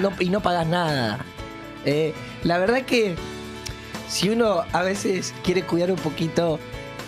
[0.00, 1.18] no- y no pagas nada.
[1.84, 2.12] Eh,
[2.44, 3.14] la verdad que
[4.08, 6.58] si uno a veces quiere cuidar un poquito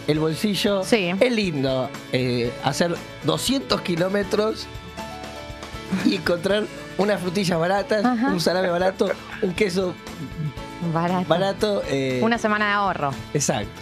[0.07, 1.13] el bolsillo, Sí.
[1.19, 2.95] es lindo eh, hacer
[3.25, 4.67] 200 kilómetros
[6.05, 6.65] y encontrar
[6.99, 8.29] unas frutillas baratas, Ajá.
[8.29, 9.11] un salame barato,
[9.43, 9.95] un queso
[10.93, 11.25] Barato.
[11.29, 11.83] barato.
[11.89, 13.11] eh, Una semana de ahorro.
[13.33, 13.81] Exacto.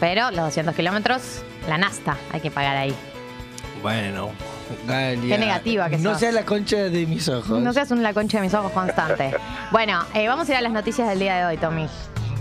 [0.00, 2.94] Pero los 200 kilómetros, la nasta, hay que pagar ahí.
[3.82, 4.30] Bueno,
[4.86, 5.36] Galia.
[5.36, 6.20] Qué negativa que No sos.
[6.20, 7.60] sea la concha de mis ojos.
[7.60, 9.34] No seas la concha de mis ojos constante.
[9.72, 11.86] Bueno, eh, vamos a ir a las noticias del día de hoy, Tommy.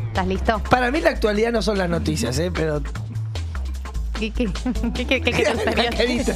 [0.07, 0.59] ¿Estás listo?
[0.69, 2.51] Para mí la actualidad no son las noticias, ¿eh?
[2.53, 2.81] Pero...
[4.19, 4.45] ¿Qué, qué,
[4.93, 5.43] qué, qué- qué
[5.97, 6.33] carita.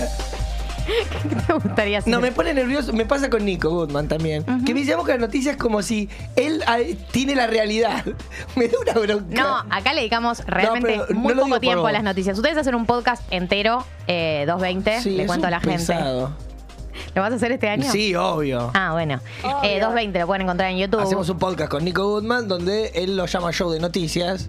[1.29, 2.11] ¿Qué te gustaría hacer?
[2.11, 2.93] No, me pone nervioso.
[2.93, 4.43] Me pasa con Nico Goodman también.
[4.65, 6.79] Que me llama con las noticias como si él ah,
[7.11, 8.03] tiene la realidad.
[8.55, 9.41] Me da una bronca.
[9.41, 12.37] No, acá le dedicamos realmente no muy poco tiempo a las noticias.
[12.37, 15.93] Ustedes hacen un podcast entero, eh, 2.20, Sí, le cuento a la gente.
[17.13, 17.91] ¿Lo vas a hacer este año?
[17.91, 18.71] Sí, obvio.
[18.73, 19.19] Ah, bueno.
[19.63, 20.99] Eh, 2.20 lo pueden encontrar en YouTube.
[20.99, 24.47] Hacemos un podcast con Nico Goodman donde él lo llama show de noticias.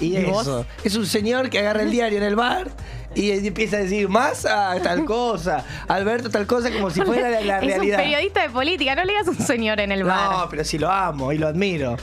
[0.00, 0.42] Y, ¿Y vos?
[0.42, 0.66] eso.
[0.84, 2.70] Es un señor que agarra el diario en el bar
[3.16, 7.58] y empieza a decir masa tal cosa, Alberto tal cosa, como si fuera la, la
[7.60, 7.98] es realidad.
[7.98, 10.30] un periodista de política, no le digas un señor en el bar.
[10.30, 11.96] No, pero sí lo amo y lo admiro.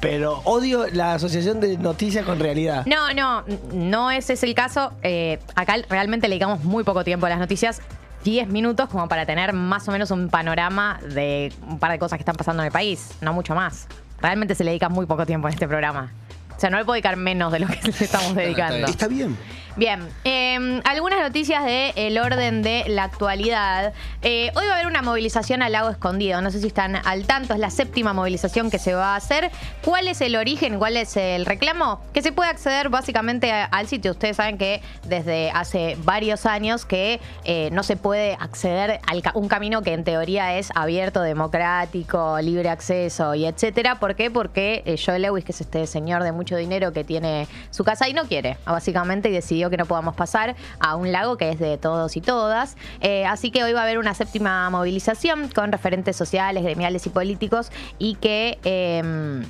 [0.00, 2.86] Pero odio la asociación de noticias con realidad.
[2.86, 4.92] No, no, no ese es el caso.
[5.02, 7.80] Eh, acá realmente le dedicamos muy poco tiempo a las noticias.
[8.24, 12.18] 10 minutos como para tener más o menos un panorama de un par de cosas
[12.18, 13.88] que están pasando en el país, no mucho más.
[14.20, 16.12] Realmente se le dedica muy poco tiempo en este programa.
[16.56, 18.86] O sea, no le puedo dedicar menos de lo que le estamos dedicando.
[18.88, 19.36] Está bien.
[19.78, 23.92] Bien, eh, algunas noticias del orden de la actualidad.
[24.22, 26.42] Eh, hoy va a haber una movilización al lago escondido.
[26.42, 29.52] No sé si están al tanto, es la séptima movilización que se va a hacer.
[29.84, 30.80] ¿Cuál es el origen?
[30.80, 32.00] ¿Cuál es el reclamo?
[32.12, 34.10] Que se puede acceder básicamente al sitio.
[34.10, 39.46] Ustedes saben que desde hace varios años que eh, no se puede acceder a un
[39.46, 44.00] camino que en teoría es abierto, democrático, libre acceso y etcétera.
[44.00, 44.28] ¿Por qué?
[44.28, 48.08] Porque eh, Joe Lewis, que es este señor de mucho dinero que tiene su casa
[48.08, 51.58] y no quiere, básicamente, y decidió que no podamos pasar a un lago que es
[51.58, 52.76] de todos y todas.
[53.00, 57.10] Eh, así que hoy va a haber una séptima movilización con referentes sociales, gremiales y
[57.10, 58.58] políticos y que...
[58.64, 59.44] em,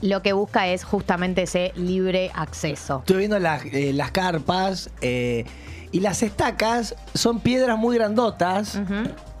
[0.00, 2.98] lo que busca es justamente ese libre acceso.
[3.00, 5.44] Estuve viendo las, eh, las carpas eh,
[5.92, 8.80] y las estacas son piedras muy grandotas.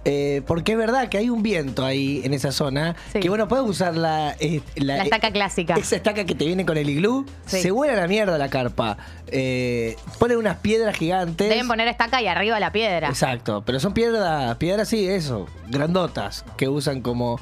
[0.04, 2.96] Eh, porque es verdad que hay un viento ahí en esa zona.
[3.12, 3.20] Sí.
[3.20, 5.74] Que bueno, puedes usar la, eh, La estaca clásica.
[5.74, 7.24] Esa estaca que te viene con el iglú.
[7.46, 7.60] Sí.
[7.62, 8.96] Se vuela la mierda la carpa.
[9.28, 11.48] Eh, ponen unas piedras gigantes.
[11.48, 13.08] Deben poner estaca y arriba la piedra.
[13.08, 17.40] Exacto, pero son piedras, piedras sí, eso, grandotas, que usan como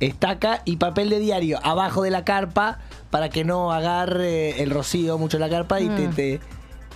[0.00, 2.78] estaca y papel de diario abajo de la carpa
[3.10, 6.14] para que no agarre el rocío mucho la carpa y te, Mm.
[6.14, 6.40] te- te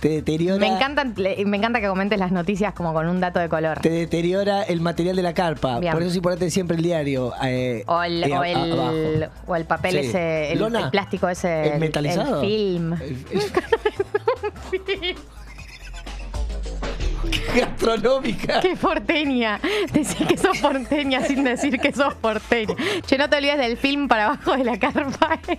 [0.09, 0.59] deteriora.
[0.59, 3.79] Me, encantan, me encanta que comentes las noticias como con un dato de color.
[3.79, 5.79] Te deteriora el material de la carpa.
[5.79, 5.93] Bien.
[5.93, 7.33] Por eso es importante siempre el diario.
[7.43, 9.33] eh, O el, eh, o el, abajo.
[9.47, 9.97] o el papel Sí.
[9.99, 10.81] ese, el, ¿Lona?
[10.85, 11.73] el plástico ese.
[11.73, 12.41] ¿El metalizado?
[12.41, 12.95] El film.
[17.55, 18.59] Gastronómica.
[18.61, 19.59] ¡Qué porteña!
[19.93, 22.75] Decir que sos porteña sin decir que sos porteña.
[23.05, 25.39] Che, no te olvides del film para abajo de la carpa.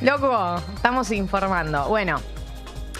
[0.00, 1.88] Loco, estamos informando.
[1.88, 2.20] Bueno,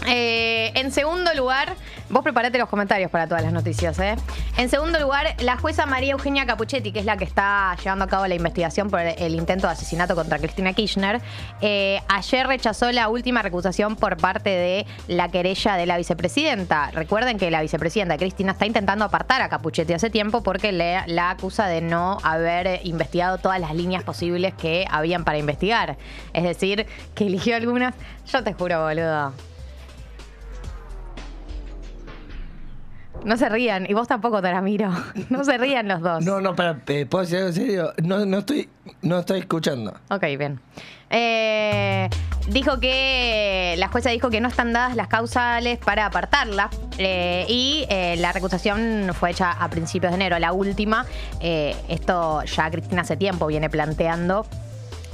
[0.07, 1.75] eh, en segundo lugar,
[2.11, 4.17] vos preparate los comentarios para todas las noticias, ¿eh?
[4.57, 8.09] En segundo lugar, la jueza María Eugenia Capuchetti, que es la que está llevando a
[8.09, 11.21] cabo la investigación por el intento de asesinato contra Cristina Kirchner,
[11.61, 16.91] eh, ayer rechazó la última recusación por parte de la querella de la vicepresidenta.
[16.93, 21.31] Recuerden que la vicepresidenta Cristina está intentando apartar a Capuchetti hace tiempo porque le, la
[21.31, 25.97] acusa de no haber investigado todas las líneas posibles que habían para investigar.
[26.33, 27.95] Es decir, que eligió algunas.
[28.31, 29.54] Yo te juro, boludo.
[33.25, 34.91] No se rían, y vos tampoco, Taramiro.
[35.31, 36.25] No se rían los dos.
[36.25, 37.93] No, no, para, ¿puedo decir algo en serio?
[38.03, 38.69] No, no estoy,
[39.03, 39.95] no estoy escuchando.
[40.11, 40.61] Ok, bien.
[41.11, 42.09] Eh,
[42.49, 47.87] dijo que la jueza dijo que no están dadas las causales para apartarla eh, y
[47.89, 51.07] eh, la recusación fue hecha a principios de enero, la última.
[51.41, 54.47] Eh, esto ya Cristina hace tiempo viene planteando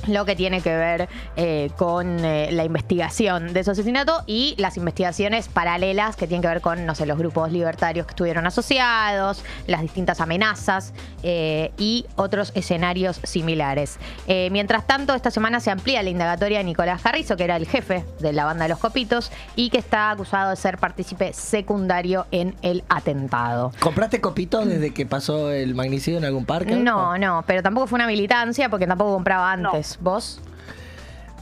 [0.06, 4.76] lo que tiene que ver eh, con eh, la investigación de su asesinato y las
[4.76, 9.44] investigaciones paralelas que tienen que ver con, no sé, los grupos libertarios que estuvieron asociados,
[9.66, 10.92] las distintas amenazas
[11.22, 13.98] eh, y otros escenarios similares.
[14.26, 17.66] Eh, mientras tanto, esta semana se amplía la indagatoria de Nicolás Carrizo, que era el
[17.66, 22.26] jefe de la banda de los Copitos y que está acusado de ser partícipe secundario
[22.30, 23.72] en el atentado.
[23.80, 26.76] ¿Compraste copitos desde que pasó el magnicidio en algún parque?
[26.76, 29.98] No, no, pero tampoco fue una militancia porque tampoco compraba antes.
[30.00, 30.40] ¿Vos?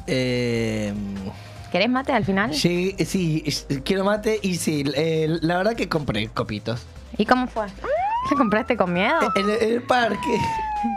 [0.06, 0.92] Eh,
[1.70, 2.54] ¿Querés mate al final?
[2.54, 3.44] sí, sí,
[3.84, 6.86] quiero mate y sí, eh, la verdad que compré copitos.
[7.16, 7.66] ¿Y cómo fue?
[8.28, 9.18] ¿Te compraste con miedo?
[9.36, 10.38] En el, parque.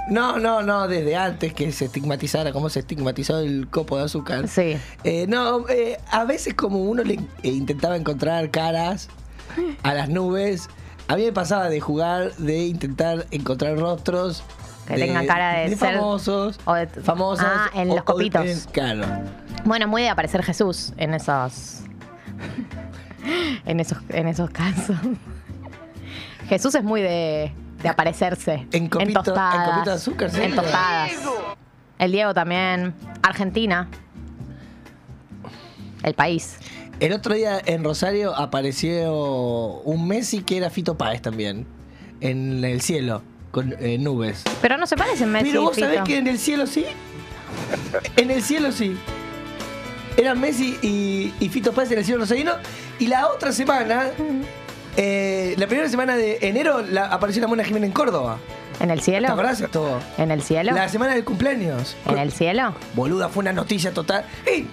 [0.09, 4.47] No, no, no, desde antes que se estigmatizara, cómo se estigmatizó el copo de azúcar.
[4.47, 4.77] Sí.
[5.03, 9.07] Eh, no, eh, a veces como uno le eh, intentaba encontrar caras
[9.83, 10.69] a las nubes,
[11.07, 14.43] a mí me pasaba de jugar, de intentar encontrar rostros.
[14.95, 17.47] Que tengan cara de ser- famosos, o de- famosas.
[17.49, 18.45] Ah, en o- los copitos.
[18.45, 19.05] en- claro.
[19.65, 21.79] Bueno, muy de aparecer Jesús en esos.
[23.65, 24.97] en esos, en esos casos.
[26.47, 28.67] Jesús es muy de, de aparecerse.
[28.71, 29.69] En copito- en tostadas.
[29.69, 30.41] copito de azúcar, sí.
[30.41, 31.11] En tostadas.
[31.99, 32.93] El Diego también.
[33.21, 33.87] Argentina.
[36.03, 36.57] El país.
[36.99, 39.13] El otro día en Rosario apareció
[39.83, 41.67] un Messi que era Fito Páez también.
[42.21, 43.21] En el cielo,
[43.51, 44.43] con eh, nubes.
[44.61, 46.85] Pero no se parecen Messi Pero vos sabés que en el cielo sí.
[48.15, 48.97] En el cielo sí.
[50.17, 52.53] Eran Messi y, y Fito Páez en el cielo rosarino.
[52.99, 54.07] Y la otra semana,
[54.97, 58.37] eh, la primera semana de enero, la- apareció la Mona Jiménez en Córdoba.
[58.79, 59.27] ¿En el cielo?
[59.27, 59.99] ¿Te acordás esto?
[60.17, 60.71] ¿En el cielo?
[60.73, 61.95] La semana del cumpleaños.
[62.07, 62.73] ¿En el cielo?
[62.95, 64.25] Boluda, fue una noticia total.
[64.45, 64.67] ¡Ey!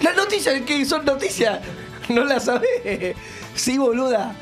[0.00, 1.60] Las noticias que son noticias,
[2.08, 3.16] no las sabés.
[3.54, 4.34] Sí, boluda.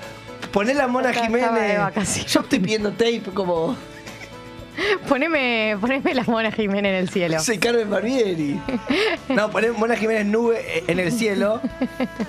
[0.53, 1.78] Poné la Mona Jiménez.
[2.26, 3.76] Yo estoy pidiendo tape como.
[5.09, 7.38] Poneme, poneme la Mona Jiménez en el cielo.
[7.40, 8.59] Soy Carmen Barbieri.
[9.28, 11.61] No, poné Mona Jiménez nube en el cielo.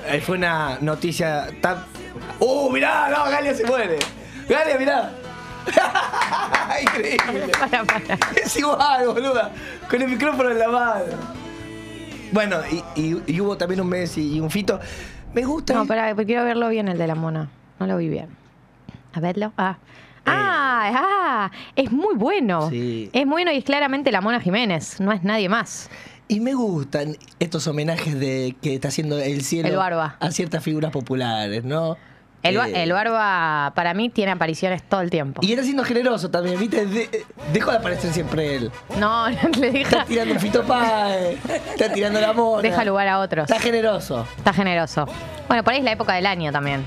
[0.09, 1.85] Ahí fue una noticia tan.
[2.39, 3.09] ¡Uh, mirá!
[3.09, 3.97] No, Galia se muere.
[4.49, 5.11] Galia, mirá.
[6.81, 7.51] Increíble.
[7.57, 8.19] Para, para.
[8.43, 9.51] Es igual, boluda.
[9.89, 11.03] Con el micrófono en la mano.
[12.31, 12.57] Bueno,
[12.95, 14.79] y, y- y hubo también un Messi y un Fito.
[15.33, 15.73] Me gusta.
[15.73, 17.49] No, pará, quiero verlo bien el de la mona.
[17.81, 18.27] No lo vi bien.
[19.13, 19.53] A verlo.
[19.57, 19.75] Ah.
[20.27, 22.69] Ah, ah, es muy bueno.
[22.69, 23.09] Sí.
[23.11, 25.89] Es muy bueno y es claramente la Mona Jiménez, no es nadie más.
[26.27, 30.15] Y me gustan estos homenajes de que está haciendo el cielo El Barba.
[30.19, 31.97] a ciertas figuras populares, ¿no?
[32.43, 35.41] El, Eh, el Barba para mí tiene apariciones todo el tiempo.
[35.43, 36.85] Y era siendo generoso también, ¿viste?
[36.85, 38.71] De- dejó de aparecer siempre él.
[38.99, 41.39] No, no le Está deja, tirando un Fito Páez,
[41.71, 42.61] está tirando la mona.
[42.61, 43.49] deja lugar a otros.
[43.49, 44.27] Está generoso.
[44.37, 45.07] Está generoso.
[45.47, 46.83] Bueno, por ahí es la época del año también.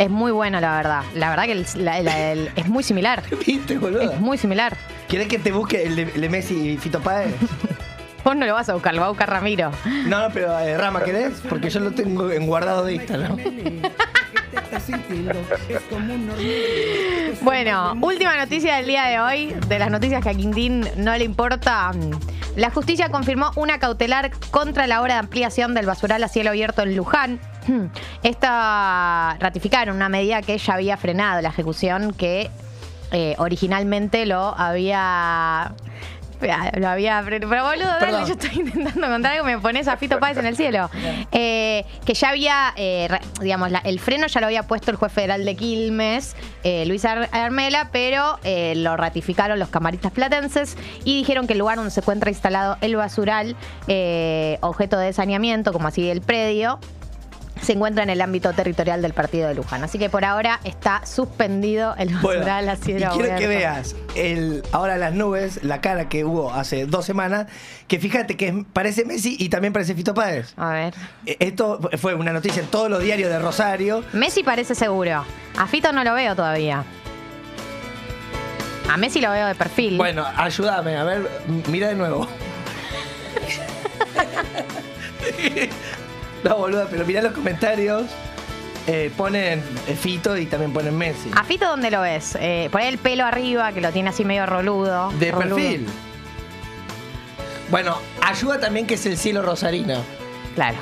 [0.00, 1.02] Es muy bueno, la verdad.
[1.14, 3.22] La verdad que el- la- la- el- es muy similar.
[3.46, 4.10] ¿Viste, boludo?
[4.12, 4.74] Es muy similar.
[5.08, 7.34] ¿Querés que te busque el de, el de Messi y Fito Páez?
[8.24, 9.70] Vos no lo vas a buscar, lo va a buscar Ramiro.
[10.06, 11.42] No, no, pero eh, Rama, ¿querés?
[11.48, 13.36] Porque yo lo tengo en guardado de Instagram.
[17.42, 21.24] Bueno, última noticia del día de hoy, de las noticias que a Quintín no le
[21.24, 21.92] importa.
[22.56, 26.82] La justicia confirmó una cautelar contra la obra de ampliación del basural a cielo abierto
[26.82, 27.40] en Luján.
[28.22, 32.50] Esta ratificaron una medida que ya había frenado la ejecución que
[33.12, 35.72] eh, originalmente lo había
[36.74, 37.22] Lo había.
[37.24, 40.56] Pero boludo, dale, yo estoy intentando contar algo, me pones a Fito Páez en el
[40.56, 40.88] cielo.
[41.32, 43.08] Eh, que ya había, eh,
[43.42, 47.04] digamos, la- el freno ya lo había puesto el juez federal de Quilmes, eh, Luis
[47.04, 48.38] Ar- Armela, pero
[48.76, 52.96] lo ratificaron los camaristas platenses y dijeron que el lugar donde se encuentra instalado el
[52.96, 53.54] basural,
[54.62, 56.78] objeto de saneamiento, como así el predio,
[57.62, 59.84] se encuentra en el ámbito territorial del partido de Luján.
[59.84, 63.94] Así que por ahora está suspendido el Bueno, basural a y cielo quiero que veas
[64.14, 67.46] el, ahora las nubes, la cara que hubo hace dos semanas,
[67.86, 70.54] que fíjate que parece Messi y también parece Fito Páez.
[70.56, 70.94] A ver.
[71.26, 74.04] Eh, Esto fue una noticia en todos los diarios de Rosario.
[74.12, 75.24] Messi parece seguro.
[75.56, 76.84] A Fito no lo veo todavía.
[78.90, 79.96] A Messi lo veo de perfil.
[79.96, 81.28] Bueno, ayúdame, a ver,
[81.68, 82.26] mira de nuevo.
[86.44, 88.04] no, boluda, pero mira los comentarios.
[88.86, 91.30] Eh, ponen eh, Fito y también ponen Messi.
[91.36, 92.36] ¿A Fito dónde lo ves?
[92.40, 95.10] Eh, el pelo arriba, que lo tiene así medio roludo.
[95.18, 95.56] De Roludo.
[95.56, 95.86] perfil.
[97.70, 100.02] Bueno, ayuda también que es el cielo rosarino.
[100.54, 100.78] Claro.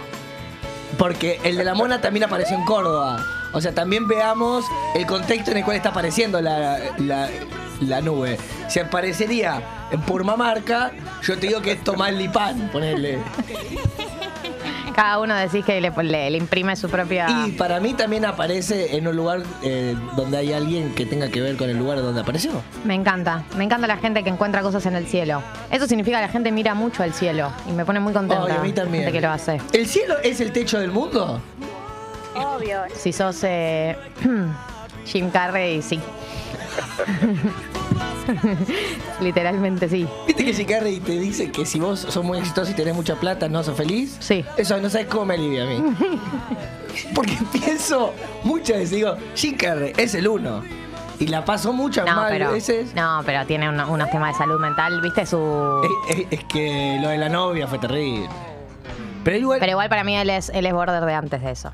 [0.96, 3.24] Porque el de la mona también apareció en Córdoba.
[3.52, 7.28] O sea, también veamos el contexto en el cual está apareciendo la, la-
[7.80, 8.38] la nube.
[8.68, 10.92] Si aparecería en Purmamarca,
[11.22, 13.18] yo te digo que es Tomás Lipán, ponerle.
[14.95, 17.26] Cada uno decís que le, le- le imprime su propia.
[17.47, 21.41] Y para mí también aparece en un lugar eh, donde hay alguien que tenga que
[21.41, 22.51] ver con el lugar donde apareció.
[22.84, 23.45] Me encanta.
[23.57, 25.43] Me encanta la gente que encuentra cosas en el cielo.
[25.70, 27.51] Eso significa que la gente mira mucho el cielo.
[27.68, 28.55] Y me pone muy contenta.
[28.55, 29.05] A mí también.
[29.05, 29.61] gente que lo hace.
[29.72, 31.41] ¿El cielo es el techo del mundo?
[32.34, 32.80] Obvio.
[32.95, 33.97] Si sos eh,
[35.07, 35.99] Jim Carrey, sí.
[39.20, 40.06] Literalmente sí.
[40.26, 43.16] ¿Viste que Jim Carrey te dice que si vos sos muy exitoso y tenés mucha
[43.16, 44.16] plata, no sos feliz?
[44.20, 44.44] Sí.
[44.56, 45.82] Eso no sabes cómo me alivia a mí.
[47.14, 48.12] Porque pienso
[48.44, 50.62] muchas veces, digo, Jim Carrey es el uno.
[51.20, 52.94] Y la pasó muchas No, mal pero, veces.
[52.94, 55.26] no, pero tiene uno- unos temas de salud mental, ¿viste?
[55.26, 55.80] Su.
[56.08, 58.28] Es, es- es que lo de la novia fue terrible.
[59.24, 61.72] Pero igual, Pero igual para mí él es, él es border de antes de eso.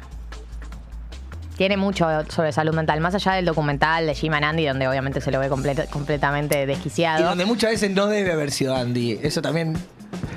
[1.56, 5.20] Tiene mucho sobre salud mental, más allá del documental de Jim and Andy, donde obviamente
[5.20, 7.24] se lo ve complet- completamente y desquiciado.
[7.28, 9.20] donde muchas veces no debe haber sido Andy.
[9.22, 9.76] Eso también.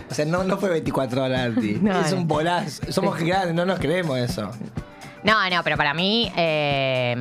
[0.09, 1.73] O sea, no, no fue 24 horas Andy.
[1.81, 2.91] No, es un bolazo.
[2.91, 4.51] Somos grandes, no nos creemos eso.
[5.23, 7.15] No, no, pero para mí, eh,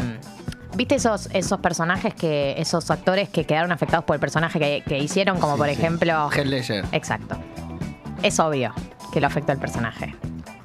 [0.77, 4.99] ¿viste esos, esos personajes que, esos actores que quedaron afectados por el personaje que, que
[4.99, 5.41] hicieron?
[5.41, 5.73] Como Sí, por sí.
[5.73, 6.31] ejemplo.
[6.31, 6.85] Heath Ledger.
[6.93, 7.37] Exacto.
[8.23, 8.75] Es obvio
[9.13, 10.15] que lo afectó el personaje.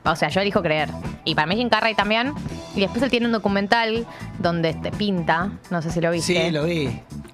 [0.03, 0.89] O sea, yo elijo creer.
[1.25, 2.33] Y para mí Jim Carrey también.
[2.75, 4.05] Y después él tiene un documental
[4.39, 6.45] donde este, pinta, no sé si lo viste.
[6.45, 6.89] Sí, lo vi.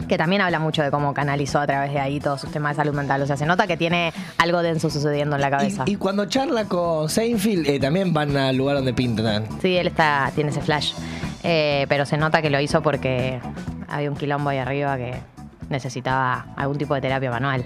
[0.10, 2.84] que también habla mucho de cómo canalizó a través de ahí todos sus temas de
[2.84, 3.22] salud mental.
[3.22, 5.84] O sea, se nota que tiene algo denso sucediendo en la cabeza.
[5.86, 9.46] Y, y cuando charla con Seinfeld, eh, también van al lugar donde pintan.
[9.62, 10.94] Sí, él está, tiene ese flash.
[11.44, 13.40] Eh, pero se nota que lo hizo porque
[13.88, 15.14] había un quilombo ahí arriba que
[15.70, 17.64] necesitaba algún tipo de terapia manual.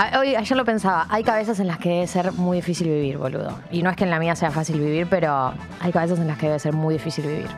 [0.00, 3.18] A- Hoy, ayer lo pensaba, hay cabezas en las que debe ser muy difícil vivir,
[3.18, 3.58] boludo.
[3.72, 6.38] Y no es que en la mía sea fácil vivir, pero hay cabezas en las
[6.38, 7.48] que debe ser muy difícil vivir.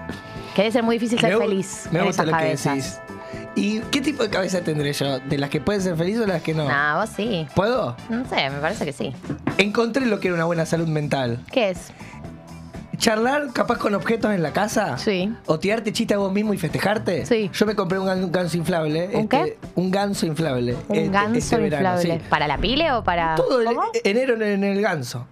[0.54, 2.98] Que debe ser muy difícil ser Me feliz Me gusta lo que decís.
[3.56, 5.18] ¿Y qué tipo de cabeza tendré yo?
[5.20, 6.66] ¿De las que pueden ser felices o las que no?
[6.66, 7.46] Nah, vos sí.
[7.54, 7.94] ¿Puedo?
[8.08, 9.12] No sé, me parece que sí.
[9.58, 11.40] Encontré lo que era una buena salud mental.
[11.52, 11.88] ¿Qué es?
[13.00, 14.96] Charlar capaz con objetos en la casa.
[14.98, 15.32] Sí.
[15.46, 17.24] O tirarte chiste a vos mismo y festejarte.
[17.26, 17.50] Sí.
[17.52, 19.06] Yo me compré un, gan- un ganso inflable.
[19.14, 20.76] ¿Un este, Un ganso inflable.
[20.88, 22.20] Un este- ganso este verano, inflable.
[22.22, 22.26] sí.
[22.28, 23.34] ¿Para la pile o para.?
[23.36, 23.82] Todo el- ¿Cómo?
[24.04, 25.26] enero en, en el ganso.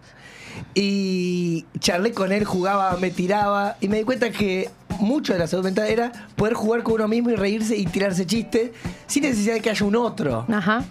[0.75, 3.77] Y charlé con él, jugaba, me tiraba.
[3.81, 7.07] Y me di cuenta que mucho de la salud mental era poder jugar con uno
[7.07, 8.71] mismo y reírse y tirarse chistes
[9.07, 10.45] sin necesidad de que haya un otro.
[10.53, 10.85] Ajá.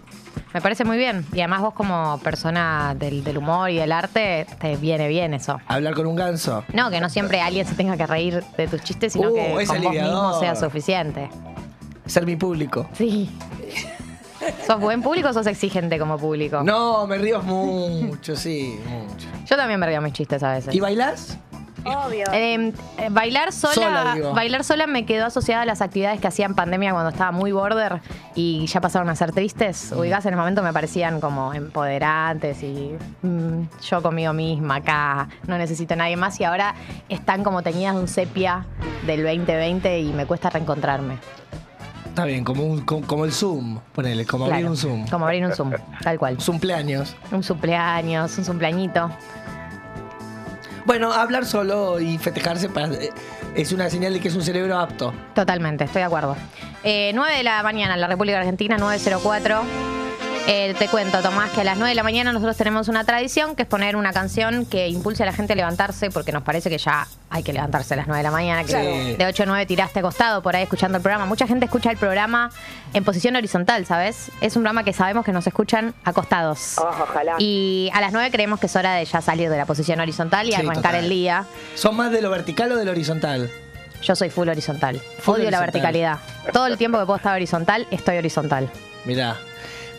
[0.58, 1.24] Me parece muy bien.
[1.34, 5.60] Y además vos como persona del, del humor y del arte, te viene bien eso.
[5.68, 6.64] Hablar con un ganso.
[6.74, 9.66] No, que no siempre alguien se tenga que reír de tus chistes, sino Uh, que
[9.68, 11.30] con vos mismo sea suficiente.
[12.08, 12.90] Ser mi público.
[12.94, 13.30] Sí.
[14.66, 16.64] ¿Sos buen público o sos exigente como público?
[16.64, 19.28] No, me río mucho, sí, mucho.
[19.46, 20.74] Yo también me río mis chistes a veces.
[20.74, 21.38] ¿Y bailás?
[22.08, 22.26] Obvio.
[22.34, 24.34] Eh, eh, bailar sola, Sola, digo.
[24.34, 27.52] bailar sola me quedó asociada a las actividades que hacía en pandemia cuando estaba muy
[27.52, 28.02] border
[28.36, 29.92] y ya pasaron a ser tristes.
[29.92, 30.00] Mm.
[30.00, 35.58] Ubicás, en el momento me parecían como empoderantes y mm, yo conmigo misma acá, no
[35.58, 36.76] necesito a nadie más y ahora
[37.10, 38.66] están como teñidas de un sepia
[39.06, 41.18] del 2020 y me cuesta reencontrarme.
[42.18, 45.08] Está bien, como, un, como, como el Zoom, ponele, como abrir un Zoom.
[45.08, 46.38] Como abrir un Zoom, tal cual.
[46.44, 47.16] Cumpleaños.
[47.32, 49.12] Un cumpleaños, un cumpleañito.
[50.88, 53.10] Bueno, hablar solo y festejarse para- eh,
[53.56, 55.14] es una señal de que es un cerebro apto.
[55.36, 56.38] Totalmente, estoy de acuerdo.
[56.82, 59.64] Eh, 9 de la mañana en la República Argentina, 904.
[60.50, 63.54] Eh, te cuento, Tomás, que a las 9 de la mañana nosotros tenemos una tradición
[63.54, 66.70] que es poner una canción que impulse a la gente a levantarse, porque nos parece
[66.70, 69.46] que ya hay que levantarse a las 9 de la mañana, que de 8 a
[69.46, 71.26] 9 tiraste acostado por ahí escuchando el programa.
[71.26, 72.50] Mucha gente escucha el programa
[72.94, 74.32] en posición horizontal, ¿sabes?
[74.40, 76.78] Es un programa que sabemos que nos escuchan acostados.
[76.78, 77.36] ojalá.
[77.40, 80.48] Y a las 9 creemos que es hora de ya salir de la posición horizontal
[80.48, 80.96] y Sí, arrancar total.
[81.04, 81.44] el día.
[81.76, 83.52] ¿Son más de lo vertical o de lo horizontal?
[84.02, 85.02] Yo soy full horizontal.
[85.20, 86.20] Full Odio la verticalidad.
[86.54, 88.70] Todo el tiempo que puedo estar horizontal, estoy horizontal.
[89.04, 89.36] Mirá.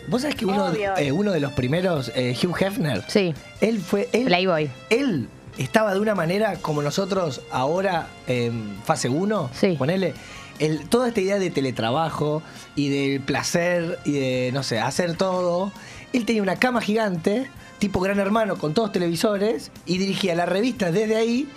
[0.09, 4.09] ¿Vos sabés que uno, eh, uno de los primeros, eh, Hugh Hefner, Sí, él fue.
[4.11, 4.69] Él, Playboy.
[4.89, 9.49] él estaba de una manera como nosotros ahora en fase 1.
[9.53, 9.75] Sí.
[9.77, 10.13] Ponele.
[10.59, 12.41] el- toda esta idea de teletrabajo
[12.75, 15.71] y del placer y de, no sé, hacer todo.
[16.11, 20.91] Él tenía una cama gigante, tipo gran hermano, con todos televisores, y dirigía las revistas
[20.93, 21.47] desde ahí.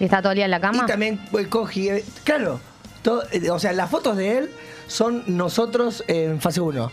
[0.00, 0.82] ¿Y está todo el día en la cama?
[0.82, 1.90] Y también pues, cogí.
[2.24, 2.58] Claro,
[3.02, 4.50] todo- eh, o sea, las fotos de él
[4.88, 6.90] son nosotros en fase 1.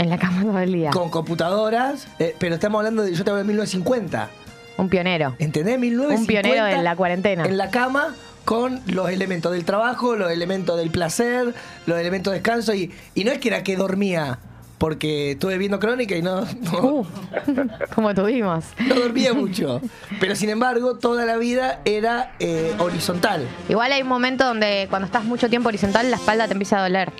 [0.00, 0.90] En la cama todo el día.
[0.92, 3.14] Con computadoras, eh, pero estamos hablando de.
[3.14, 4.30] Yo te hablo de 1950.
[4.78, 5.34] Un pionero.
[5.38, 5.78] ¿Entendés?
[5.78, 6.20] 1950.
[6.20, 7.44] Un pionero en la cuarentena.
[7.44, 8.14] En la cama
[8.46, 11.52] con los elementos del trabajo, los elementos del placer,
[11.84, 12.72] los elementos de descanso.
[12.72, 14.38] Y, y no es que era que dormía,
[14.78, 17.06] porque estuve viendo crónica y no, no, Uh,
[17.94, 18.64] como tuvimos.
[18.78, 19.82] no dormía mucho.
[20.18, 23.46] Pero sin embargo, toda la vida era eh, horizontal.
[23.68, 26.82] Igual hay un momento donde cuando estás mucho tiempo horizontal, la espalda te empieza a
[26.84, 27.12] doler.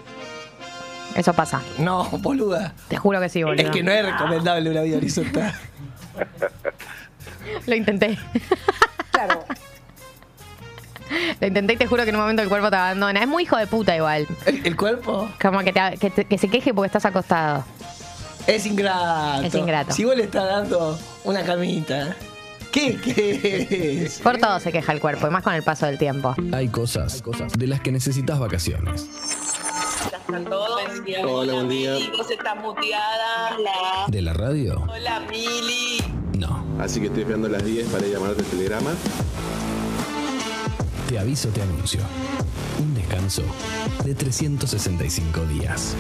[1.15, 1.61] Eso pasa.
[1.79, 2.73] No, boluda.
[2.89, 3.63] Te juro que sí, boludo.
[3.63, 5.55] Es que no es recomendable una vida horizontal.
[7.67, 8.19] Lo intenté.
[9.11, 9.45] Claro.
[11.41, 13.21] Lo intenté y te juro que en un momento el cuerpo te abandona.
[13.21, 14.27] Es muy hijo de puta igual.
[14.47, 17.65] El, el cuerpo Como que, te- que te- que se queje porque estás acostado.
[18.47, 19.43] es ingrato.
[19.43, 19.93] Es ingrato.
[19.93, 22.15] Si vos le estás dando una camita,
[22.73, 24.21] ¿qué querés?
[24.21, 26.35] Por todo se queja el cuerpo, y más con el paso del tiempo.
[26.53, 27.21] Hay cosas
[27.59, 29.07] de las que necesitas vacaciones.
[31.25, 31.99] Hola, buen día.
[32.17, 33.57] Vos estás muteada.
[33.57, 34.07] Hola.
[34.09, 34.85] ¿De la radio?
[34.89, 35.99] Hola, Mili.
[36.39, 36.65] No.
[36.79, 38.93] Así que estoy esperando las 10 para llamarte el telegrama.
[41.09, 42.01] Te aviso, te anuncio.
[42.79, 43.43] Un descanso
[44.05, 45.97] de 365 días.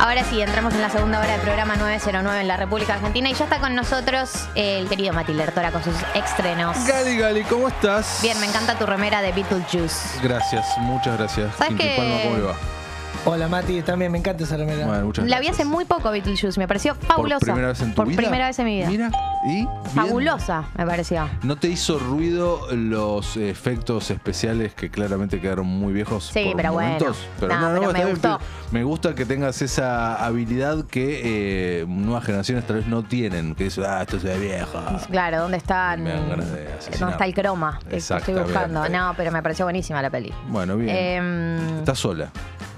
[0.00, 3.34] Ahora sí, entramos en la segunda hora del programa 909 en la República Argentina y
[3.34, 6.74] ya está con nosotros el querido Mati Lertora con sus estrenos.
[6.86, 8.20] Gali, Gali, ¿cómo estás?
[8.22, 10.18] Bien, me encanta tu remera de Beetlejuice.
[10.22, 11.54] Gracias, muchas gracias.
[11.54, 11.96] ¿Sabes qué?
[11.98, 12.79] Palma, ¿cómo le va?
[13.26, 14.86] Hola Mati, también me encanta esa remera.
[14.86, 15.66] Bueno, muchas La vi gracias.
[15.66, 17.38] hace muy poco Beetlejuice, me pareció fabulosa.
[17.40, 18.16] ¿Por primera vez en tu Por vida?
[18.16, 18.88] primera vez en mi vida.
[18.88, 19.10] Mira,
[19.44, 19.48] ¿y?
[19.56, 19.68] Bien.
[19.94, 21.28] Fabulosa, me pareció.
[21.42, 26.72] ¿No te hizo ruido los efectos especiales que claramente quedaron muy viejos Sí, por pero
[26.72, 26.88] bueno.
[26.98, 27.16] momentos?
[27.42, 28.40] No, pero está me gustó.
[28.70, 33.66] Me gusta que tengas esa habilidad que eh, nuevas generaciones tal vez no tienen, que
[33.66, 34.80] es, ah, esto se ve viejo.
[35.10, 36.02] Claro, ¿dónde están?
[36.02, 36.64] Me dan ganas de
[36.98, 37.78] ¿Dónde está el croma?
[37.90, 38.88] Que estoy buscando.
[38.88, 40.32] No, pero me pareció buenísima la peli.
[40.48, 40.96] Bueno, bien.
[40.96, 42.30] Em, Estás sola.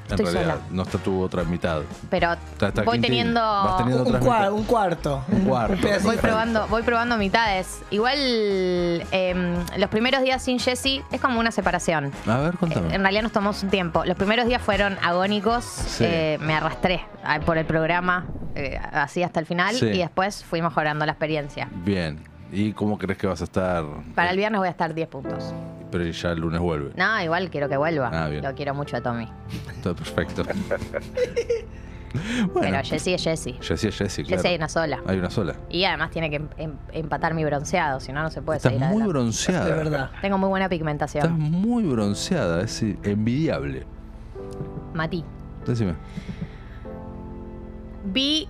[0.08, 0.66] En estoy realidad, sola.
[0.70, 1.82] no está tu otra mitad.
[2.10, 3.10] pero Está- está voy Quintín.
[3.10, 3.40] teniendo.
[3.40, 4.54] Vas teniendo un, cuarto.
[4.54, 5.24] Un cuarto.
[5.30, 6.08] Un pedacito.
[6.08, 7.80] Voy probando, voy probando mitades.
[7.90, 8.18] Igual
[9.10, 12.12] em, los primeros días sin Jesse es como una separación.
[12.26, 12.88] A ver, contame.
[12.90, 14.04] Eh, En realidad nos tomamos un tiempo.
[14.04, 15.64] Los primeros días fueron agónicos.
[15.64, 16.04] Sí.
[16.06, 19.86] Eh, me arrastré ah, por el programa eh, así hasta el final Sí.
[19.86, 21.68] y después fui mejorando la experiencia.
[21.72, 22.22] Bien.
[22.52, 23.84] ¿Y cómo crees que vas a estar?
[24.14, 25.54] Para el viernes voy a estar 10 puntos.
[25.90, 26.92] Pero ya el lunes vuelve.
[26.96, 28.10] No, igual quiero que vuelva.
[28.12, 28.44] Ah, bien.
[28.44, 29.26] Lo quiero mucho a Tommy.
[29.82, 30.44] Todo perfecto.
[32.52, 33.54] bueno, Pero Jessie es Jessie.
[33.60, 34.36] Jessie es Jessie, claro.
[34.36, 35.00] Jessie hay una sola.
[35.06, 35.54] Hay una sola.
[35.70, 38.72] Y además tiene que em- em- empatar mi bronceado, si no, no se puede Estás
[38.72, 39.12] seguir muy adelante.
[39.12, 39.64] bronceada.
[39.66, 40.10] De verdad.
[40.20, 41.38] Tengo muy buena Estás pigmentación.
[41.40, 43.86] muy bronceada, es envidiable.
[44.94, 45.24] Mati,
[45.66, 45.94] Decime.
[48.04, 48.46] vi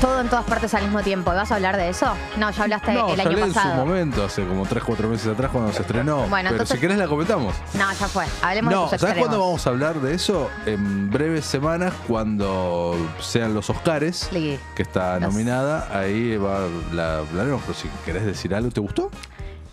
[0.00, 1.32] todo en todas partes al mismo tiempo.
[1.32, 2.06] ¿Y ¿Vas a hablar de eso?
[2.38, 3.84] No, ya hablaste no, el año hablé en su pasado.
[3.86, 6.18] momento, hace como 3, 4 meses atrás cuando se estrenó.
[6.28, 7.54] Bueno, Pero entonces- si querés la comentamos.
[7.74, 8.24] No, ya fue.
[8.42, 9.28] Hablemos No, de ¿sabes extremos.
[9.28, 10.48] cuándo vamos a hablar de eso?
[10.66, 14.58] En breves semanas, cuando sean los Oscars, Sí.
[14.74, 16.60] que está Los- nominada, ahí va
[16.92, 17.60] la hablaremos.
[17.66, 19.10] Pero si querés decir algo, ¿te gustó?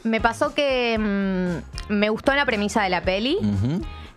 [0.03, 3.37] Me pasó que mm, me gustó la premisa de la peli.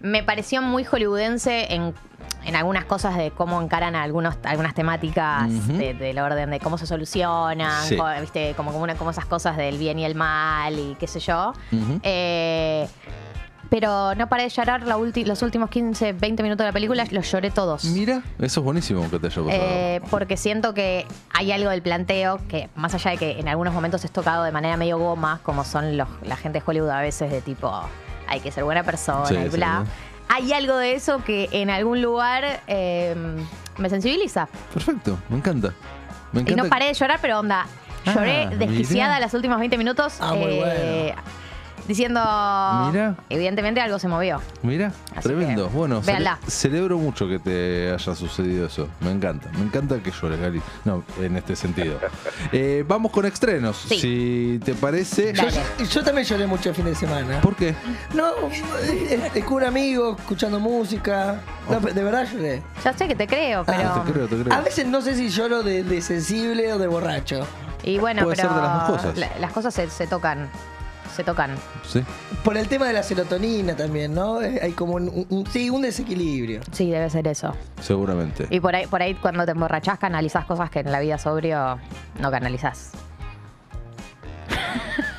[0.01, 1.94] Me pareció muy hollywoodense en,
[2.44, 5.72] en algunas cosas de cómo encaran algunos, algunas temáticas Ujú.
[5.74, 7.96] de- del orden de cómo se solucionan, Sí.
[7.96, 8.55] co- ¿viste?
[8.57, 11.53] Como, como, una- como esas cosas del bien y el mal y qué sé yo.
[11.72, 12.01] Ujú.
[12.03, 12.88] Eh,
[13.68, 17.05] pero no paré de llorar la ulti- los últimos 15, 20 minutos de la película,
[17.11, 17.84] los lloré todos.
[17.84, 19.48] Mira, eso es buenísimo que te haya pasado.
[19.51, 23.72] Eh, porque siento que hay algo del planteo que, más allá de que en algunos
[23.72, 27.01] momentos es tocado de manera medio goma, como son los, la gente de Hollywood a
[27.01, 27.70] veces, de tipo,
[28.30, 29.84] hay que ser buena persona Sí, y bla.
[29.84, 29.90] sí.
[30.32, 33.14] Hay algo de eso que en algún lugar eh,
[33.78, 34.48] me sensibiliza.
[34.72, 35.72] Perfecto, me encanta.
[36.32, 37.66] Me Y no paré de llorar, pero onda,
[38.06, 40.14] lloré Ah, desquiciada los últimos 20 minutos.
[40.20, 41.14] Ah, muy eh,
[41.91, 42.20] diciendo.
[42.91, 43.16] Mira.
[43.28, 44.41] Evidentemente algo se movió.
[44.62, 45.68] Mira, Así tremendo.
[45.68, 46.38] que, bueno, cele- véanla.
[46.47, 48.88] celebro mucho que te haya sucedido eso.
[49.01, 49.51] Me encanta.
[49.59, 50.62] Me encanta que llores, Gali.
[50.84, 51.99] No, en este sentido.
[52.53, 53.76] Eh, vamos con estrenos.
[53.88, 53.99] Sí.
[54.01, 55.32] Si te parece.
[55.34, 55.45] Yo,
[55.84, 57.41] yo también lloré mucho el fin de semana.
[57.41, 57.74] ¿Por qué?
[58.14, 58.30] No,
[58.82, 61.41] eh, con un amigo, escuchando música.
[61.68, 62.62] No, de verdad lloré.
[62.84, 63.88] Ya sé que te creo, pero.
[63.95, 64.53] Ah, te creo, te creo.
[64.55, 67.47] A veces no sé si lloro de, de sensible o de borracho.
[67.82, 68.49] Y bueno, Puede pero.
[68.49, 69.18] ser de las dos cosas.
[69.18, 70.49] la- las cosas se, se tocan.
[71.14, 71.56] Se tocan.
[71.86, 72.02] Sí.
[72.44, 74.40] Por el tema de la serotonina también, ¿no?
[74.42, 76.61] Eh, Hay como un, un- sí, un desequilibrio.
[76.72, 77.54] Sí, debe ser eso.
[77.80, 78.46] Seguramente.
[78.50, 81.78] Y por ahí, por ahí cuando te emborrachás canalizás cosas que en la vida sobrio
[82.20, 82.92] no canalizás.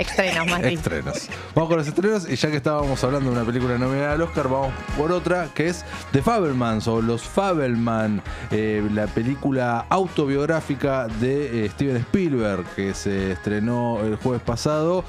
[0.00, 0.62] Estrenos, más.
[0.62, 1.28] Estrenos.
[1.54, 4.48] Vamos con los estrenos y ya que estábamos hablando de una película nominada al Oscar,
[4.48, 11.66] vamos por otra que es The Fabelmans o Los Fabelman, eh, la película autobiográfica de
[11.66, 15.04] eh, Steven Spielberg que se estrenó el jueves pasado.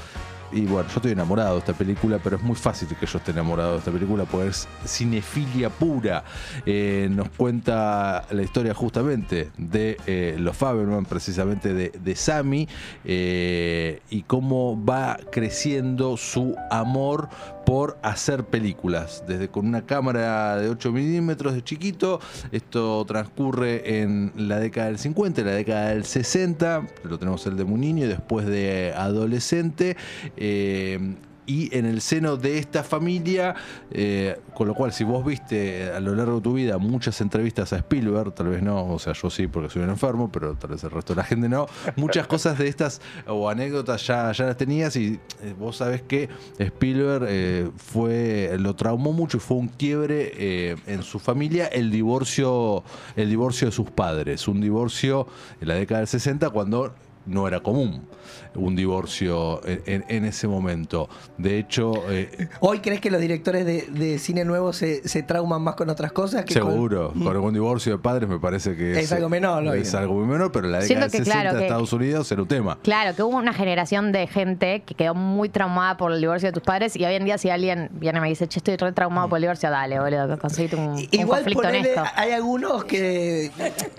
[0.53, 3.31] Y bueno, yo estoy enamorado de esta película, pero es muy fácil que yo esté
[3.31, 6.23] enamorado de esta película porque es cinefilia pura.
[6.65, 12.67] Eh, nos cuenta la historia justamente de eh, los Faberman, precisamente de, de Sammy,
[13.05, 17.29] eh, y cómo va creciendo su amor
[17.65, 19.23] por hacer películas.
[19.27, 22.19] Desde con una cámara de 8 milímetros de chiquito,
[22.51, 27.63] esto transcurre en la década del 50, la década del 60, lo tenemos el de
[27.71, 29.95] y después de adolescente.
[30.37, 33.55] eh, y en el seno de esta familia,
[33.91, 37.73] eh, con lo cual si vos viste a lo largo de tu vida muchas entrevistas
[37.73, 40.71] a Spielberg, tal vez no, o sea, yo sí porque soy un enfermo, pero tal
[40.71, 44.45] vez el resto de la gente no, muchas cosas de estas o anécdotas ya, ya
[44.45, 46.29] las tenías y eh, vos sabés que
[46.59, 52.83] Spielberg eh, fue, lo traumó mucho y fue un quiebre en su familia el divorcio,
[53.15, 55.27] el divorcio de sus padres, un divorcio
[55.59, 56.93] en la década del 60 cuando
[57.25, 58.07] no era común
[58.55, 61.07] un divorcio en, en- en ese momento.
[61.37, 65.61] De hecho, eh, ¿Hoy crees que los directores de, de cine nuevo se, se trauman
[65.61, 66.43] más con otras cosas?
[66.45, 69.73] Que seguro, con algún divorcio de padres me parece que es, Es algo menor, lo
[69.73, 69.95] Es bien.
[70.03, 72.47] algo muy menor, pero la década que, 60 claro, de que- Estados Unidos era un
[72.47, 72.77] tema.
[72.83, 76.53] Claro, que hubo una generación de gente que quedó muy traumada por el divorcio de
[76.53, 78.91] tus padres y hoy en día si alguien viene y me dice, che, estoy re
[78.91, 82.03] traumado por el divorcio, dale, boludo, conseguiste un, un Igual conflicto ponele, honesto.
[82.15, 83.51] hay algunos que,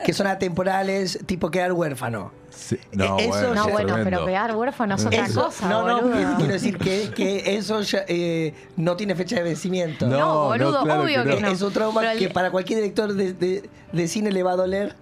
[0.05, 2.42] que son atemporales, tipo quedar huérfano.
[2.55, 5.69] Sí, No, Eso bueno, ya- No, es bueno, pero quedar huérfano es otra Eso- cosa,
[5.69, 6.13] no, no, boludo.
[6.37, 10.07] quiero decir que, que eso ya, eh, no tiene fecha de vencimiento.
[10.07, 11.49] No, No, boludo, no, claro obvio que que no.
[11.49, 14.53] Es un trauma Pero el- que para cualquier director de, de- de cine le va
[14.53, 14.95] a doler.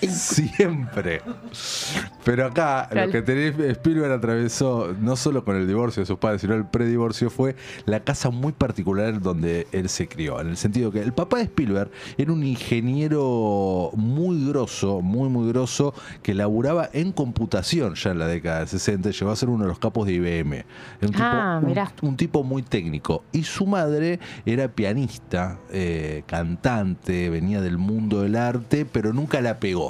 [0.08, 1.22] Siempre.
[2.24, 6.40] Pero acá lo que tenés Spielberg atravesó, no solo con el divorcio de sus padres,
[6.42, 10.40] sino el predivorcio, fue la casa muy particular donde él se crió.
[10.40, 15.48] En el sentido que el papá de Spielberg era un ingeniero muy grosso, muy, muy
[15.48, 19.10] grosso, que laburaba en computación ya en la década del 60.
[19.10, 20.54] Llegó a ser uno de los capos de IBM.
[20.54, 20.66] Era
[21.02, 21.92] un tipo, Ah, un- mirá.
[22.02, 23.24] un tipo muy técnico.
[23.32, 29.58] Y su madre era pianista, eh, cantante, venía del mundo del arte, pero nunca la
[29.58, 29.89] pegó.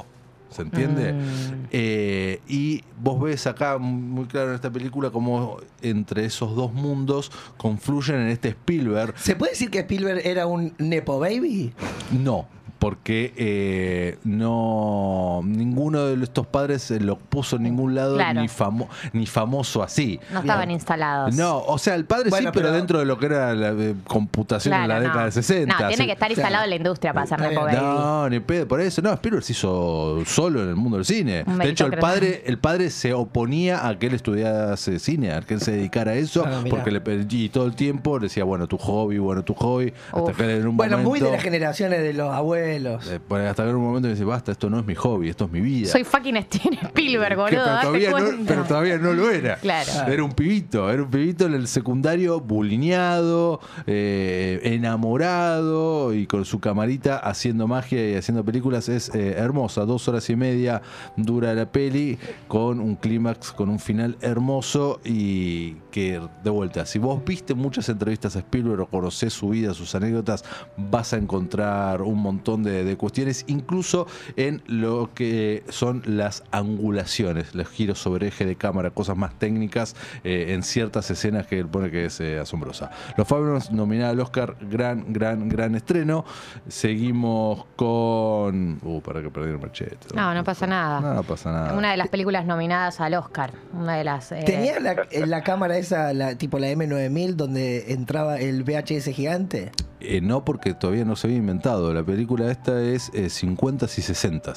[0.51, 1.13] ¿Se entiende?
[1.13, 1.67] Mm.
[1.71, 7.31] Eh, y vos ves acá muy claro en esta película cómo entre esos dos mundos
[7.57, 9.13] confluyen en este Spielberg.
[9.17, 11.73] ¿Se puede decir que Spielberg era un Nepo Baby?
[12.11, 12.47] No,
[12.81, 18.41] porque eh, no ninguno de estos padres lo puso en ningún lado Claro.
[18.41, 20.19] ni, famo- ni famoso así.
[20.33, 21.35] No estaban instalados.
[21.35, 23.69] No, o sea, el padre Bueno, sí, pero, pero- dentro de lo que era la
[23.69, 25.79] eh, computación en la Claro, década del 60.
[25.79, 27.53] No, tiene que estar instalado en la industria para bien.
[27.55, 27.75] Baby.
[27.75, 28.99] No, ni pedo, por eso.
[29.03, 31.43] No, Spielberg se hizo solo en el mundo del cine.
[31.43, 35.53] De hecho, el padre, el padre se oponía a que él estudiase cine, a que
[35.53, 38.65] él se dedicara a eso, Ah, porque le pedí todo el tiempo le decía, bueno,
[38.67, 41.09] tu hobby, bueno, tu hobby, hasta que en un Bueno, momento.
[41.09, 42.70] muy de las generaciones de los abuelos.
[42.77, 45.45] Eh, bueno, hasta en un momento me dice, basta, esto no es mi hobby, esto
[45.45, 45.89] es mi vida.
[45.89, 47.49] Soy fucking Steven Spielberg, Que- boludo.
[47.49, 48.43] pero, date todavía no, cuenta.
[48.47, 49.55] pero todavía no lo era.
[49.57, 49.91] Claro.
[50.07, 56.59] Era un pibito, era un pibito en el secundario bulineado, eh, enamorado y con su
[56.59, 58.89] camarita haciendo magia y haciendo películas.
[58.89, 60.81] Es eh, hermosa, dos horas y media
[61.17, 62.17] dura la peli
[62.47, 67.89] con un clímax, con un final hermoso y que de vuelta, si vos viste muchas
[67.89, 70.43] entrevistas a Spielberg o conocés su vida, sus anécdotas,
[70.77, 77.53] vas a encontrar un montón de, de cuestiones, incluso en lo que son las angulaciones,
[77.55, 81.67] los giros sobre eje de cámara, cosas más técnicas eh, en ciertas escenas que él
[81.67, 82.91] pone que es eh, asombrosa.
[83.17, 86.25] Los Fabulous nominada al Oscar, gran, gran, gran estreno.
[86.67, 88.79] Seguimos con.
[88.83, 89.97] Uh, para que perdí el machete.
[90.15, 91.01] No, no pasa nada.
[91.01, 91.73] No, no pasa nada.
[91.73, 93.51] Una de las películas nominadas al Oscar.
[93.73, 94.31] Una de las.
[94.31, 94.95] eh, ¿Tenía la,
[95.25, 99.71] la cámara esa, la, tipo la M9000, donde entraba el VHS gigante?
[100.03, 101.93] Eh, no, porque todavía no se había inventado.
[101.93, 104.53] La película esta es eh, 50 y 60.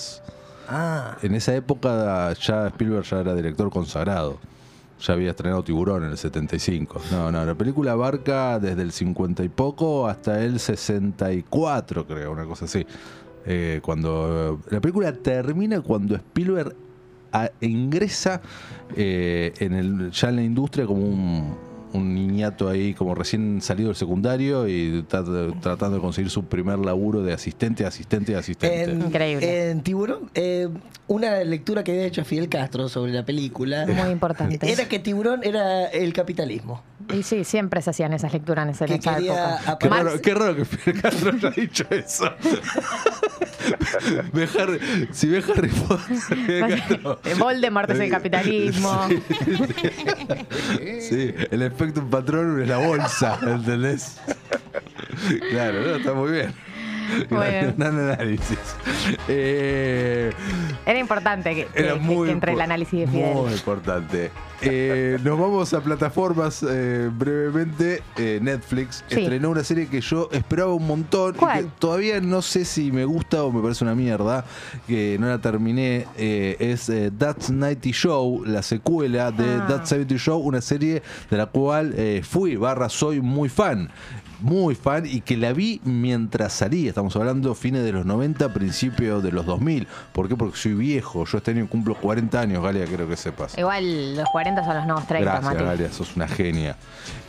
[0.68, 1.16] Ah.
[1.22, 4.38] En esa época ya Spielberg ya era director consagrado.
[5.00, 7.00] ya había estrenado Tiburón en el 75.
[7.10, 12.44] No, no, la película abarca desde el 50 y poco hasta el 64, creo, una
[12.44, 12.86] cosa así.
[13.46, 16.74] Eh, cuando la película termina cuando Spielberg
[17.32, 18.40] a- ingresa
[18.96, 21.54] eh, en el, ya en la industria como un,
[21.94, 26.78] un niñato ahí, como recién salido del secundario y tra- tratando de conseguir su primer
[26.80, 28.82] laburo de asistente, asistente, asistente.
[28.82, 29.70] En, Increíble.
[29.70, 30.68] En Tiburón, eh,
[31.06, 34.58] una lectura que había hecho Fidel Castro sobre la película Muy importante.
[34.70, 36.82] era que Tiburón era el capitalismo.
[37.12, 39.78] Y sí, siempre se hacían esas lecturas en esa, Que quería época.
[39.78, 42.32] Qué raro, qué raro que Fidel Castro haya dicho eso.
[44.32, 49.08] Ve Harry- si ve Harry Potter, Fidel Castro- Voldemort es el capitalismo.
[51.00, 54.18] Sí, el efecto patrón es la bolsa, ¿entendés?
[55.50, 56.54] Claro, no, está muy bien.
[57.30, 58.58] Gran análisis.
[59.28, 60.32] Eh,
[60.86, 63.34] Era importante que, era que- muy que entre el análisis de Fidel.
[63.34, 64.30] Muy importante.
[64.66, 68.02] Eh, nos vamos a plataformas eh, brevemente.
[68.16, 69.20] Eh, Netflix Sí.
[69.20, 73.04] estrenó una serie que yo esperaba un montón y que todavía no sé si me
[73.04, 74.44] gusta o me parece una mierda.
[74.86, 76.06] Que no la terminé.
[76.16, 79.66] es That's 90 Show, la secuela de Ah.
[79.68, 83.90] That's 70 Show, una serie de la cual eh, fui, barra, soy muy fan.
[84.44, 86.90] Muy fan y que la vi mientras salía.
[86.90, 89.88] Estamos hablando fines de los 90, principios de los 2000.
[90.12, 90.36] ¿Por qué?
[90.36, 91.24] Porque soy viejo.
[91.24, 93.56] Yo este año cumplo 40 años, Galia, quiero que sepas.
[93.56, 95.64] Igual los 40 son los nuevos 30, Gracias, Mati.
[95.64, 96.76] Galia, sos una genia.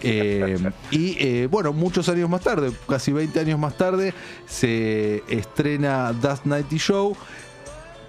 [0.02, 0.58] Eh,
[0.92, 4.14] y eh, bueno, muchos años más tarde, casi 20 años más tarde,
[4.46, 7.16] se estrena Dust 90 Show,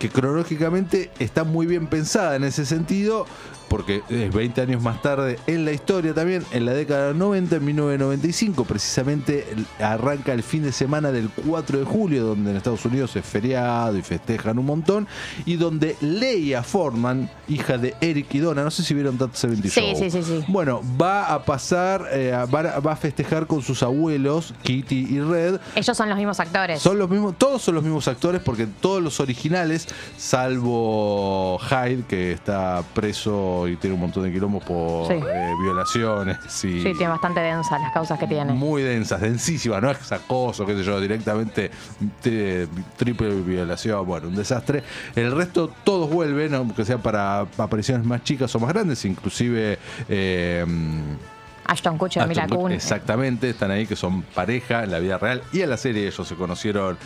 [0.01, 3.25] que cronológicamente está muy bien pensada en ese sentido,
[3.69, 7.57] porque es 20 años más tarde en la historia también, en la década del 90,
[7.57, 9.45] en 1995, precisamente
[9.81, 13.97] arranca el fin de semana del 4 de julio, donde en Estados Unidos es feriado
[13.97, 15.07] y festejan un montón,
[15.45, 19.69] y donde Leia Forman, hija de Eric y Donna, no sé si vieron That 70
[19.69, 19.97] Sí, Show.
[19.99, 20.45] sí, sí, sí.
[20.49, 25.21] Bueno, va a pasar, eh, va, a- va a festejar con sus abuelos, Kitty y
[25.21, 26.81] Red, Ellos son los mismos actores.
[26.81, 32.33] son los mismos, todos son los mismos actores porque todos los originales, salvo Hyde, que
[32.33, 35.15] está preso y tiene un montón de quilombos por Sí.
[35.15, 38.53] eh, violaciones y Sí, tiene bastante densas las causas que tiene.
[38.53, 41.71] muy densas, densísimas, no es acoso, qué sé yo, directamente
[42.97, 44.83] triple violación, bueno, un desastre.
[45.15, 49.79] El resto todos vuelven, aunque sea para apariciones más chicas o más grandes, inclusive
[50.09, 50.65] eh,
[51.69, 52.77] Ashton Kutcher, Ashton Mila Kutcher, Kunis.
[52.83, 56.27] Exactamente, están ahí que son pareja en la vida real y en la serie ellos
[56.27, 56.97] se conocieron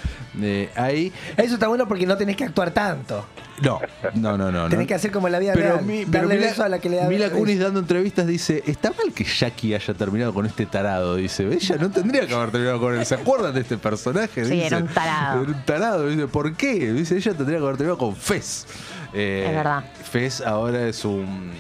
[0.40, 1.12] eh, ahí.
[1.36, 3.24] Eso está bueno porque no tenés que actuar tanto.
[3.62, 3.78] No,
[4.14, 4.68] no, no, no.
[4.70, 4.88] Tenés no.
[4.88, 5.84] que hacer como en la vida Pero, real.
[5.84, 7.30] mi- pero darle Mila, beso a la que le da Mila.
[7.30, 11.76] Kunis dando entrevistas dice, está mal que Jackie haya terminado con este tarado, dice, ella
[11.78, 14.44] no tendría que haber terminado con él, ¿se acuerdan de este personaje?
[14.44, 15.42] Sí, Dice, era un tarado.
[15.42, 16.92] Era un tarado, dice, ¿por qué?
[16.92, 18.66] Dice, ella tendría que haber terminado con Fez.
[19.12, 19.84] Eh, Es verdad.
[20.10, 21.50] Fez ahora es un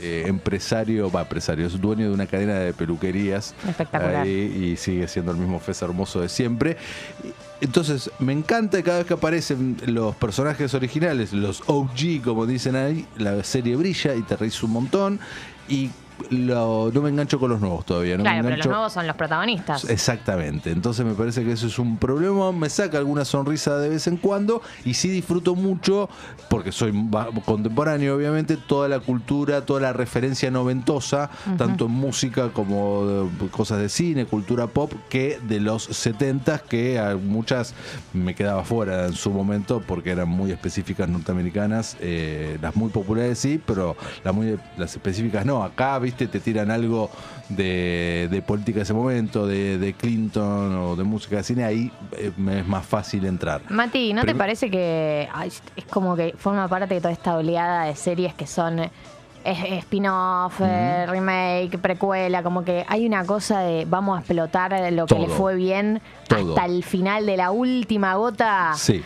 [0.00, 3.54] eh, empresario, va, empresario, es dueño de una cadena de peluquerías.
[3.66, 4.22] Espectacular.
[4.22, 6.76] Ahí, y sigue siendo el mismo Fez hermoso de siempre.
[7.60, 13.06] Entonces, me encanta cada vez que aparecen los personajes originales, los OG, como dicen ahí,
[13.16, 15.20] la serie brilla y te reís un montón.
[15.68, 15.90] Y
[16.30, 18.16] lo- no me engancho con los nuevos todavía.
[18.16, 19.88] No claro, me pero los nuevos son los protagonistas.
[19.88, 24.06] Exactamente, entonces me parece que eso es un problema, me saca alguna sonrisa de vez
[24.06, 26.08] en cuando y sí disfruto mucho,
[26.48, 26.92] porque soy
[27.44, 33.78] contemporáneo obviamente, toda la cultura, toda la referencia noventosa, tanto en música como de cosas
[33.78, 37.74] de cine, cultura pop, que de los 70 que a muchas
[38.12, 43.38] me quedaba fuera en su momento porque eran muy específicas norteamericanas, eh, las muy populares
[43.38, 47.10] sí, pero las, muy, las específicas no, acá viste te tiran algo
[47.50, 51.92] de, de política de ese momento, de, de Clinton o de música de cine, ahí
[52.12, 53.60] eh, es más fácil entrar.
[53.70, 57.84] Mati, ¿no te parece que ay, es como que forma parte de toda esta oleada
[57.84, 58.90] de series que son eh,
[59.44, 62.42] spin-off, eh, remake, precuela?
[62.42, 66.50] Como que hay una cosa de vamos a explotar lo que le fue bien Todo.
[66.54, 68.72] hasta el final de la última gota.
[68.76, 69.02] Sí.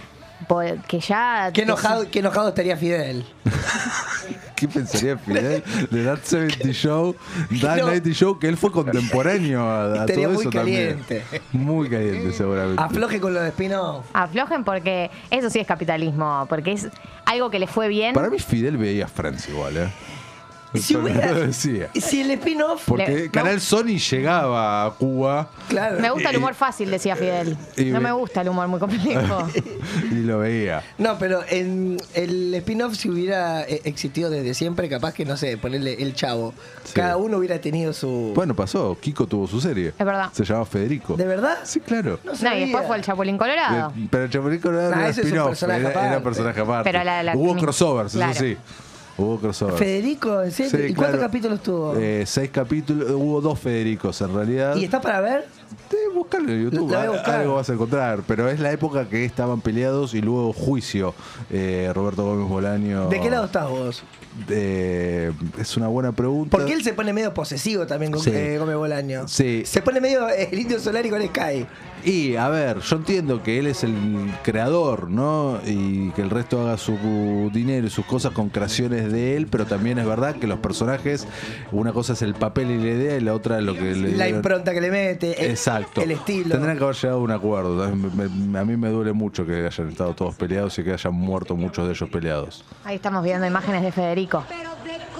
[0.88, 1.50] Que ya.
[1.52, 3.24] Qué enojado, qué enojado estaría Fidel.
[4.62, 5.60] ¿Qué pensaría Fidel
[5.90, 7.16] de That 70 Show,
[7.60, 7.86] That No.
[7.86, 11.24] 90 Show, que él fue contemporáneo a, a todo muy eso caliente.
[11.30, 11.42] también?
[11.52, 12.80] Muy caliente, seguramente.
[12.80, 14.06] Afloje con lo de spin-off.
[14.12, 16.86] Aflojen porque eso sí es capitalismo, porque es
[17.24, 18.14] algo que le fue bien.
[18.14, 19.88] Para mí Fidel veía Friends igual, ¿eh?
[20.74, 21.90] Si hubiera- decía.
[21.94, 22.84] Si el spin-off.
[22.86, 26.00] Porque Le- Canal Sony llegaba a Cuba Claro.
[26.00, 27.56] Me gusta el humor fácil, decía Fidel.
[27.76, 29.48] y No me- me gusta el humor muy complejo.
[30.10, 30.82] y lo veía.
[30.98, 35.56] No, pero en el spin-off si hubiera eh, existido desde siempre, capaz que, no sé,
[35.58, 36.54] ponerle el chavo.
[36.84, 36.92] Sí.
[36.94, 38.32] Cada uno hubiera tenido su...
[38.34, 38.96] Bueno, pasó.
[39.00, 39.88] Kiko tuvo su serie.
[39.98, 40.30] Es verdad.
[40.32, 41.16] Se llamaba Federico.
[41.16, 41.58] ¿De verdad?
[41.64, 42.18] Sí, claro.
[42.24, 43.92] No No, y después fue el Chapulín Colorado.
[44.10, 46.22] Pero el Chapulín Colorado Ah, era ese es un spin-off, personaje era, era aparte.
[46.24, 46.90] personaje aparte.
[46.90, 48.32] Pero la- la- Hubo mi- crossovers, claro.
[48.32, 48.56] eso sí.
[49.16, 49.74] Hubo crossover.
[49.74, 50.78] Federico, ¿en serio?
[50.86, 51.94] Sí, ¿Y cuántos capítulos tuvo?
[51.96, 54.76] Eh, seis capítulos, hubo dos Federicos en realidad.
[54.76, 55.46] ¿Y está para ver?
[55.90, 57.40] Sí, buscalo en YouTube, La voy a a- buscar.
[57.40, 58.22] algo vas a encontrar.
[58.26, 61.14] Pero es la época que estaban peleados y luego juicio.
[61.50, 63.08] Eh, Roberto Gómez Bolaño.
[63.08, 64.02] ¿De qué lado estás vos?
[64.48, 66.56] Eh, es una buena pregunta.
[66.56, 68.30] Porque él se pone medio posesivo también con Sí.
[68.32, 69.28] eh, Gómez Bolaño.
[69.28, 69.62] Sí.
[69.66, 71.66] Se pone medio eh, el indio Solari con Sky.
[72.04, 73.94] Y a ver, yo entiendo que él es el
[74.42, 75.60] creador, ¿no?
[75.64, 79.66] Y que el resto haga su dinero y sus cosas con creaciones de él, pero
[79.66, 81.28] también es verdad que los personajes,
[81.70, 84.16] una cosa es el papel y la idea y la otra es lo que le
[84.16, 85.44] La impronta que le mete.
[85.44, 86.00] el- Exacto.
[86.02, 86.50] El estilo.
[86.50, 87.88] Tendrán que haber llegado a un acuerdo.
[87.96, 91.14] Me- me- a mí me duele mucho que hayan estado todos peleados y que hayan
[91.14, 92.64] muerto muchos de ellos peleados.
[92.84, 94.44] Ahí estamos viendo imágenes de Federico.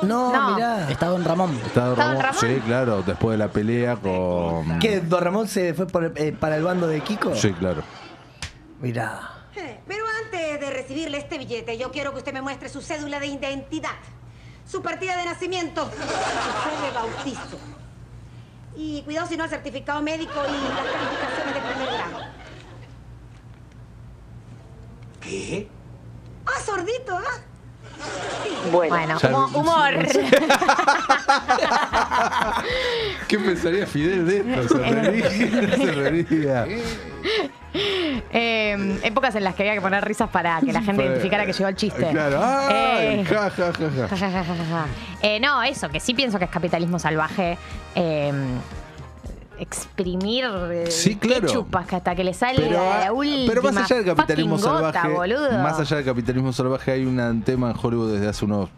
[0.03, 0.55] No, No.
[0.57, 0.91] mirá.
[0.91, 1.53] Está Don Ramón.
[1.55, 2.21] ¿Está ¿Está don Ramón?
[2.23, 2.41] Ramón?
[2.41, 4.79] Sí, claro, después de la pelea con.
[4.81, 5.01] ¿Qué?
[5.01, 7.35] ¿Don Ramón se fue por, eh, para el bando de Kiko?
[7.37, 7.83] Sí, claro.
[8.81, 9.29] Mirá.
[9.55, 13.21] Eh, Pero antes de recibirle este billete, yo quiero que usted me muestre su cédula
[13.21, 13.91] de identidad,
[14.67, 17.59] su partida de nacimiento, su fe de bautizo.
[18.77, 22.19] Y cuidado si no el certificado médico y las calificaciones de primer grado.
[25.21, 25.69] ¿Qué?
[26.47, 27.41] Ah, sordito, ¿ah?
[28.73, 29.95] Bueno, humo- humor.
[33.29, 34.77] ¿Qué pensaría Fidel de esto?
[34.77, 36.67] Se reiría, se reiría.
[38.35, 41.53] Eh, épocas en las que había que poner risas para que la gente identificara que
[41.53, 42.07] llegó el chiste.
[42.11, 42.41] Claro.
[42.43, 43.21] ¡Ay!
[43.21, 44.87] Eh, Ja, ja, ja.
[45.23, 47.59] Eh, no, eso, que sí pienso que es capitalismo salvaje.
[47.95, 48.33] eh,
[49.59, 51.43] exprimir eh, Sí, claro.
[51.47, 55.09] ketchup hasta que le sale Pero, la, última pero más allá del capitalismo gota, salvaje,
[55.09, 55.53] boludo.
[55.59, 58.71] más allá del capitalismo salvaje hay un tema en Hollywood desde hace unos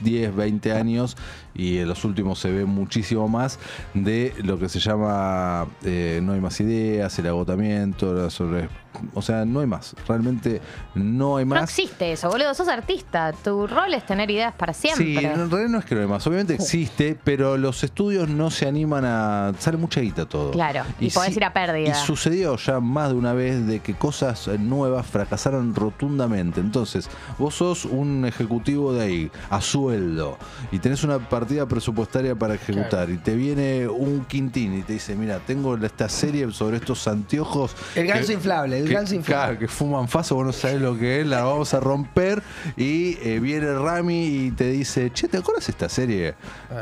[0.00, 1.16] 10, 20 años
[1.54, 3.58] y en los últimos se ve muchísimo más
[3.94, 8.68] de lo que se llama eh, no hay más ideas, el agotamiento, la sobre,
[9.14, 10.60] o sea, no hay más, realmente
[10.94, 11.64] no hay No más.
[11.64, 12.54] existe eso, boludo.
[12.54, 13.32] Sos artista.
[13.32, 15.04] Tu rol es tener ideas para siempre.
[15.04, 16.26] Sí, en realidad no es que no hay más.
[16.26, 19.52] Obviamente existe, pero los estudios no se animan a.
[19.58, 20.50] Sale mucha guita todo.
[20.52, 21.90] Claro, y podés ir a pérdida.
[21.90, 26.60] Y sucedió ya más de una vez de que cosas eh, nuevas fracasaron rotundamente.
[26.60, 27.08] Entonces,
[27.38, 30.38] vos sos un ejecutivo de ahí, a sueldo,
[30.70, 35.14] y tenés una partida presupuestaria para ejecutar, y te viene un quintín y te dice:
[35.16, 37.74] Mira, tengo esta serie sobre estos anteojos.
[37.94, 39.44] El ganso que- inflable, el que- ganso inflable.
[39.46, 42.42] claro, que fuman faso, vos no sabés lo que es, la vamos a romper.
[42.76, 46.34] Y eh, viene Rami y te dice, che, ¿te acuerdas de esta serie?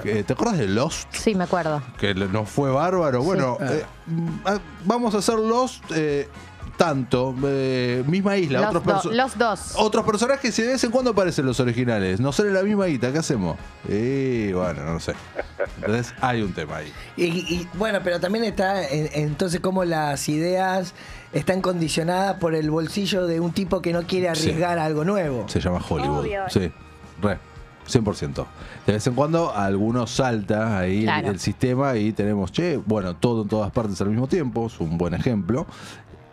[0.02, 1.08] Que- ¿Te acuerdas de Lost?
[1.12, 1.82] Sí, me acuerdo.
[1.98, 3.22] Que nos fue bárbaro.
[3.22, 6.28] Bueno, eh, mm, ah, vamos a hacer Lost eh,
[6.80, 9.74] tanto, eh, misma isla, Los, otros, do- perso- los dos.
[9.76, 12.20] otros personajes y de vez en cuando aparecen los originales.
[12.20, 13.58] No sale la misma guita, ¿qué hacemos?
[13.86, 15.12] Y bueno, no sé.
[15.76, 16.90] Entonces hay un tema ahí.
[17.18, 20.94] Y, y, bueno, pero también está en- entonces como las ideas
[21.34, 24.48] están condicionadas por el bolsillo de un tipo que no quiere Sí.
[24.48, 25.46] arriesgar algo nuevo.
[25.50, 26.20] Se llama Hollywood.
[26.20, 26.44] Obvio.
[26.48, 26.72] Sí,
[27.20, 27.36] re.
[27.86, 28.46] 100%.
[28.86, 31.28] De vez en cuando a algunos salta ahí el- Claro.
[31.30, 34.96] el, sistema y tenemos, che, bueno, todo en todas partes al mismo tiempo, es un
[34.96, 35.66] buen ejemplo.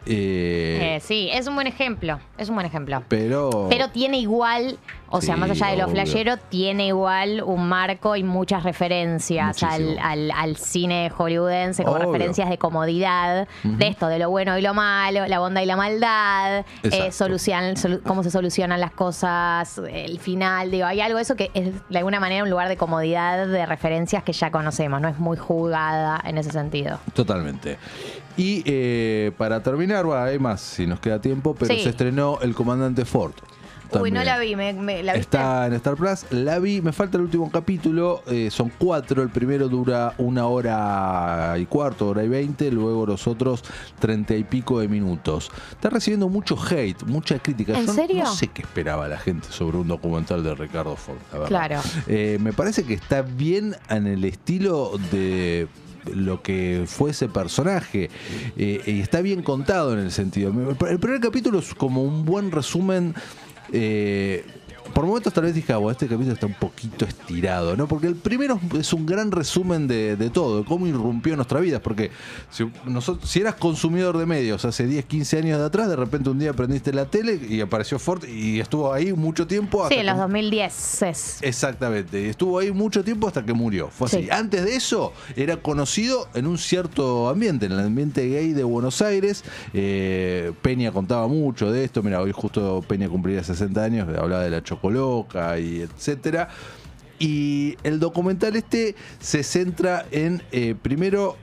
[0.10, 2.20] Eh, Eh, sí, es un buen ejemplo.
[2.38, 3.04] Es un buen ejemplo.
[3.08, 3.68] pero.
[3.70, 4.78] Pero tiene igual,
[5.10, 9.64] o sea, Sí, más allá de lo flashero, tiene igual un marco y muchas referencias
[9.64, 12.12] al, al- al cine hollywoodense, Obvio.
[12.12, 15.76] referencias de comodidad, de esto, de lo bueno y lo malo, la bondad y la
[15.78, 21.24] maldad, eh, solucionan, solu- cómo se solucionan las cosas, el final, digo, hay algo de
[21.24, 25.00] eso que es de alguna manera un lugar de comodidad, de referencias que ya conocemos,
[25.02, 27.00] no es muy jugada en ese sentido.
[27.14, 27.78] Totalmente.
[28.36, 31.82] Y eh, para terminar, bueno, hay más si nos queda tiempo, pero Sí.
[31.82, 33.34] se estrenó El Comandante Ford.
[34.02, 35.22] Uy, no la vi, me, me- ¿la viste?
[35.38, 39.30] Está en Star Plus, la vi, me falta el último capítulo, eh, son cuatro, el
[39.30, 43.64] primero dura una hora y cuarto, hora y veinte, luego los otros
[44.00, 45.50] treinta y pico de minutos.
[45.72, 47.78] Está recibiendo mucho hate, mucha crítica.
[47.80, 48.24] ¿En Yo serio?
[48.24, 51.18] No sé qué esperaba la gente sobre un documental de Ricardo Ford.
[51.32, 51.48] la verdad.
[51.48, 51.82] Claro.
[52.08, 55.68] Eh, me parece que está bien en el estilo de
[56.14, 58.10] lo que fue ese personaje
[58.56, 60.54] eh, y está bien contado en el sentido.
[60.88, 63.14] El primer capítulo es como un buen resumen.
[63.72, 64.44] Eh,
[64.98, 67.88] por momentos tal vez dije, ah, bueno, este capítulo está un poquito estirado, ¿no?
[67.88, 71.62] Porque el primero es un gran resumen de, de todo, de cómo irrumpió en nuestras
[71.62, 71.82] vidas.
[71.82, 72.10] Porque
[72.50, 76.32] si, nosotros, si eras consumidor de medios hace 10, 15 años de atrás, de repente
[76.32, 79.88] un día prendiste la tele y apareció Ford y estuvo ahí mucho tiempo.
[79.88, 81.38] Sí, en los que- 2010 es.
[81.44, 83.90] Exactamente, y estuvo ahí mucho tiempo hasta que murió.
[83.90, 84.24] Fue así.
[84.24, 84.30] Sí.
[84.32, 89.04] Antes de eso, era conocido en un cierto ambiente, en el ambiente gay de Buenos
[89.04, 89.44] Aires.
[89.76, 92.02] Eh, Peña contaba mucho de esto.
[92.02, 96.50] Mira, hoy justo Peña cumpliría 60 años, hablaba de la chocoloca y etcétera.
[97.20, 101.36] Y el documental este se centra en, eh, primero,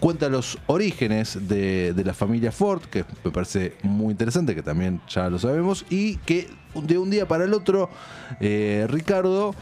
[0.00, 5.00] cuenta los orígenes de, de la familia Ford, que me parece muy interesante, que también
[5.08, 7.88] ya lo sabemos, y que de un día para el otro,
[8.40, 9.54] eh, Ricardo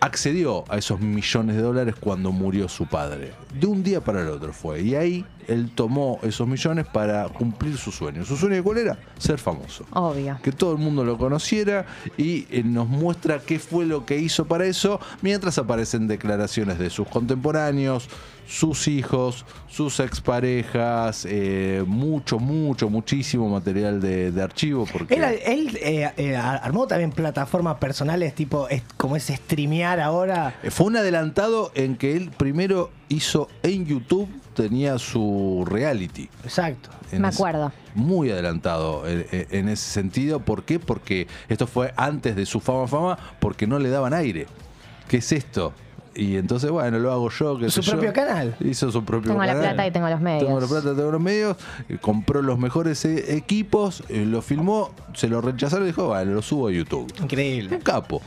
[0.00, 3.32] accedió a esos millones de dólares cuando murió su padre.
[3.58, 4.82] De un día para el otro fue.
[4.82, 8.24] Y ahí él tomó esos millones para cumplir su sueño.
[8.24, 8.98] ¿Su sueño cuál era?
[9.18, 9.84] Ser famoso.
[9.92, 10.38] Obvio.
[10.42, 11.86] Que todo el mundo lo conociera
[12.16, 16.90] y eh, nos muestra qué fue lo que hizo para eso, mientras aparecen declaraciones de
[16.90, 18.08] sus contemporáneos,
[18.46, 24.86] sus hijos, sus exparejas, eh, mucho, mucho, muchísimo material de, de archivo.
[24.92, 25.14] Porque...
[25.14, 30.54] Él, él, eh, eh, armó también plataformas personales, tipo es- como es streamear ahora.
[30.70, 36.28] Fue un adelantado en que él primero hizo en YouTube, tenía su reality.
[36.44, 36.90] Exacto.
[37.12, 37.72] En Me ese- acuerdo.
[37.94, 40.40] Muy adelantado en, en- en ese sentido.
[40.40, 40.78] ¿Por qué?
[40.80, 44.46] Porque esto fue antes de su fama fama, porque no le daban aire.
[45.08, 45.72] ¿Qué es esto?
[46.16, 47.58] Y entonces, bueno, lo hago yo.
[47.58, 47.92] qué Su sé yo.
[47.94, 48.56] propio canal.
[48.60, 49.62] Hizo su propio Tengo la canal.
[49.74, 50.44] plata y tengo los medios.
[50.46, 51.56] Tengo la plata, tengo los medios.
[51.88, 56.32] eh, Compró los mejores eh, equipos, eh, lo filmó, se lo rechazaron y dijo, vale,
[56.32, 57.12] lo subo a YouTube.
[57.20, 57.74] Increíble.
[57.76, 58.22] Un capo.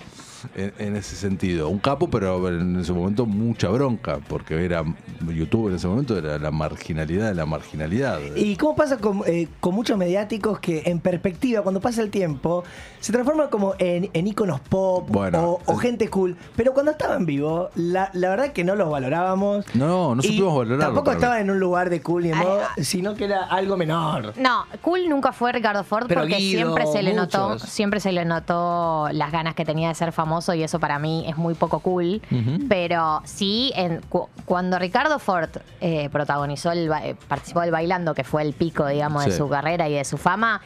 [0.55, 4.83] En, en ese sentido, un capo, pero en ese momento mucha bronca, porque era
[5.27, 8.19] YouTube en ese momento era la marginalidad de la marginalidad.
[8.35, 12.63] ¿Y cómo pasa con, eh, con muchos mediáticos que en perspectiva, cuando pasa el tiempo,
[12.99, 16.35] se transforman como en, en íconos pop Bueno, o, o gente cool?
[16.55, 19.65] Pero cuando estaban vivos, la, la verdad que no los valorábamos.
[19.75, 20.85] No, no supimos valorarlo.
[20.85, 24.33] Tampoco estaban en un lugar de cool ni modo, sino que era algo menor.
[24.37, 28.11] No, cool nunca fue Ricardo Ford Pero porque Guido, siempre se le notó, siempre se
[28.11, 31.53] le notó las ganas que tenía de ser famoso y eso para mí es muy
[31.53, 32.21] poco cool.
[32.69, 35.49] Pero sí, en, cu- cuando Ricardo Ford
[35.81, 39.87] eh, protagonizó el ba- participó del bailando, que fue el pico, digamos, de su carrera
[39.89, 40.61] y de su fama.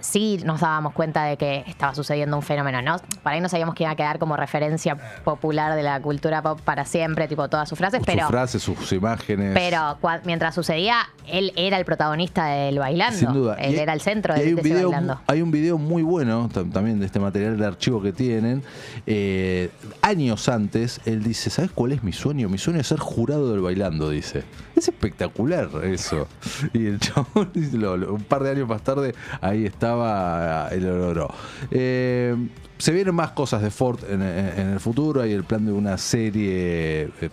[0.00, 2.96] Sí, nos dábamos cuenta de que estaba sucediendo un fenómeno, ¿no?
[3.22, 6.60] Para ahí no sabíamos que iba a quedar como referencia popular de la cultura pop
[6.60, 9.52] para siempre, tipo todas sus frases, pero sus frases, sus imágenes.
[9.54, 13.18] pero mientras sucedía, él era el protagonista del bailando.
[13.18, 13.54] Sin duda.
[13.56, 15.20] Él Y- era el centro de, hay un de ese video, bailando.
[15.26, 18.62] Hay un video muy bueno tam- también de este material de archivo que tienen.
[19.06, 19.70] Eh,
[20.02, 22.48] años antes, él dice, ¿sabes cuál es mi sueño?
[22.48, 24.44] Mi sueño es ser jurado del bailando, dice.
[24.76, 26.26] Es espectacular eso.
[26.72, 30.84] Y el chabón, dice, lo- lo- un par de años más tarde, ahí estaba, él
[30.84, 31.28] lo logró.
[31.70, 32.34] Eh,
[32.78, 35.22] se vienen más cosas de Ford en, en- en el futuro.
[35.22, 37.30] Hay el plan de una serie eh,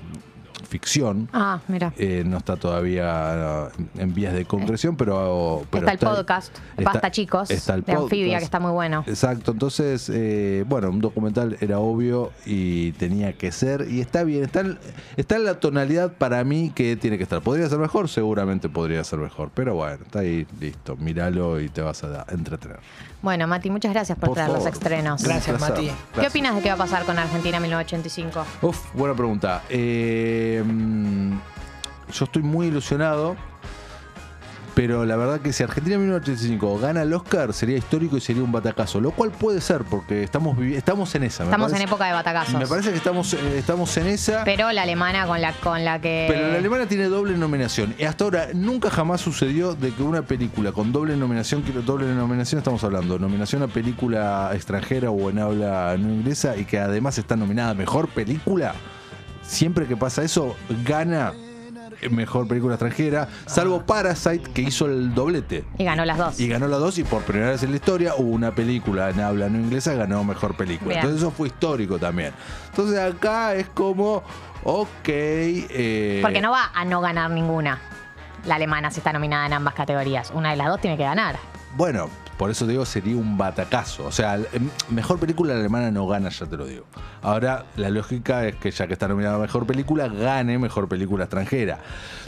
[0.72, 1.28] ficción.
[1.34, 1.94] Ah, mira.
[1.98, 7.12] Eh, no está todavía eh, en vías de concreción, pero, pero está el podcast, Basta
[7.12, 8.40] Chicos, está el de Anfibia, podcast.
[8.40, 9.04] que está muy bueno.
[9.06, 14.44] Exacto, entonces, eh, bueno, un documental era obvio y tenía que ser, y está bien,
[14.46, 14.80] está en,
[15.18, 17.42] está en la tonalidad para mí que tiene que estar.
[17.42, 18.08] ¿Podría ser mejor?
[18.08, 22.80] Seguramente podría ser mejor, pero bueno, está ahí, listo, míralo y te vas a entretener.
[23.22, 24.74] Bueno, Mati, muchas gracias por, Por traer los favor.
[24.74, 25.24] estrenos.
[25.24, 25.76] Gracias, Un placer.
[25.76, 25.88] Mati.
[25.88, 26.32] ¿Qué Gracias.
[26.34, 28.46] opinas de qué va a pasar con Argentina 1985?
[28.64, 29.62] Uf, buena pregunta.
[29.70, 31.34] Eh, mm,
[32.14, 33.36] yo estoy muy ilusionado.
[34.82, 38.52] Pero la verdad que si Argentina 1985 gana el Oscar sería histórico y sería un
[38.52, 39.00] batacazo.
[39.00, 41.44] Lo cual puede ser porque estamos estamos en esa.
[41.44, 42.56] Estamos en época de batacazos.
[42.56, 44.44] Me parece que estamos, eh, estamos en esa.
[44.44, 46.26] Pero la alemana con la, con la que...
[46.28, 47.94] Pero la alemana tiene doble nominación.
[48.00, 52.08] Y hasta ahora nunca jamás sucedió de que una película con doble nominación, quiero doble
[52.08, 57.20] nominación estamos hablando, nominación a película extranjera o en habla no inglesa y que además
[57.20, 58.74] está nominada a mejor película,
[59.44, 61.34] siempre que pasa eso, gana
[62.10, 65.66] mejor película extranjera, salvo Parasite que hizo el doblete.
[65.78, 66.40] Y ganó las dos.
[66.40, 69.20] Y ganó las dos y por primera vez en la historia hubo una película en
[69.20, 70.90] habla no inglesa ganó mejor película.
[70.90, 71.00] Bien.
[71.00, 72.34] Entonces eso fue histórico también.
[72.70, 74.24] Entonces acá es como,
[74.64, 74.88] ok.
[75.08, 77.80] eh, Porque no va a no ganar ninguna.
[78.46, 80.32] La alemana si está nominada en ambas categorías.
[80.34, 81.38] Una de las dos tiene que ganar.
[81.76, 82.10] Bueno,
[82.42, 84.04] por eso te digo, sería un batacazo.
[84.08, 84.48] O sea, el-
[84.90, 86.86] mejor película alemana no gana, ya te lo digo.
[87.22, 91.26] Ahora, la lógica es que ya que está nominada a mejor película, gane mejor película
[91.26, 91.78] extranjera.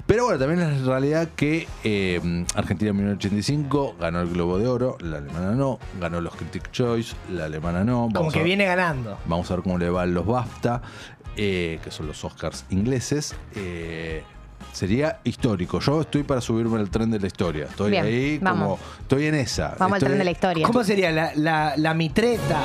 [0.05, 4.97] Pero bueno, también es realidad que eh, Argentina en 1985 ganó el Globo de Oro,
[4.99, 8.01] la alemana no, ganó los Critic Choice, la alemana no.
[8.03, 9.17] Como Vamos que a- viene ganando.
[9.25, 10.83] Vamos a ver cómo le van los BAFTA,
[11.37, 13.33] eh, que son los Oscars ingleses.
[13.55, 14.23] Eh,
[14.73, 15.79] sería histórico.
[15.79, 17.65] Yo estoy para subirme al tren de la historia.
[17.65, 18.77] Estoy Bien, ahí como.
[19.01, 19.75] Estoy en esa.
[19.79, 20.65] Vamos al tren de la historia.
[20.67, 22.59] ¿Cómo sería la, la, la mitreta?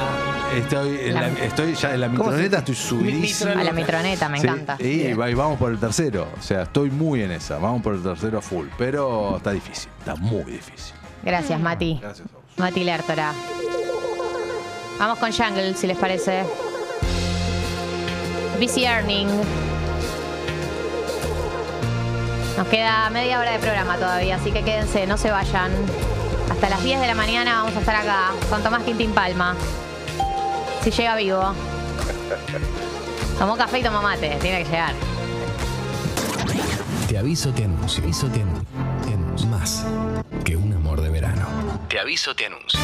[0.57, 3.51] Estoy, en La- la- estoy ya en la ¿Cómo se- mitroneta, estoy subidísimo.
[3.53, 4.77] A la mitroneta, me Sí, encanta.
[4.83, 6.27] Y vamos por el tercero.
[6.39, 7.59] O sea, estoy muy en esa.
[7.59, 8.67] Vamos por el tercero a full.
[8.79, 9.91] Pero está difícil.
[10.01, 10.95] Está muy difícil.
[11.23, 11.99] Gracias, Mati.
[12.01, 12.43] Gracias a vos.
[12.57, 13.33] Mati Lertora.
[14.99, 16.43] Vamos con Jungle, si les parece.
[18.59, 19.29] Busy Earning.
[22.59, 25.71] Nos queda media hora de programa todavía, así que quédense, no se vayan.
[26.51, 29.55] Hasta las 10 de la mañana vamos a estar acá con Tomás Quintín Palma.
[30.83, 31.55] Si llega vivo.
[33.39, 34.93] Tomó café y tomó mate, tiene que llegar.
[37.09, 38.03] Te aviso, te anuncio.
[38.03, 39.49] Te aviso, te anuncio.
[39.51, 39.87] Más
[40.45, 41.47] que un amor de verano.
[41.89, 42.81] Te aviso, te anuncio.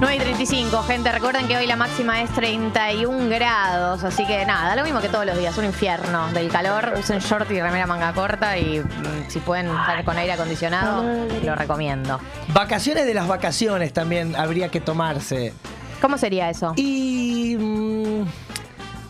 [0.00, 1.10] 9 y 35, gente.
[1.10, 4.04] Recuerden que hoy la máxima es 31 grados.
[4.04, 5.58] Así que nada, lo mismo que todos los días.
[5.58, 6.94] Un infierno del calor.
[6.98, 8.56] Usen short y remera manga corta.
[8.56, 11.02] Y mm, si pueden estar con aire acondicionado,
[11.44, 12.20] lo recomiendo.
[12.52, 15.52] Vacaciones de las vacaciones también habría que tomarse.
[16.00, 16.74] ¿Cómo sería eso?
[16.76, 18.24] Y mm,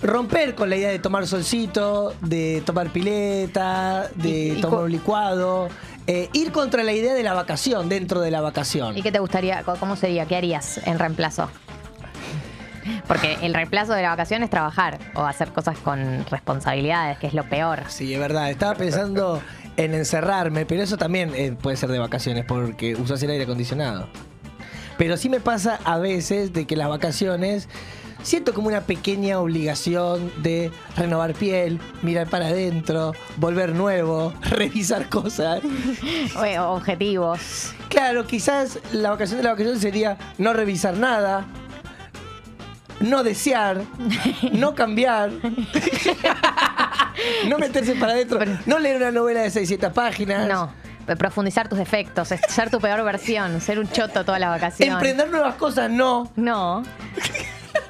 [0.02, 4.90] romper con la idea de tomar solcito, de tomar pileta, de Y- y tomar un
[4.92, 5.68] licuado.
[6.08, 8.96] Eh, ir contra la idea de la vacación, dentro de la vacación.
[8.96, 9.62] ¿Y qué te gustaría?
[9.62, 10.24] ¿Cómo sería?
[10.24, 11.50] ¿Qué harías en reemplazo?
[13.06, 17.34] Porque el reemplazo de la vacación es trabajar o hacer cosas con responsabilidades, que es
[17.34, 17.82] lo peor.
[17.88, 18.50] Sí, es verdad.
[18.50, 19.42] Estaba pensando
[19.76, 24.08] en encerrarme, pero eso también eh, puede ser de vacaciones porque usas el aire acondicionado.
[24.96, 27.68] Pero sí me pasa a veces de que las vacaciones
[28.22, 35.60] siento como una pequeña obligación de renovar piel, mirar para adentro, volver nuevo, revisar cosas.
[36.58, 37.74] Objetivos.
[37.88, 41.46] Claro, quizás la vacación de la vacación sería no revisar nada,
[43.00, 43.82] no desear,
[44.52, 45.30] no cambiar,
[47.48, 50.48] no meterse para adentro, no leer una novela de 600 páginas.
[50.48, 50.72] No.
[51.18, 54.92] Profundizar tus defectos, ser tu peor versión, ser un choto todas las vacaciones.
[54.92, 56.30] Emprender nuevas cosas, no.
[56.36, 56.82] No.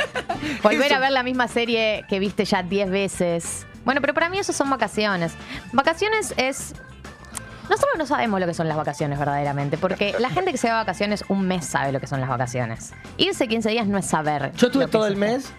[0.63, 0.95] Volver Eso.
[0.97, 3.67] a ver la misma serie que viste ya 10 veces.
[3.85, 5.33] Bueno, pero para mí eso son vacaciones.
[5.73, 6.75] Vacaciones es.
[7.71, 10.75] Nosotros no sabemos lo que son las vacaciones verdaderamente, porque la gente que se va
[10.75, 12.93] de vacaciones un mes sabe lo que son las vacaciones.
[13.19, 14.53] Irse 15 días no es saber.
[14.57, 15.51] Yo estuve todo el mes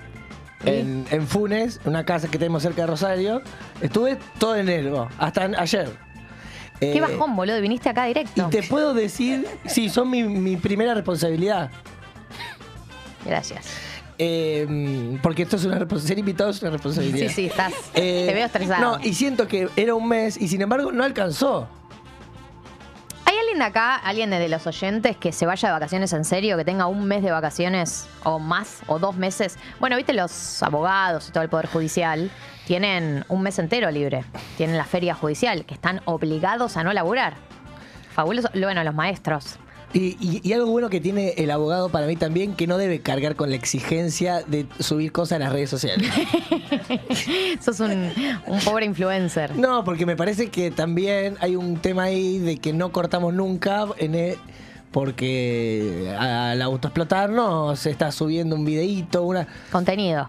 [0.65, 3.43] en, en Funes, una casa que tenemos cerca de Rosario.
[3.79, 5.91] Estuve todo enero, hasta ayer.
[6.79, 8.47] Qué Eh, bajón, boludo, viniste acá directo.
[8.47, 11.69] Y te puedo decir, sí, son mi, mi primera responsabilidad.
[13.25, 13.67] Gracias.
[14.21, 16.07] Eh, porque esto es una responsabilidad.
[16.09, 17.27] Ser invitado es una responsabilidad.
[17.29, 17.73] Sí, sí, estás.
[17.93, 18.97] Eh, te veo estresado.
[18.97, 21.69] No, y siento que era un mes y sin embargo no alcanzó.
[23.23, 26.57] ¿Hay alguien de acá, alguien de los oyentes que se vaya de vacaciones en serio,
[26.57, 29.57] que tenga un mes de vacaciones o más, o dos meses?
[29.79, 32.29] Bueno, viste, los abogados y todo el Poder Judicial
[32.67, 34.25] tienen un mes entero libre.
[34.57, 37.35] Tienen la feria judicial, que están obligados a no laburar.
[38.11, 38.49] Fabuloso.
[38.53, 39.59] Bueno, los maestros.
[39.91, 42.99] Y, y- y algo bueno que tiene el abogado para mí también, que no debe
[43.01, 46.07] cargar con la exigencia de subir cosas en las redes sociales.
[47.59, 48.11] Sos un,
[48.45, 49.55] un pobre influencer.
[49.55, 53.85] No, porque me parece que también hay un tema ahí de que no cortamos nunca
[53.97, 54.37] en el-
[54.91, 60.27] porque al autoexplotarnos se está subiendo un videíto, una Contenido.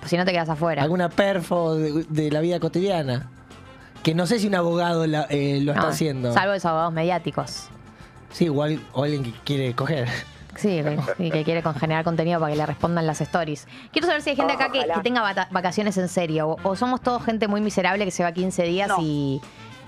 [0.00, 0.82] Pues si no te quedas afuera.
[0.82, 3.30] alguna perfo de, de la vida cotidiana.
[4.02, 6.32] Que no sé si un abogado la- eh, lo está haciendo.
[6.32, 7.68] Salvo los abogados mediáticos.
[8.34, 10.08] Sí, igual o alguien que quiere coger.
[10.56, 13.66] Sí, que, y que quiere generar contenido para que le respondan las stories.
[13.92, 16.48] Quiero saber si hay gente acá que, que tenga vata- vacaciones en serio.
[16.48, 19.40] O, o somos todos gente muy miserable que se va 15 días y.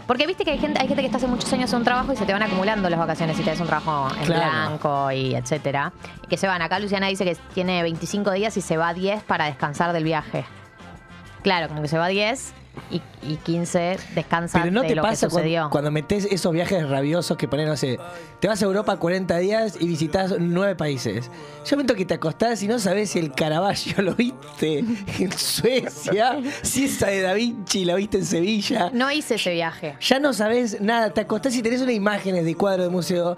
[0.07, 2.13] Porque viste que hay gente, hay gente que está hace muchos años en un trabajo
[2.13, 4.51] y se te van acumulando las vacaciones si te das un trabajo en Claro.
[4.69, 5.93] blanco y etcétera.
[6.23, 6.63] Y que se van.
[6.63, 10.45] Acá Luciana dice que tiene 25 días y se va 10 para descansar del viaje.
[11.43, 12.55] Claro, como que se va 10
[12.91, 15.61] y, y 15 descansa Pero no de te lo que sucedió.
[15.63, 17.99] cuando, cuando metes esos viajes rabiosos que ponen, no sé,
[18.41, 21.31] te vas a Europa 40 días y visitas nueve países.
[21.65, 24.79] Yo siento que te acostás y no sabes si el Caravaggio lo viste
[25.19, 28.91] en Suecia, si esa de Da Vinci la viste en Sevilla.
[28.93, 29.97] No hice ese viaje.
[30.01, 33.37] Ya no sabes nada, te acostás y tenés unas imágenes de cuadro de museo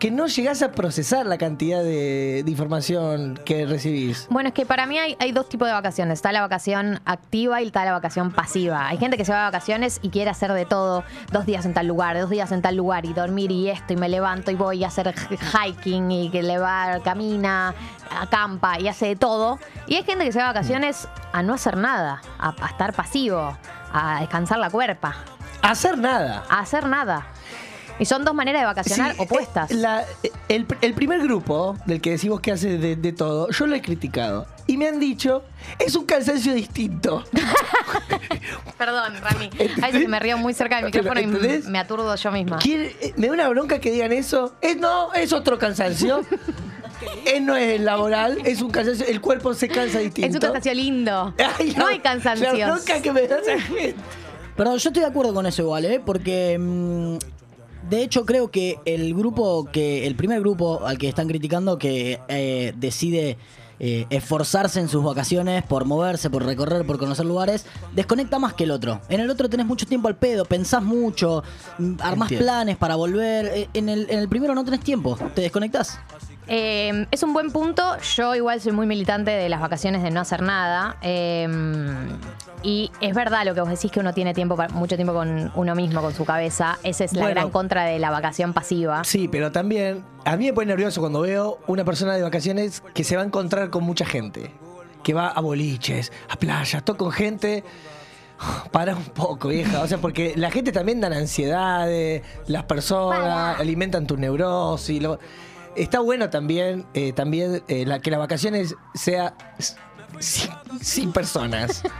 [0.00, 4.26] que no llegás a procesar la cantidad de, de información que recibís.
[4.30, 6.14] Bueno, es que para mí hay, hay dos tipos de vacaciones.
[6.14, 8.88] Está la vacación activa y está la vacación pasiva.
[8.88, 11.04] Hay gente que se va de vacaciones y quiere hacer de todo.
[11.30, 13.96] Dos días en tal lugar, dos días en tal lugar y dormir y esto y
[13.96, 17.74] me levanto y voy a hacer hiking y que le va, camina,
[18.18, 19.58] acampa y hace de todo.
[19.86, 22.94] Y hay gente que se va de vacaciones a no hacer nada, a, a estar
[22.94, 23.54] pasivo,
[23.92, 25.14] a descansar la cuerpa,
[25.62, 26.42] Hacer nada.
[26.48, 27.26] a hacer nada.
[28.00, 29.70] Y son dos maneras de vacacionar Sí, opuestas.
[29.70, 30.04] eh, la-
[30.48, 33.82] el, el primer grupo, del que decimos que hace de, de todo, yo lo he
[33.82, 34.46] criticado.
[34.66, 35.44] Y me han dicho,
[35.78, 37.24] es un cansancio distinto.
[38.78, 39.50] Perdón, Rami.
[39.82, 42.58] A veces me río muy cerca del micrófono y me aturdo yo misma.
[42.58, 44.54] Quiere- eh, me da una bronca que digan eso.
[44.60, 46.22] Es, no, es otro cansancio.
[47.26, 49.06] Es, no es laboral, es un cansancio.
[49.06, 50.28] El cuerpo se cansa distinto.
[50.28, 51.34] Es un cansancio lindo.
[51.58, 52.56] Ay, no hay cansancios.
[52.58, 53.94] La bronca que me da esa gente.
[54.56, 56.00] Pero yo estoy de acuerdo con eso igual, ¿eh?
[56.04, 57.16] Porque mm,
[57.90, 62.20] de hecho creo que el grupo que, el primer grupo al que están criticando que
[62.28, 63.36] eh, decide
[63.82, 67.64] eh, esforzarse en sus vacaciones por moverse, por recorrer, por conocer lugares,
[67.94, 69.00] desconecta más que el otro.
[69.08, 71.42] En el otro tenés mucho tiempo al pedo, pensás mucho,
[71.78, 72.44] mm, armás Entiendo.
[72.44, 73.46] planes para volver.
[73.46, 75.98] Eh, En el, en el primero no tenés tiempo, te desconectás.
[76.50, 77.96] Eh, es un buen punto.
[78.16, 80.96] Yo igual soy muy militante de las vacaciones de no hacer nada.
[81.00, 81.48] eh,
[82.62, 85.74] y es verdad lo que vos decís que uno tiene tiempo, mucho tiempo con uno
[85.74, 86.78] mismo, con su cabeza.
[86.82, 87.34] Esa es la Bueno.
[87.40, 89.02] gran contra de la vacación pasiva.
[89.04, 93.02] Sí, pero también a mí me pone nervioso cuando veo una persona de vacaciones que
[93.02, 94.50] se va a encontrar con mucha gente.
[95.02, 97.64] Que va a boliches, a playas, todo con gente.
[98.72, 99.80] Para un poco, vieja.
[99.80, 105.02] O sea, porque la gente también dan ansiedades, las personas alimentan tu neurosis.
[105.02, 105.18] lo-
[105.76, 109.34] Está bueno también, eh, también eh, la, que las vacaciones sea
[110.18, 111.82] sin, sin personas.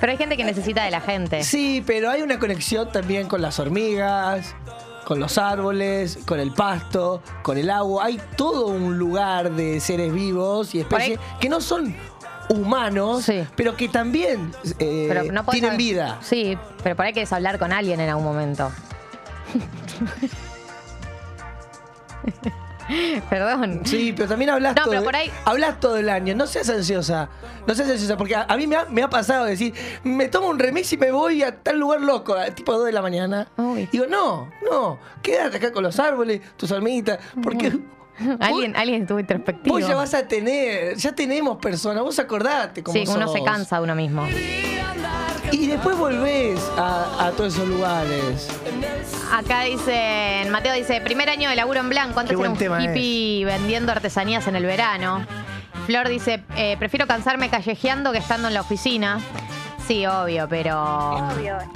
[0.00, 1.44] Pero hay gente que necesita de la gente.
[1.44, 4.56] Sí, pero hay una conexión también con las hormigas,
[5.04, 8.06] con los árboles, con el pasto, con el agua.
[8.06, 11.94] Hay todo un lugar de seres vivos y especies que no son
[12.48, 16.18] humanos, pero que también eh, Pero no tienen hab- vida.
[16.22, 18.72] Sí, pero por ahí querés hablar con alguien en algún momento.
[23.30, 23.82] Perdón.
[23.84, 26.34] Sí, pero también hablas No, todo, pero por ahí- hablas todo el año.
[26.34, 27.28] No seas ansiosa.
[27.66, 29.72] No seas ansiosa, porque a, a mí me ha, me ha pasado decir,
[30.02, 32.92] me tomo un remix y me voy a tal lugar loco, a tipo 2 de
[32.92, 33.48] la mañana.
[33.92, 37.78] Digo, no, no, quédate acá con los árboles, tus hormiguitas, porque
[38.40, 39.74] Alguien, alguien estuvo introspectivo.
[39.78, 43.76] vos ya vas a tener, ya tenemos personas, vos acordate cómo Sí, uno se cansa
[43.78, 44.26] de uno mismo.
[45.52, 48.48] Y después volvés a, a todos esos lugares.
[49.32, 53.92] Acá dicen, Mateo dice, primer año de laburo en blanco, antes era un hippie vendiendo
[53.92, 55.24] artesanías en el verano.
[55.86, 59.20] Flor dice, eh, prefiero cansarme callejeando que estando en la oficina.
[59.86, 60.74] Sí, obvio, pero...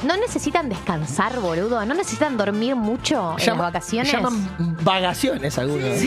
[0.05, 1.85] ¿No necesitan descansar, boludo?
[1.85, 4.13] ¿No necesitan dormir mucho en Llama- las vacaciones?
[4.13, 5.99] Llaman vagaciones algunos.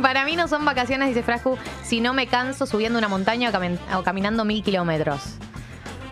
[0.00, 3.52] Para mí no son vacaciones, dice Frascu, si no me canso subiendo una montaña o,
[3.52, 5.20] camin- o caminando mil kilómetros.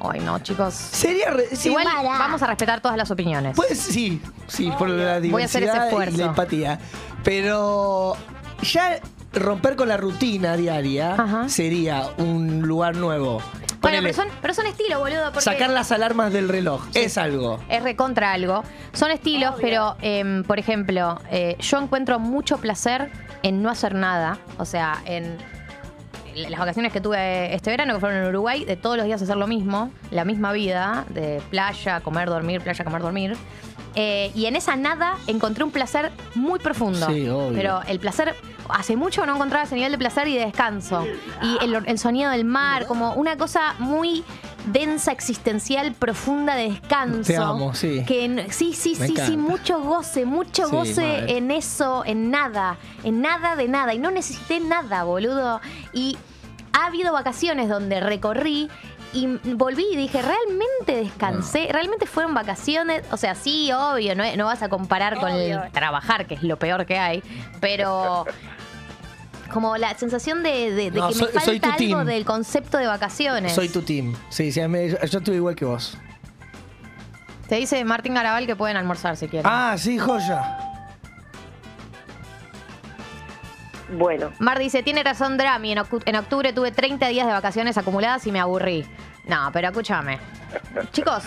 [0.01, 0.75] Ay, no, chicos.
[0.75, 2.03] Sería re- sí, Igual para.
[2.03, 3.55] vamos a respetar todas las opiniones.
[3.57, 6.17] Pues sí, sí, por la diversidad Voy a hacer ese y esfuerzo.
[6.19, 6.79] la empatía.
[7.25, 8.17] Pero
[8.63, 9.01] ya
[9.33, 11.17] romper con la rutina diaria
[11.49, 13.43] sería un lugar nuevo.
[13.81, 15.25] Bueno, Ponele, pero son, pero son estilos, boludo.
[15.27, 17.61] Porque sacar las alarmas del reloj es algo.
[17.69, 18.63] Es recontra algo.
[18.93, 23.11] Son estilos, pero, em, por ejemplo, eh, yo encuentro mucho placer
[23.43, 24.39] en no hacer nada.
[24.59, 25.37] O sea, en
[26.37, 29.37] las vacaciones que tuve este verano, que fueron en Uruguay, de todos los días hacer
[29.37, 33.37] lo mismo, la misma vida, de playa, comer, dormir, playa, comer, dormir.
[33.95, 37.07] Eh, y en esa nada encontré un placer muy profundo.
[37.07, 37.53] Sí, obvio.
[37.55, 38.35] Pero el placer,
[38.69, 41.07] hace mucho no encontraba ese nivel de placer y de descanso.
[41.43, 44.23] Y el, el sonido del mar, como una cosa muy
[44.67, 47.23] densa, existencial, profunda de descanso.
[47.33, 48.05] Te amo, sí.
[48.07, 51.37] Que sí, sí, Me sí, sí, mucho goce, mucho Sí, goce madre.
[51.39, 53.95] en eso, en nada, en nada de nada.
[53.95, 55.61] Y no necesité nada, boludo.
[55.93, 56.19] Y
[56.73, 58.69] ha habido vacaciones donde recorrí
[59.13, 63.03] y volví y dije, realmente descansé, realmente fueron vacaciones.
[63.13, 66.59] O sea, sí, obvio, no, no vas a comparar con el trabajar, que es lo
[66.59, 67.23] peor que hay,
[67.61, 68.27] pero
[69.49, 72.07] como la sensación de, de- de No, que soy- me soy falta tu algo team.
[72.07, 73.53] del concepto de vacaciones.
[73.55, 74.15] Soy tu team.
[74.29, 74.69] Sí, sí, yo,
[75.07, 75.97] yo estuve igual que vos.
[77.49, 79.49] Te dice Martín Garabal que pueden almorzar si quieren.
[79.51, 80.59] Ah, sí, joya.
[83.97, 84.33] Bueno.
[84.41, 88.27] Mar dice, tiene razón Drami, en, ocu- en octubre tuve 30 días de vacaciones acumuladas
[88.27, 88.85] y me aburrí.
[89.29, 90.19] No, pero escúchame.
[90.93, 91.23] Chicos,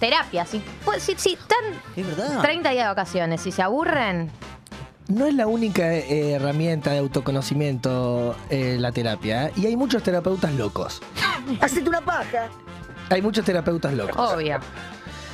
[0.00, 4.28] terapia, si, pues, si, si están 30 días de vacaciones, si se aburren,
[5.08, 9.46] No es la única eh, herramienta de autoconocimiento eh, la terapia.
[9.46, 9.52] ¿eh?
[9.56, 11.02] Y hay muchos terapeutas locos.
[11.60, 12.48] Hacete una paja.
[13.10, 14.16] Hay muchos terapeutas locos.
[14.16, 14.58] obvio.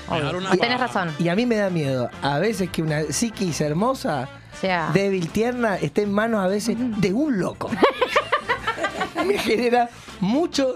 [0.09, 0.59] obvio.
[0.59, 1.15] Tenés razón.
[1.21, 4.29] Y a mí me da miedo a veces que una psiquis hermosa,
[4.61, 4.91] sea.
[4.93, 7.71] débil, tierna, esté en manos a veces de un loco.
[9.27, 9.89] me genera
[10.19, 10.75] mucho,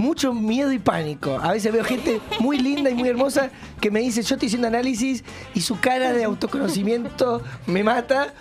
[0.00, 1.38] mucho miedo y pánico.
[1.40, 3.50] A veces veo gente muy linda y muy hermosa
[3.80, 5.22] que me dice, yo estoy haciendo análisis
[5.54, 8.34] y su cara de autoconocimiento me mata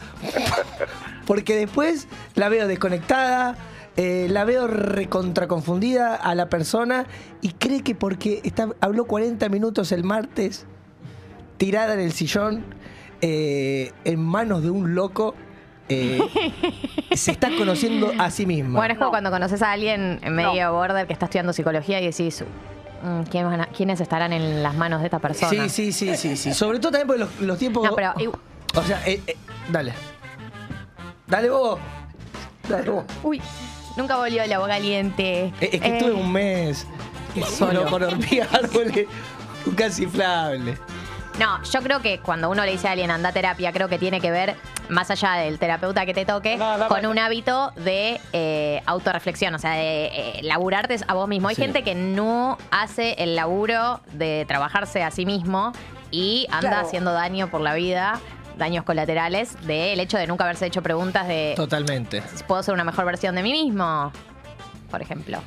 [1.28, 3.56] porque después la veo desconectada.
[3.98, 7.06] eh, la veo recontraconfundida a la persona
[7.42, 8.42] y cree que porque
[8.80, 10.66] habló 40 minutos el martes
[11.58, 12.64] tirada en el sillón
[13.22, 15.36] eh, en manos de un loco
[15.90, 16.20] eh,
[17.16, 18.78] se está conociendo a sí misma.
[18.80, 22.06] Bueno, es como cuando conoces a alguien en medio border que está estudiando psicología y
[22.06, 22.44] decís,
[23.04, 25.50] mm, ¿quién van a- ¿quiénes estarán en las manos de esta persona?
[25.50, 26.54] Sí, sí, sí, sí, sí.
[26.54, 27.84] Sobre todo también porque los, los tiempos.
[27.84, 28.38] No, pero igu-
[28.76, 29.36] O sea, eh, eh,
[29.72, 29.94] dale.
[31.28, 31.80] Dale vos.
[32.68, 33.04] Dale vos.
[33.24, 33.42] Uy,
[33.98, 35.46] nunca volvió el agua caliente.
[35.60, 36.86] Eh, es que Eh, estuve un mes
[37.58, 39.08] solo con hormigas, árboles,
[39.66, 40.78] un casi inflable.
[41.40, 43.98] No, yo creo que cuando uno le dice a alguien anda a terapia, creo que
[43.98, 44.56] tiene que ver,
[44.90, 46.60] más allá del terapeuta que te toque,
[46.90, 51.48] con un hábito de eh, autorreflexión, o sea, de eh, laburarte a vos mismo.
[51.48, 51.62] Hay Sí.
[51.62, 55.72] gente que no hace el laburo de trabajarse a sí mismo
[56.12, 56.88] y anda Claro.
[56.88, 58.20] haciendo daño por la vida
[58.58, 62.22] daños colaterales del hecho de nunca haberse hecho preguntas de Totalmente.
[62.46, 64.12] ¿puedo ser una mejor versión de mí mismo?
[64.92, 65.40] Por ejemplo.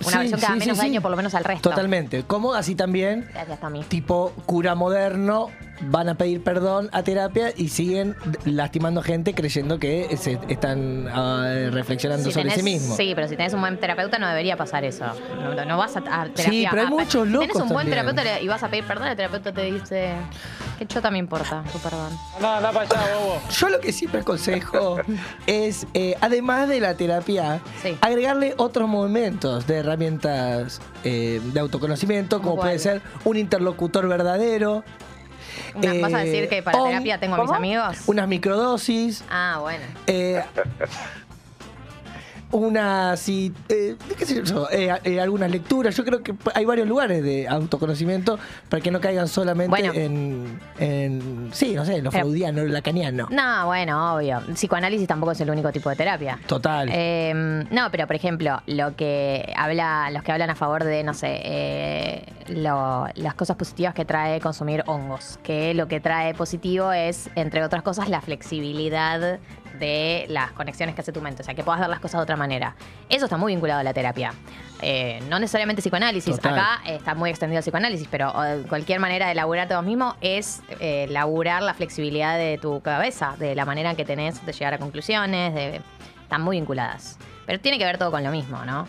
[0.00, 0.82] Una Sí, versión que haga sí, sí, menos sí.
[0.86, 1.70] daño por lo menos al resto.
[1.70, 2.22] Totalmente.
[2.24, 3.82] Como así también, Gracias, Tommy.
[3.84, 5.50] tipo cura moderno,
[5.80, 11.68] van a pedir perdón a terapia y siguen lastimando gente creyendo que se están ah,
[11.70, 12.96] reflexionando Si sobre tenés- sí mismos.
[12.96, 15.04] Sí, pero si tenés un buen terapeuta no debería pasar eso.
[15.40, 16.44] No, no vas a, a terapia.
[16.44, 18.14] Sí, pero hay a- muchos Tenés locos un buen también.
[18.14, 20.12] terapeuta y vas a pedir perdón, el terapeuta te dice
[20.78, 22.12] que chota me importa tu perdón.
[23.50, 24.98] Yo lo que siempre aconsejo
[25.46, 27.60] es, eh, además de la terapia,
[28.00, 32.68] agregarle otros momentos de herramientas eh, de autoconocimiento, como ¿Cuál?
[32.68, 34.84] puede ser un interlocutor verdadero.
[35.74, 37.96] Una- ¿Vas a eh, decir que para o terapia tengo a mis amigos?
[38.06, 39.24] Unas microdosis.
[39.30, 39.84] Ah, bueno.
[40.06, 40.42] eh,
[42.52, 45.96] una sí, eh, qué sé yo, eh, eh, algunas lecturas.
[45.96, 49.92] Yo creo que hay varios lugares de autoconocimiento para que no caigan solamente Bueno.
[49.94, 53.28] en, en, sí, no sé, lo freudiano, lo lacaniano.
[53.30, 54.40] No, bueno, obvio.
[54.54, 56.38] Psicoanálisis tampoco es el único tipo de terapia.
[56.46, 56.88] Total.
[56.92, 57.32] Eh,
[57.70, 61.40] no, pero por ejemplo, lo que habla, los que hablan a favor de, no sé,
[61.44, 67.28] eh, lo- las cosas positivas que trae consumir hongos, que lo que trae positivo es,
[67.34, 69.38] entre otras cosas, la flexibilidad
[69.78, 72.22] de las conexiones que hace tu mente, o sea, que puedas ver las cosas de
[72.22, 72.74] otra manera.
[73.08, 74.32] Eso está muy vinculado a la terapia.
[74.82, 76.54] Eh, no necesariamente psicoanálisis, Total.
[76.58, 80.62] acá está muy extendido el psicoanálisis, pero eh, cualquier manera de laburarte vos mismo es
[80.80, 84.78] eh, laburar la flexibilidad de tu cabeza, de la manera que tenés de llegar a
[84.78, 85.80] conclusiones, de,
[86.22, 87.18] están muy vinculadas.
[87.46, 88.86] Pero tiene que ver todo con lo mismo, ¿no?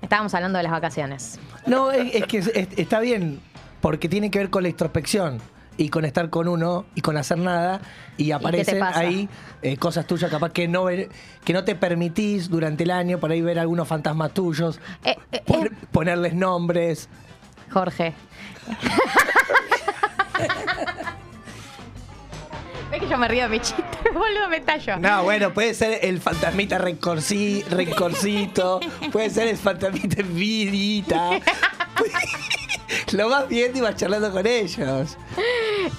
[0.00, 1.40] Estábamos hablando de las vacaciones.
[1.66, 3.40] No, es, es que es- es- está bien,
[3.80, 5.40] porque tiene que ver con la introspección
[5.78, 7.80] y con estar con uno y con hacer nada
[8.18, 9.28] y aparecen ahí
[9.62, 11.08] eh, cosas tuyas capaz que no ver-
[11.44, 15.70] que no te permitís durante el año por ahí ver algunos fantasmas tuyos, Eh, pon-
[15.92, 17.08] ponerles nombres.
[17.70, 18.12] Jorge.
[22.90, 23.82] ¿Ves que yo me río de mi chiste?
[24.14, 24.96] Boludo, me tallo.
[24.98, 28.80] No, bueno, puede ser el fantasmita rencorci- rencorcito,
[29.12, 31.30] puede ser el fantasmita envidita.
[33.12, 35.16] Lo vas viendo y vas charlando con ellos.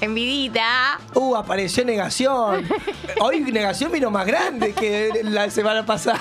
[0.02, 1.00] Envidita.
[1.14, 2.68] Uh, apareció negación.
[3.22, 6.20] Hoy negación vino más grande que la semana pasada.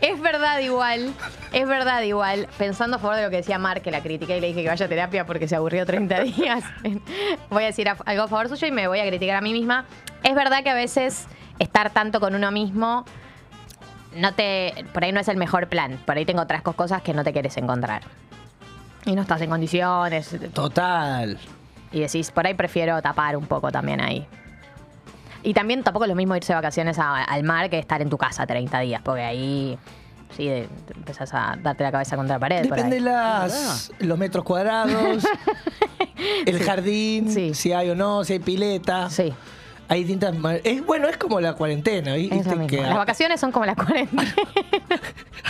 [0.00, 1.12] Es verdad igual,
[1.52, 2.48] es verdad igual.
[2.58, 4.68] Pensando a favor de lo que decía Mar, que la critiqué y le dije que
[4.68, 6.64] vaya a terapia porque se aburrió 30 días.
[7.50, 9.86] Voy a decir algo a favor suyo y me voy a criticar a mí misma.
[10.22, 11.26] Es verdad que a veces
[11.58, 13.04] estar tanto con uno mismo
[14.16, 15.98] no te por ahí no es el mejor plan.
[16.04, 18.02] Por ahí tengo otras cos- cosas que no te quieres encontrar.
[19.04, 20.36] Y no estás en condiciones.
[20.54, 21.38] Total.
[21.90, 24.26] Y decís, por ahí prefiero tapar un poco también ahí.
[25.42, 28.08] Y también tampoco es lo mismo irse de vacaciones a- al mar que estar en
[28.08, 29.76] tu casa 30 días, porque ahí
[30.36, 32.68] sí de- te empezás a darte la cabeza contra la pared.
[32.68, 33.02] por Depende ahí.
[33.02, 35.24] las, los metros cuadrados,
[36.46, 39.10] el jardín, si hay o no, si hay pileta.
[39.10, 39.32] Sí.
[39.88, 40.34] Hay distintas
[40.64, 42.14] es Bueno, es como la cuarentena.
[42.14, 42.66] ¿viste?
[42.66, 44.24] Que Las vacaciones son como las 40.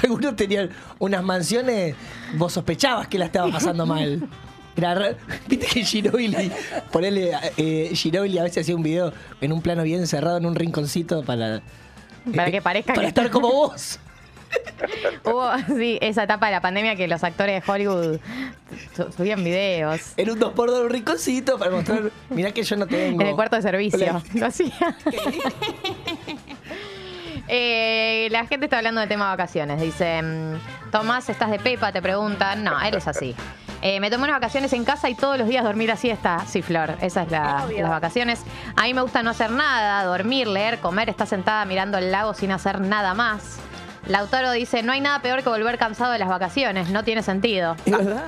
[0.03, 1.95] algunos tenían unas mansiones,
[2.35, 4.29] vos sospechabas que la estaba pasando mal.
[4.77, 5.15] Era ra-
[5.49, 6.51] Viste que Ginobili,
[6.91, 10.55] ponele, eh, Ginobili a veces hacía un video en un plano bien cerrado en un
[10.55, 11.61] rinconcito para,
[12.35, 13.99] Para que parezca para que- estar como vos.
[15.25, 18.19] Hubo, sí, esa etapa de la pandemia que los actores de Hollywood
[18.97, 20.01] su- subían videos.
[20.17, 23.21] En un 2x2 un rinconcito para mostrar, mirá que yo no tengo.
[23.21, 24.23] En el cuarto de servicio.
[24.35, 24.73] Lo hacía.
[27.49, 29.81] Eh, la gente está hablando del tema de vacaciones.
[29.81, 31.93] Dice, mm, Tomás, ¿estás de Pepa?
[31.93, 32.63] Te preguntan.
[32.65, 33.35] No, él es así.
[33.83, 36.45] Eh, me tomé unas vacaciones en casa y todos los días dormir a siesta.
[36.47, 38.43] Sí, Flor, esas es la- las vacaciones.
[38.77, 42.33] A mí me gusta no hacer nada, dormir, leer, comer, estar sentada mirando el lago
[42.33, 43.59] sin hacer nada más.
[44.09, 47.77] Lautaro dice, no hay nada peor que volver cansado de las vacaciones, no tiene sentido.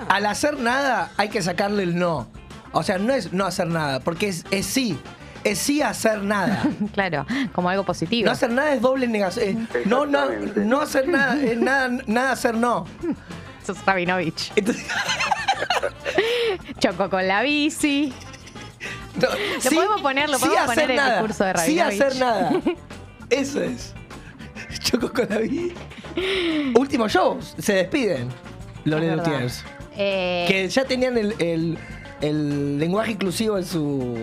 [0.09, 2.29] A- al hacer nada hay que sacarle el no.
[2.73, 4.99] O sea, no es no hacer nada, porque es, es sí.
[5.45, 6.63] Es sí hacer nada.
[6.95, 8.27] claro, como algo positivo.
[8.27, 9.69] No hacer nada es doble negación.
[9.75, 12.87] eh, no, no, no hacer nada es nada, nada hacer no.
[13.67, 14.53] Sos Rabinovich.
[16.79, 18.13] Choco con la bici.
[19.17, 21.79] No, Lo sí- podemos poner, lo sí podemos poner en el nada, curso de Sí
[21.79, 22.01] Rabinovich.
[22.03, 22.51] hacer nada.
[23.31, 23.95] Eso es.
[24.81, 25.75] Choco con la vida.
[26.79, 28.29] Último show, se despiden.
[28.85, 29.25] Los Es verdad.
[29.27, 29.65] Lelutiers.
[29.97, 31.79] Eh, Que ya tenían el, el-
[32.21, 34.15] el lenguaje inclusivo en su,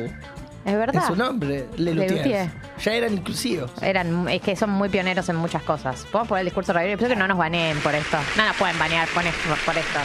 [0.65, 1.05] es en verdad.
[1.07, 1.65] su nombre.
[1.77, 2.11] Lelutiers.
[2.13, 2.49] Lelutier.
[2.83, 3.71] Ya eran inclusivos.
[3.81, 6.05] Eran, es que son muy pioneros en muchas cosas.
[6.11, 8.17] Podemos poner el discurso Rabinovich, pero que no nos baneen por esto.
[8.37, 9.39] No nos pueden banear por esto.
[9.65, 9.99] Por esto.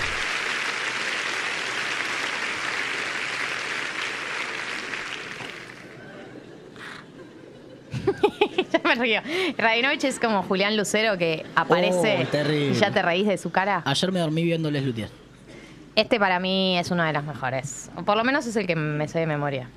[8.83, 9.21] Ya me río.
[9.59, 12.71] Rabinovich es como Julián Lucero que aparece Oh, terrible.
[12.77, 13.83] y ya te reís de su cara.
[13.85, 15.11] Ayer me dormí viendo Les Luthier.
[15.95, 17.91] Este para mí es uno de los mejores.
[17.97, 19.69] O por lo menos es el que me sé de memoria.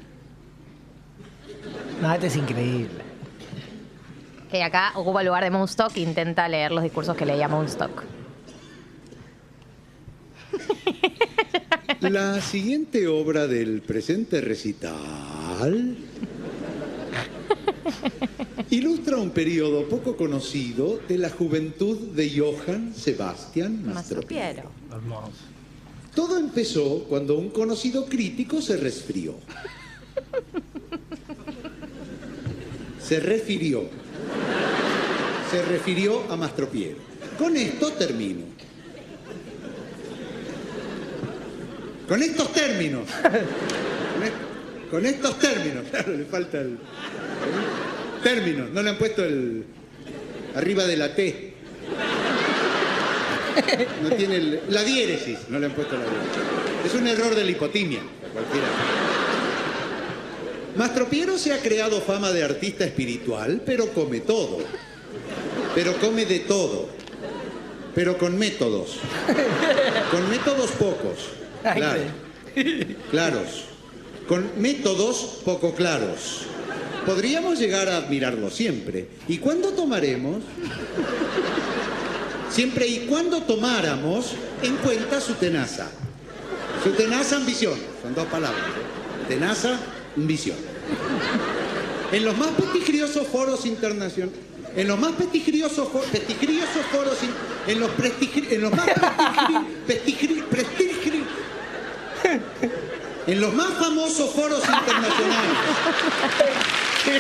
[2.01, 2.89] No, este es increíble.
[4.51, 8.03] Que acá ocupa el lugar de Moonstock e intenta leer los discursos que leía Moonstock.
[12.01, 15.97] La siguiente obra del presente recital
[18.69, 24.71] ilustra un periodo poco conocido de la juventud de Johann Sebastian Mastropiero.
[26.13, 29.35] Todo empezó cuando un conocido crítico se resfrió.
[33.01, 33.83] Se refirió.
[35.49, 36.97] Se refirió a Mastropiero.
[37.37, 38.41] Con esto termino.
[42.07, 43.07] Con estos términos.
[43.21, 44.48] Con,
[44.89, 45.83] con estos términos.
[45.91, 46.77] Claro, le falta el.
[48.23, 48.69] Términos.
[48.71, 49.63] No le han puesto el.
[50.55, 51.53] Arriba de la T.
[54.03, 55.37] No tiene el- la diéresis.
[55.49, 56.85] No le han puesto la diéresis.
[56.85, 57.99] Es un error de la hipotimia.
[57.99, 58.67] a Cualquiera.
[60.75, 64.59] Mastropiero se ha creado fama de artista espiritual, pero come todo.
[65.75, 66.87] Pero come de todo.
[67.95, 68.97] Pero con métodos.
[70.11, 71.31] Con métodos pocos.
[71.61, 72.01] Claro.
[73.11, 73.65] Claros.
[74.29, 76.43] Con métodos poco claros.
[77.05, 79.07] Podríamos llegar a admirarlo siempre.
[79.27, 80.43] ¿Y cuándo tomaremos?
[82.51, 85.89] Siempre y cuando tomáramos en cuenta su tenaza.
[86.83, 87.73] Su tenaza ambición.
[88.03, 88.61] Son dos palabras.
[88.67, 89.27] ¿eh?
[89.27, 89.79] Tenaza,
[90.15, 90.57] ambición.
[92.11, 94.37] En los más prestigiosos foros internacionales.
[94.75, 97.17] En los más prestigiosos, fo- prestigiosos foros.
[97.23, 101.23] in- en los prestigri- en los más prestigri- prestigri- prestigri-
[103.31, 105.57] en los más famosos foros internacionales.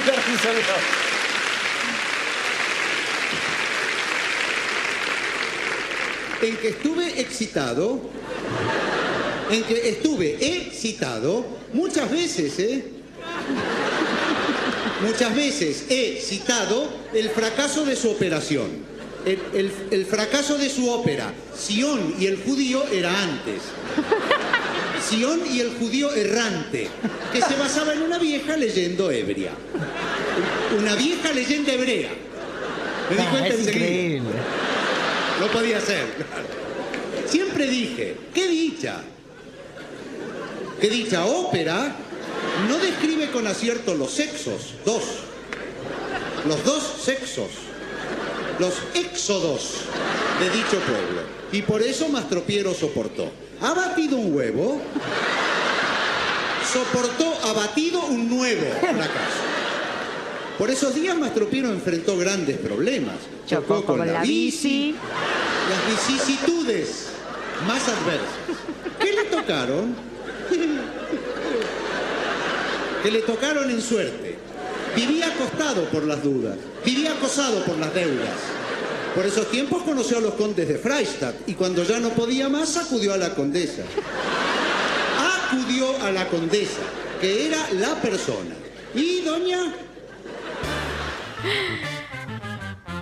[6.41, 7.99] en que estuve excitado,
[9.51, 12.83] en que estuve excitado muchas veces, ¿eh?
[15.01, 18.67] Muchas veces he citado el fracaso de su operación,
[19.25, 21.33] el, el- el fracaso de su ópera.
[21.57, 23.61] Sion y el judío era antes.
[25.11, 26.87] Y el judío errante,
[27.33, 29.51] que se basaba en una vieja leyenda ebria.
[30.77, 32.09] Una vieja leyenda hebrea.
[33.09, 33.85] Me di Ah, cuenta es enseguida.
[33.85, 34.29] increíble.
[35.39, 36.05] No podía ser.
[36.13, 36.47] claro.
[37.27, 39.01] Siempre dije, qué dicha.
[40.79, 41.95] Qué dicha ópera
[42.69, 45.03] no describe con acierto los sexos, dos.
[46.47, 47.47] Los dos sexos.
[48.59, 49.71] Los éxodos
[50.39, 51.21] de dicho pueblo.
[51.51, 53.31] Y por eso Mastropiero soportó.
[53.61, 54.81] Ha batido un huevo.
[56.71, 59.43] Soportó, ha batido un nuevo fracaso.
[60.57, 63.15] Por esos días Mastropiero enfrentó grandes problemas.
[63.47, 64.95] Chocó con, la bici,
[65.69, 67.07] las vicisitudes
[67.67, 68.27] más adversas.
[68.99, 69.95] ¿Qué le tocaron?
[73.03, 74.37] que le tocaron en suerte.
[74.95, 78.35] Vivía acostado por las dudas, vivía acosado por las deudas.
[79.15, 82.77] Por esos tiempos conoció a los condes de Freistadt y cuando ya no podía más
[82.77, 83.83] acudió a la condesa.
[85.47, 86.81] Acudió a la condesa,
[87.19, 88.55] que era la persona.
[88.93, 89.73] Y doña,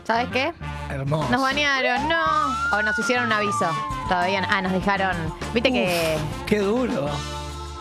[0.08, 0.54] ¿Sabes qué?
[0.90, 1.30] Hermoso.
[1.30, 2.78] Nos banearon, no.
[2.78, 3.70] O nos hicieron un aviso.
[4.08, 4.48] Todavía no.
[4.50, 5.16] Ah, nos dejaron.
[5.54, 6.18] Viste que.
[6.46, 7.10] Qué duro.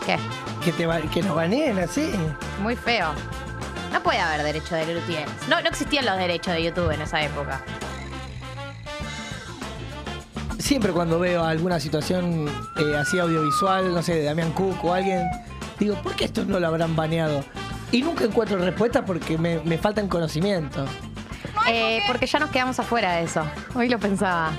[0.05, 0.17] ¿Qué?
[0.61, 2.11] Que, te que nos baneen así.
[2.61, 3.13] Muy feo.
[3.93, 5.31] No puede haber derecho de luthiers.
[5.47, 7.61] No, no existían los derechos de YouTube en esa época.
[10.67, 12.45] Siempre cuando veo alguna situación
[12.75, 15.25] eh, así audiovisual, no sé, de Damián Cook o alguien,
[15.79, 17.41] digo, ¿por qué estos no lo habrán baneado?
[17.93, 20.89] Y nunca encuentro respuesta porque me, me faltan conocimientos.
[21.69, 23.43] Eh, porque ya nos quedamos afuera de eso.
[23.75, 24.51] Hoy lo pensaba.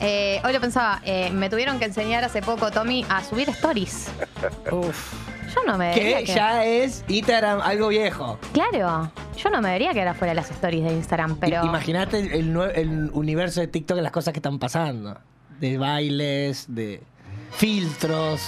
[0.00, 1.00] Eh, hoy lo pensaba.
[1.02, 4.10] Eh, me tuvieron que enseñar hace poco, Tommy, a subir stories.
[4.70, 5.14] Uf.
[5.54, 8.38] Yo no me Que debería que- ya es Instagram algo viejo.
[8.52, 9.10] Claro.
[9.38, 11.64] Yo no me debería quedar afuera de las stories de Instagram, pero.
[11.64, 15.18] I- Imagínate el, el universo de TikTok, las cosas que están pasando.
[15.60, 17.02] De bailes, de
[17.52, 18.40] filtros,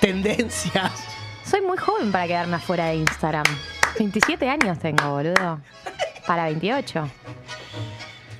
[0.00, 0.92] tendencias.
[1.44, 3.44] Soy muy joven para quedarme afuera de Instagram.
[3.98, 5.60] 27 años tengo, boludo.
[6.26, 7.08] Para 28.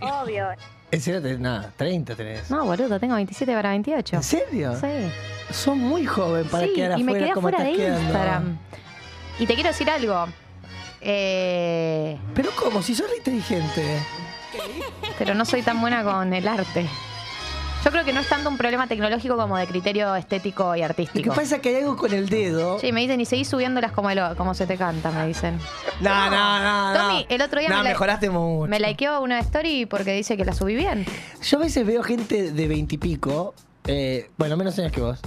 [0.01, 0.49] Obvio.
[0.93, 2.51] En serio tenés nada, 30 tenés.
[2.51, 4.17] No, boludo, tengo 27 para 28.
[4.17, 4.77] ¿En serio?
[4.81, 5.11] Sí.
[5.53, 8.01] Son muy joven para sí, quedar y me afuera quedé como afuera de quedando.
[8.03, 8.59] Instagram.
[9.41, 10.27] Y te quiero decir algo.
[11.01, 12.83] Eh, Pero ¿cómo?
[12.83, 13.99] Si sos inteligente.
[15.19, 16.87] pero no soy tan buena con el arte.
[17.91, 20.83] Yo creo que no es tanto un problema tecnológico como de criterio estético y Lo
[20.83, 21.35] que artístico.
[21.35, 22.79] pasa es que hay algo con el dedo.
[22.79, 25.59] Sí, me dicen, y seguís subiéndolas como, como se te canta, me dicen.
[26.01, 26.97] No, no, no.
[26.97, 28.71] Tommy, el otro día No, me, la- mejoraste mucho.
[28.71, 31.05] me likeó una story porque dice que la subí bien.
[31.43, 33.55] Yo a veces veo gente de veintipico
[33.89, 35.19] Eh, bueno, menos años que vos.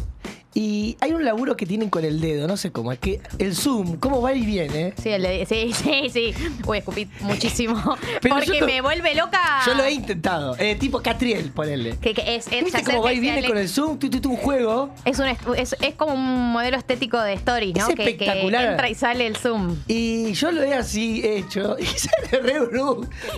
[0.55, 3.55] Y hay un laburo que tienen con el dedo, no sé cómo, es que el
[3.55, 4.93] zoom, cómo va y viene.
[5.01, 6.33] Sí, el de- sí, sí, sí.
[6.67, 7.75] Uy, escupí muchísimo.
[8.21, 9.39] Pero Porque me vuelve loca.
[9.65, 11.97] Yo lo he intentado, eh, tipo Catriel, ponele.
[11.97, 13.97] Que, que es, es, ¿Viste ya sé cómo va y viene con el zoom?
[13.97, 14.93] Tu, tu, tu, un juego.
[15.05, 17.87] Es, un, es, es como un modelo estético de stories, ¿no?
[17.89, 18.61] Es Que- espectacular.
[18.65, 19.75] Que, entra y sale el zoom.
[19.87, 22.59] Y yo lo he así hecho y sale re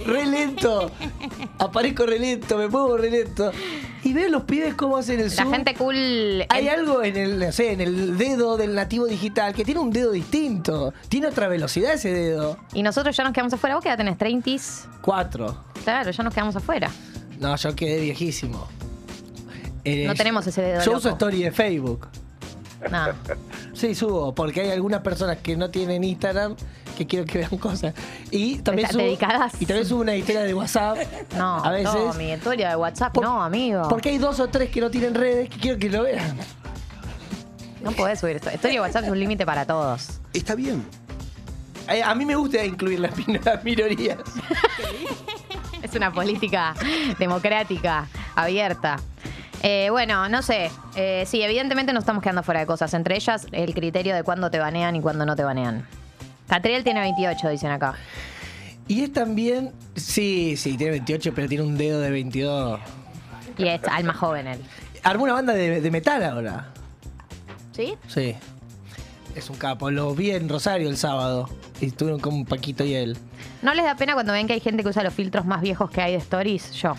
[0.05, 0.91] re lento.
[1.59, 3.51] Aparezco re lento, me muevo re lento.
[4.03, 5.51] Y veo los pibes cómo hacen el La zoom.
[5.53, 6.45] gente cool.
[6.49, 9.91] Hay algo en el, no sé, en el dedo del nativo digital que tiene un
[9.91, 10.93] dedo distinto.
[11.09, 12.57] Tiene otra velocidad ese dedo.
[12.73, 13.75] Y nosotros ya nos quedamos afuera.
[13.75, 14.17] ¿Vos qué edad tenés?
[14.17, 14.87] ¿30s?
[15.01, 15.63] Cuatro.
[15.83, 16.89] Claro, ya nos quedamos afuera.
[17.39, 18.67] No, yo quedé viejísimo.
[19.83, 20.97] Eh, No tenemos ese dedo Yo loco.
[20.97, 22.07] uso story de Facebook.
[22.91, 23.05] No.
[23.73, 26.55] Sí, subo, porque hay algunas personas que no tienen Instagram
[26.97, 27.93] que quiero que vean cosas.
[28.31, 29.53] Y también ¿Estás subo, dedicadas?
[29.61, 30.97] Y también subo una historia de WhatsApp.
[31.37, 31.93] No, a veces.
[31.93, 33.87] no, mi historia de WhatsApp, no, amigo.
[33.89, 36.37] Porque hay dos o tres que no tienen redes que quiero que lo vean.
[37.85, 38.49] No podés subir esto.
[38.53, 40.19] Historia de WhatsApp es un límite para todos.
[40.33, 40.83] Está bien.
[41.87, 44.17] Eh, A mí me gusta incluir las, min- las minorías.
[45.81, 46.73] Es una política
[47.19, 48.97] democrática, abierta.
[49.61, 50.71] Eh, bueno, no sé.
[50.95, 52.93] Eh, sí, evidentemente nos estamos quedando fuera de cosas.
[52.93, 55.87] Entre ellas, el criterio de cuándo te banean y cuándo no te banean.
[56.47, 57.93] Catriel tiene 28, dicen acá.
[58.87, 59.71] Y es también.
[59.95, 62.79] Sí, sí, tiene 28, pero tiene un dedo de 22.
[63.57, 64.59] Y es alma joven él.
[65.03, 66.71] Armó una banda de, de metal ahora.
[67.75, 67.95] ¿Sí?
[68.07, 68.35] Sí.
[69.35, 69.91] Es un capo.
[69.91, 71.49] Lo vi en Rosario el sábado.
[71.81, 73.17] Y estuvieron con Paquito y él.
[73.61, 75.91] ¿No les da pena cuando ven que hay gente que usa los filtros más viejos
[75.91, 76.71] que hay de stories?
[76.71, 76.95] Yo.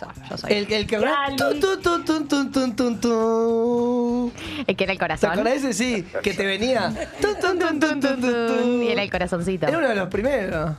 [0.00, 0.52] Yo, yo soy.
[0.54, 1.26] El, el que habrá.
[1.36, 4.32] Tun, tun, tun, tun, tun, tun, tun, tun.
[4.66, 5.30] El que era el ¿Te corazón.
[5.32, 5.72] acordás ese?
[5.74, 6.94] Sí, que te venía.
[7.20, 8.82] Tun, tun, tun, tun, tun, tun, tun.
[8.84, 9.66] Y era el corazoncito.
[9.66, 10.76] Era uno de los primeros.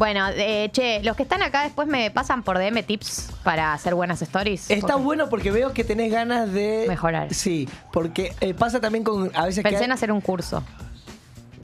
[0.00, 3.94] Bueno, eh, che, los que están acá después me pasan por DM tips para hacer
[3.94, 4.70] buenas stories.
[4.70, 6.86] Está Porque bueno porque veo que tenés ganas de.
[6.88, 7.34] Mejorar.
[7.34, 9.30] Sí, porque eh, pasa también con.
[9.34, 9.84] A veces Pensé que.
[9.84, 10.62] en hacer un curso.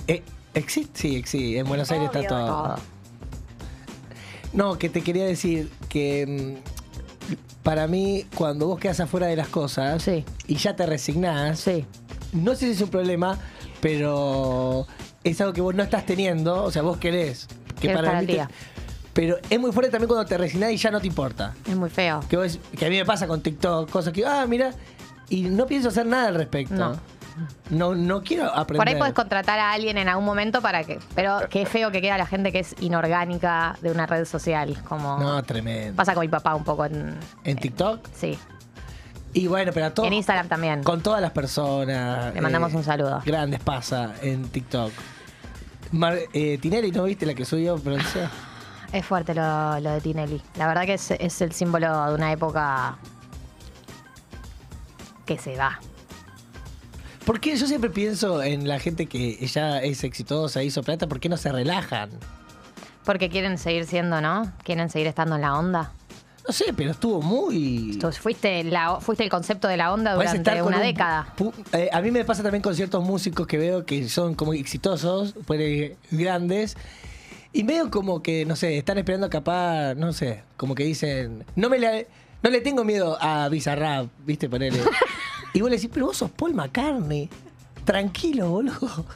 [0.07, 0.23] Eh,
[0.53, 1.01] ¿Existe?
[1.01, 2.29] Sí, sí, en Buenos Aires está Obvio.
[2.29, 2.47] todo.
[2.47, 2.77] Todo.
[4.53, 7.33] No, que te quería decir que mm,
[7.63, 10.07] para mí, cuando vos quedas afuera de las cosas
[10.47, 11.65] y ya te resignás,
[12.35, 13.39] no sé si es un problema,
[13.81, 14.87] pero
[15.25, 17.49] es algo que vos no estás teniendo, o sea, vos querés.
[17.81, 17.95] Que mí
[18.27, 18.51] te- día.
[19.13, 21.55] pero es muy fuerte también cuando te resignás y ya no te importa.
[21.67, 22.21] Es muy feo.
[22.29, 24.73] Que, vos- que a mí me pasa con TikTok, cosas que, ah, mira,
[25.29, 26.75] y no pienso hacer nada al respecto.
[26.75, 26.97] No.
[27.69, 28.79] No, no quiero aprender.
[28.79, 30.99] Por ahí podés contratar a alguien en algún momento para que.
[31.15, 34.75] Pero qué feo que queda la gente que es inorgánica de una red social.
[34.89, 35.19] Como.
[35.19, 35.95] No, tremendo.
[35.97, 37.15] Pasa con mi papá un poco en.
[37.45, 38.09] ¿En TikTok?
[38.15, 38.39] Sí.
[39.35, 40.07] Y bueno, pero a todos.
[40.07, 40.83] En Instagram también.
[40.83, 42.35] Con todas las personas.
[42.35, 43.21] Le mandamos un saludo.
[43.27, 44.93] Grandes pasa en TikTok.
[45.93, 47.79] Mar- eh, Tinelli, ¿no viste la que subió?
[47.79, 47.97] Pero,
[48.93, 50.41] Es fuerte lo, lo de Tinelli.
[50.57, 52.99] La verdad que es, es el símbolo de una época
[55.25, 55.79] que se va.
[57.25, 61.29] Porque yo siempre pienso en la gente que ya es exitosa, hizo plata, ¿por qué
[61.29, 62.11] no se relajan?
[63.05, 64.53] Porque quieren seguir siendo, ¿no?
[64.63, 65.93] Quieren seguir estando en la onda.
[66.47, 67.99] No sé, pero estuvo muy.
[68.21, 71.35] Fuiste, la, fuiste el concepto de la onda Podés durante con una un década.
[71.37, 74.53] pu- eh, a mí me pasa también con ciertos músicos que veo que son como
[74.55, 76.77] exitosos, pues, grandes.
[77.53, 81.69] Y medio como que, no sé, están esperando capaz, no sé, como que dicen, no
[81.71, 82.07] me le,
[82.43, 84.49] no le tengo miedo a Bizarrap, ¿viste?
[84.49, 84.79] Ponele.
[85.55, 87.29] y vos le decís, pero vos sos Paul McCartney.
[87.85, 89.07] Tranquilo, boludo.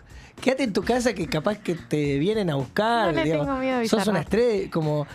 [0.40, 3.08] Quédate en tu casa que capaz que te vienen a buscar.
[3.08, 3.46] No le digamos.
[3.46, 5.06] tengo miedo a Sos una estrella, como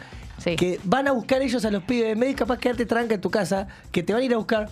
[0.55, 2.13] que van a buscar ellos a los pibes.
[2.13, 4.38] En vez de capaz quedarte tranca en tu casa, que te van a ir a
[4.38, 4.69] buscar.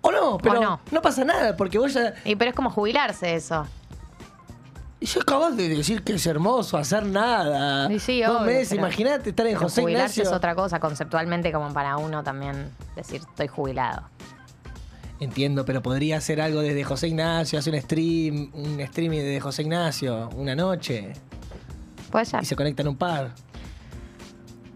[0.00, 0.80] O no, pero no.
[0.90, 1.02] no.
[1.02, 2.14] pasa nada, porque vos ya.
[2.24, 3.66] Y pero es como jubilarse eso.
[5.00, 7.92] Y yo acabas de decir que es hermoso hacer nada.
[7.92, 10.22] Y sí, Dos obvio, meses, pero- imagínate estar en Pero José jubilarse Ignacio.
[10.32, 14.02] es otra cosa conceptualmente como para uno también decir estoy jubilado.
[15.20, 19.62] Entiendo, pero podría hacer algo desde José Ignacio, hacer un stream, un streaming desde José
[19.62, 21.12] Ignacio, una noche.
[22.12, 22.42] Puede ser.
[22.42, 23.32] Y se conectan un par.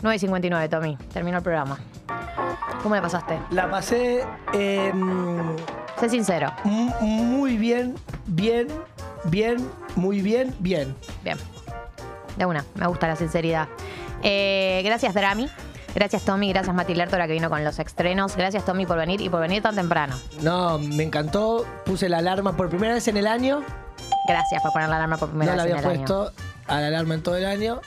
[0.02, 0.96] 9 y 59, Tommy.
[1.12, 1.78] Terminó el programa.
[2.82, 3.38] ¿Cómo le pasaste?
[3.50, 4.92] La pasé eh,
[5.98, 6.52] Sé sincero.
[6.64, 7.94] muy bien,
[8.26, 8.66] bien,
[9.24, 9.56] bien,
[9.94, 10.94] muy bien, bien.
[11.22, 11.38] Bien.
[12.36, 13.68] De una, me gusta la sinceridad.
[14.22, 15.48] Eh, gracias, Drami.
[15.94, 16.48] Gracias, Tommy.
[16.52, 18.34] Gracias, Mati Lertora, que vino con los estrenos.
[18.34, 20.16] Gracias, Tommy, por venir y por venir tan temprano.
[20.40, 21.66] No, me encantó.
[21.84, 23.62] Puse la alarma por primera vez en el año.
[24.26, 26.06] Gracias por poner la alarma por primera no la vez había en el año.
[26.06, 27.80] puesto a la alarma en todo el año.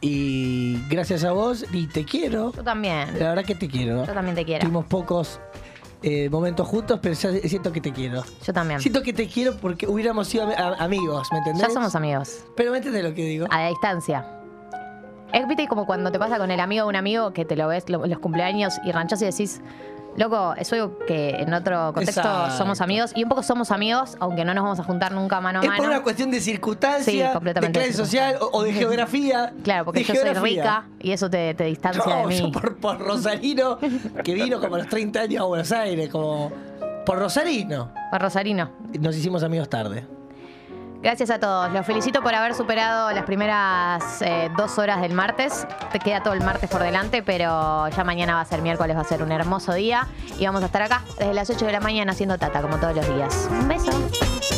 [0.00, 2.52] Y gracias a vos, y te quiero.
[2.52, 3.08] Yo también.
[3.18, 4.06] La verdad que te quiero.
[4.06, 4.60] Yo también te quiero.
[4.62, 5.40] Tuvimos pocos
[6.02, 8.22] eh, momentos juntos, pero ya siento que te quiero.
[8.46, 8.80] Yo también.
[8.80, 11.66] Siento que te quiero porque hubiéramos sido am- amigos, ¿me entendés?
[11.66, 12.44] Ya somos amigos.
[12.56, 13.46] Pero me entendés lo que digo.
[13.50, 14.24] A la distancia.
[15.32, 17.66] Es viste como cuando te pasa con el amigo de un amigo que te lo
[17.68, 19.60] ves lo- los cumpleaños y ranchas y decís,
[20.18, 22.56] Loco, es algo que en otro contexto Exacto.
[22.58, 25.60] somos amigos y un poco somos amigos, aunque no nos vamos a juntar nunca mano
[25.60, 25.80] a Es mano.
[25.82, 27.78] por una cuestión de Sí, circunstancia, de completamente.
[27.78, 29.52] clase social o, o de geografía.
[29.62, 30.62] Claro, porque de yo soy geografía.
[30.62, 32.38] rica y eso te, te distancia de No, mí.
[32.40, 33.78] yo por, por Rosarino,
[34.24, 36.50] que vino como a los 30 años a Buenos Aires, como
[37.06, 37.92] por Rosarino.
[38.10, 38.70] Por Rosarino.
[39.00, 40.04] Nos hicimos amigos tarde.
[41.00, 41.72] Gracias a todos.
[41.72, 45.66] Los felicito por haber superado las primeras eh, dos horas del martes.
[45.92, 49.02] Te queda todo el martes por delante, pero ya mañana va a ser miércoles, va
[49.02, 50.08] a ser un hermoso día.
[50.38, 52.96] Y vamos a estar acá desde las 8 de la mañana haciendo tata, como todos
[52.96, 53.48] los días.
[53.50, 54.57] Un beso.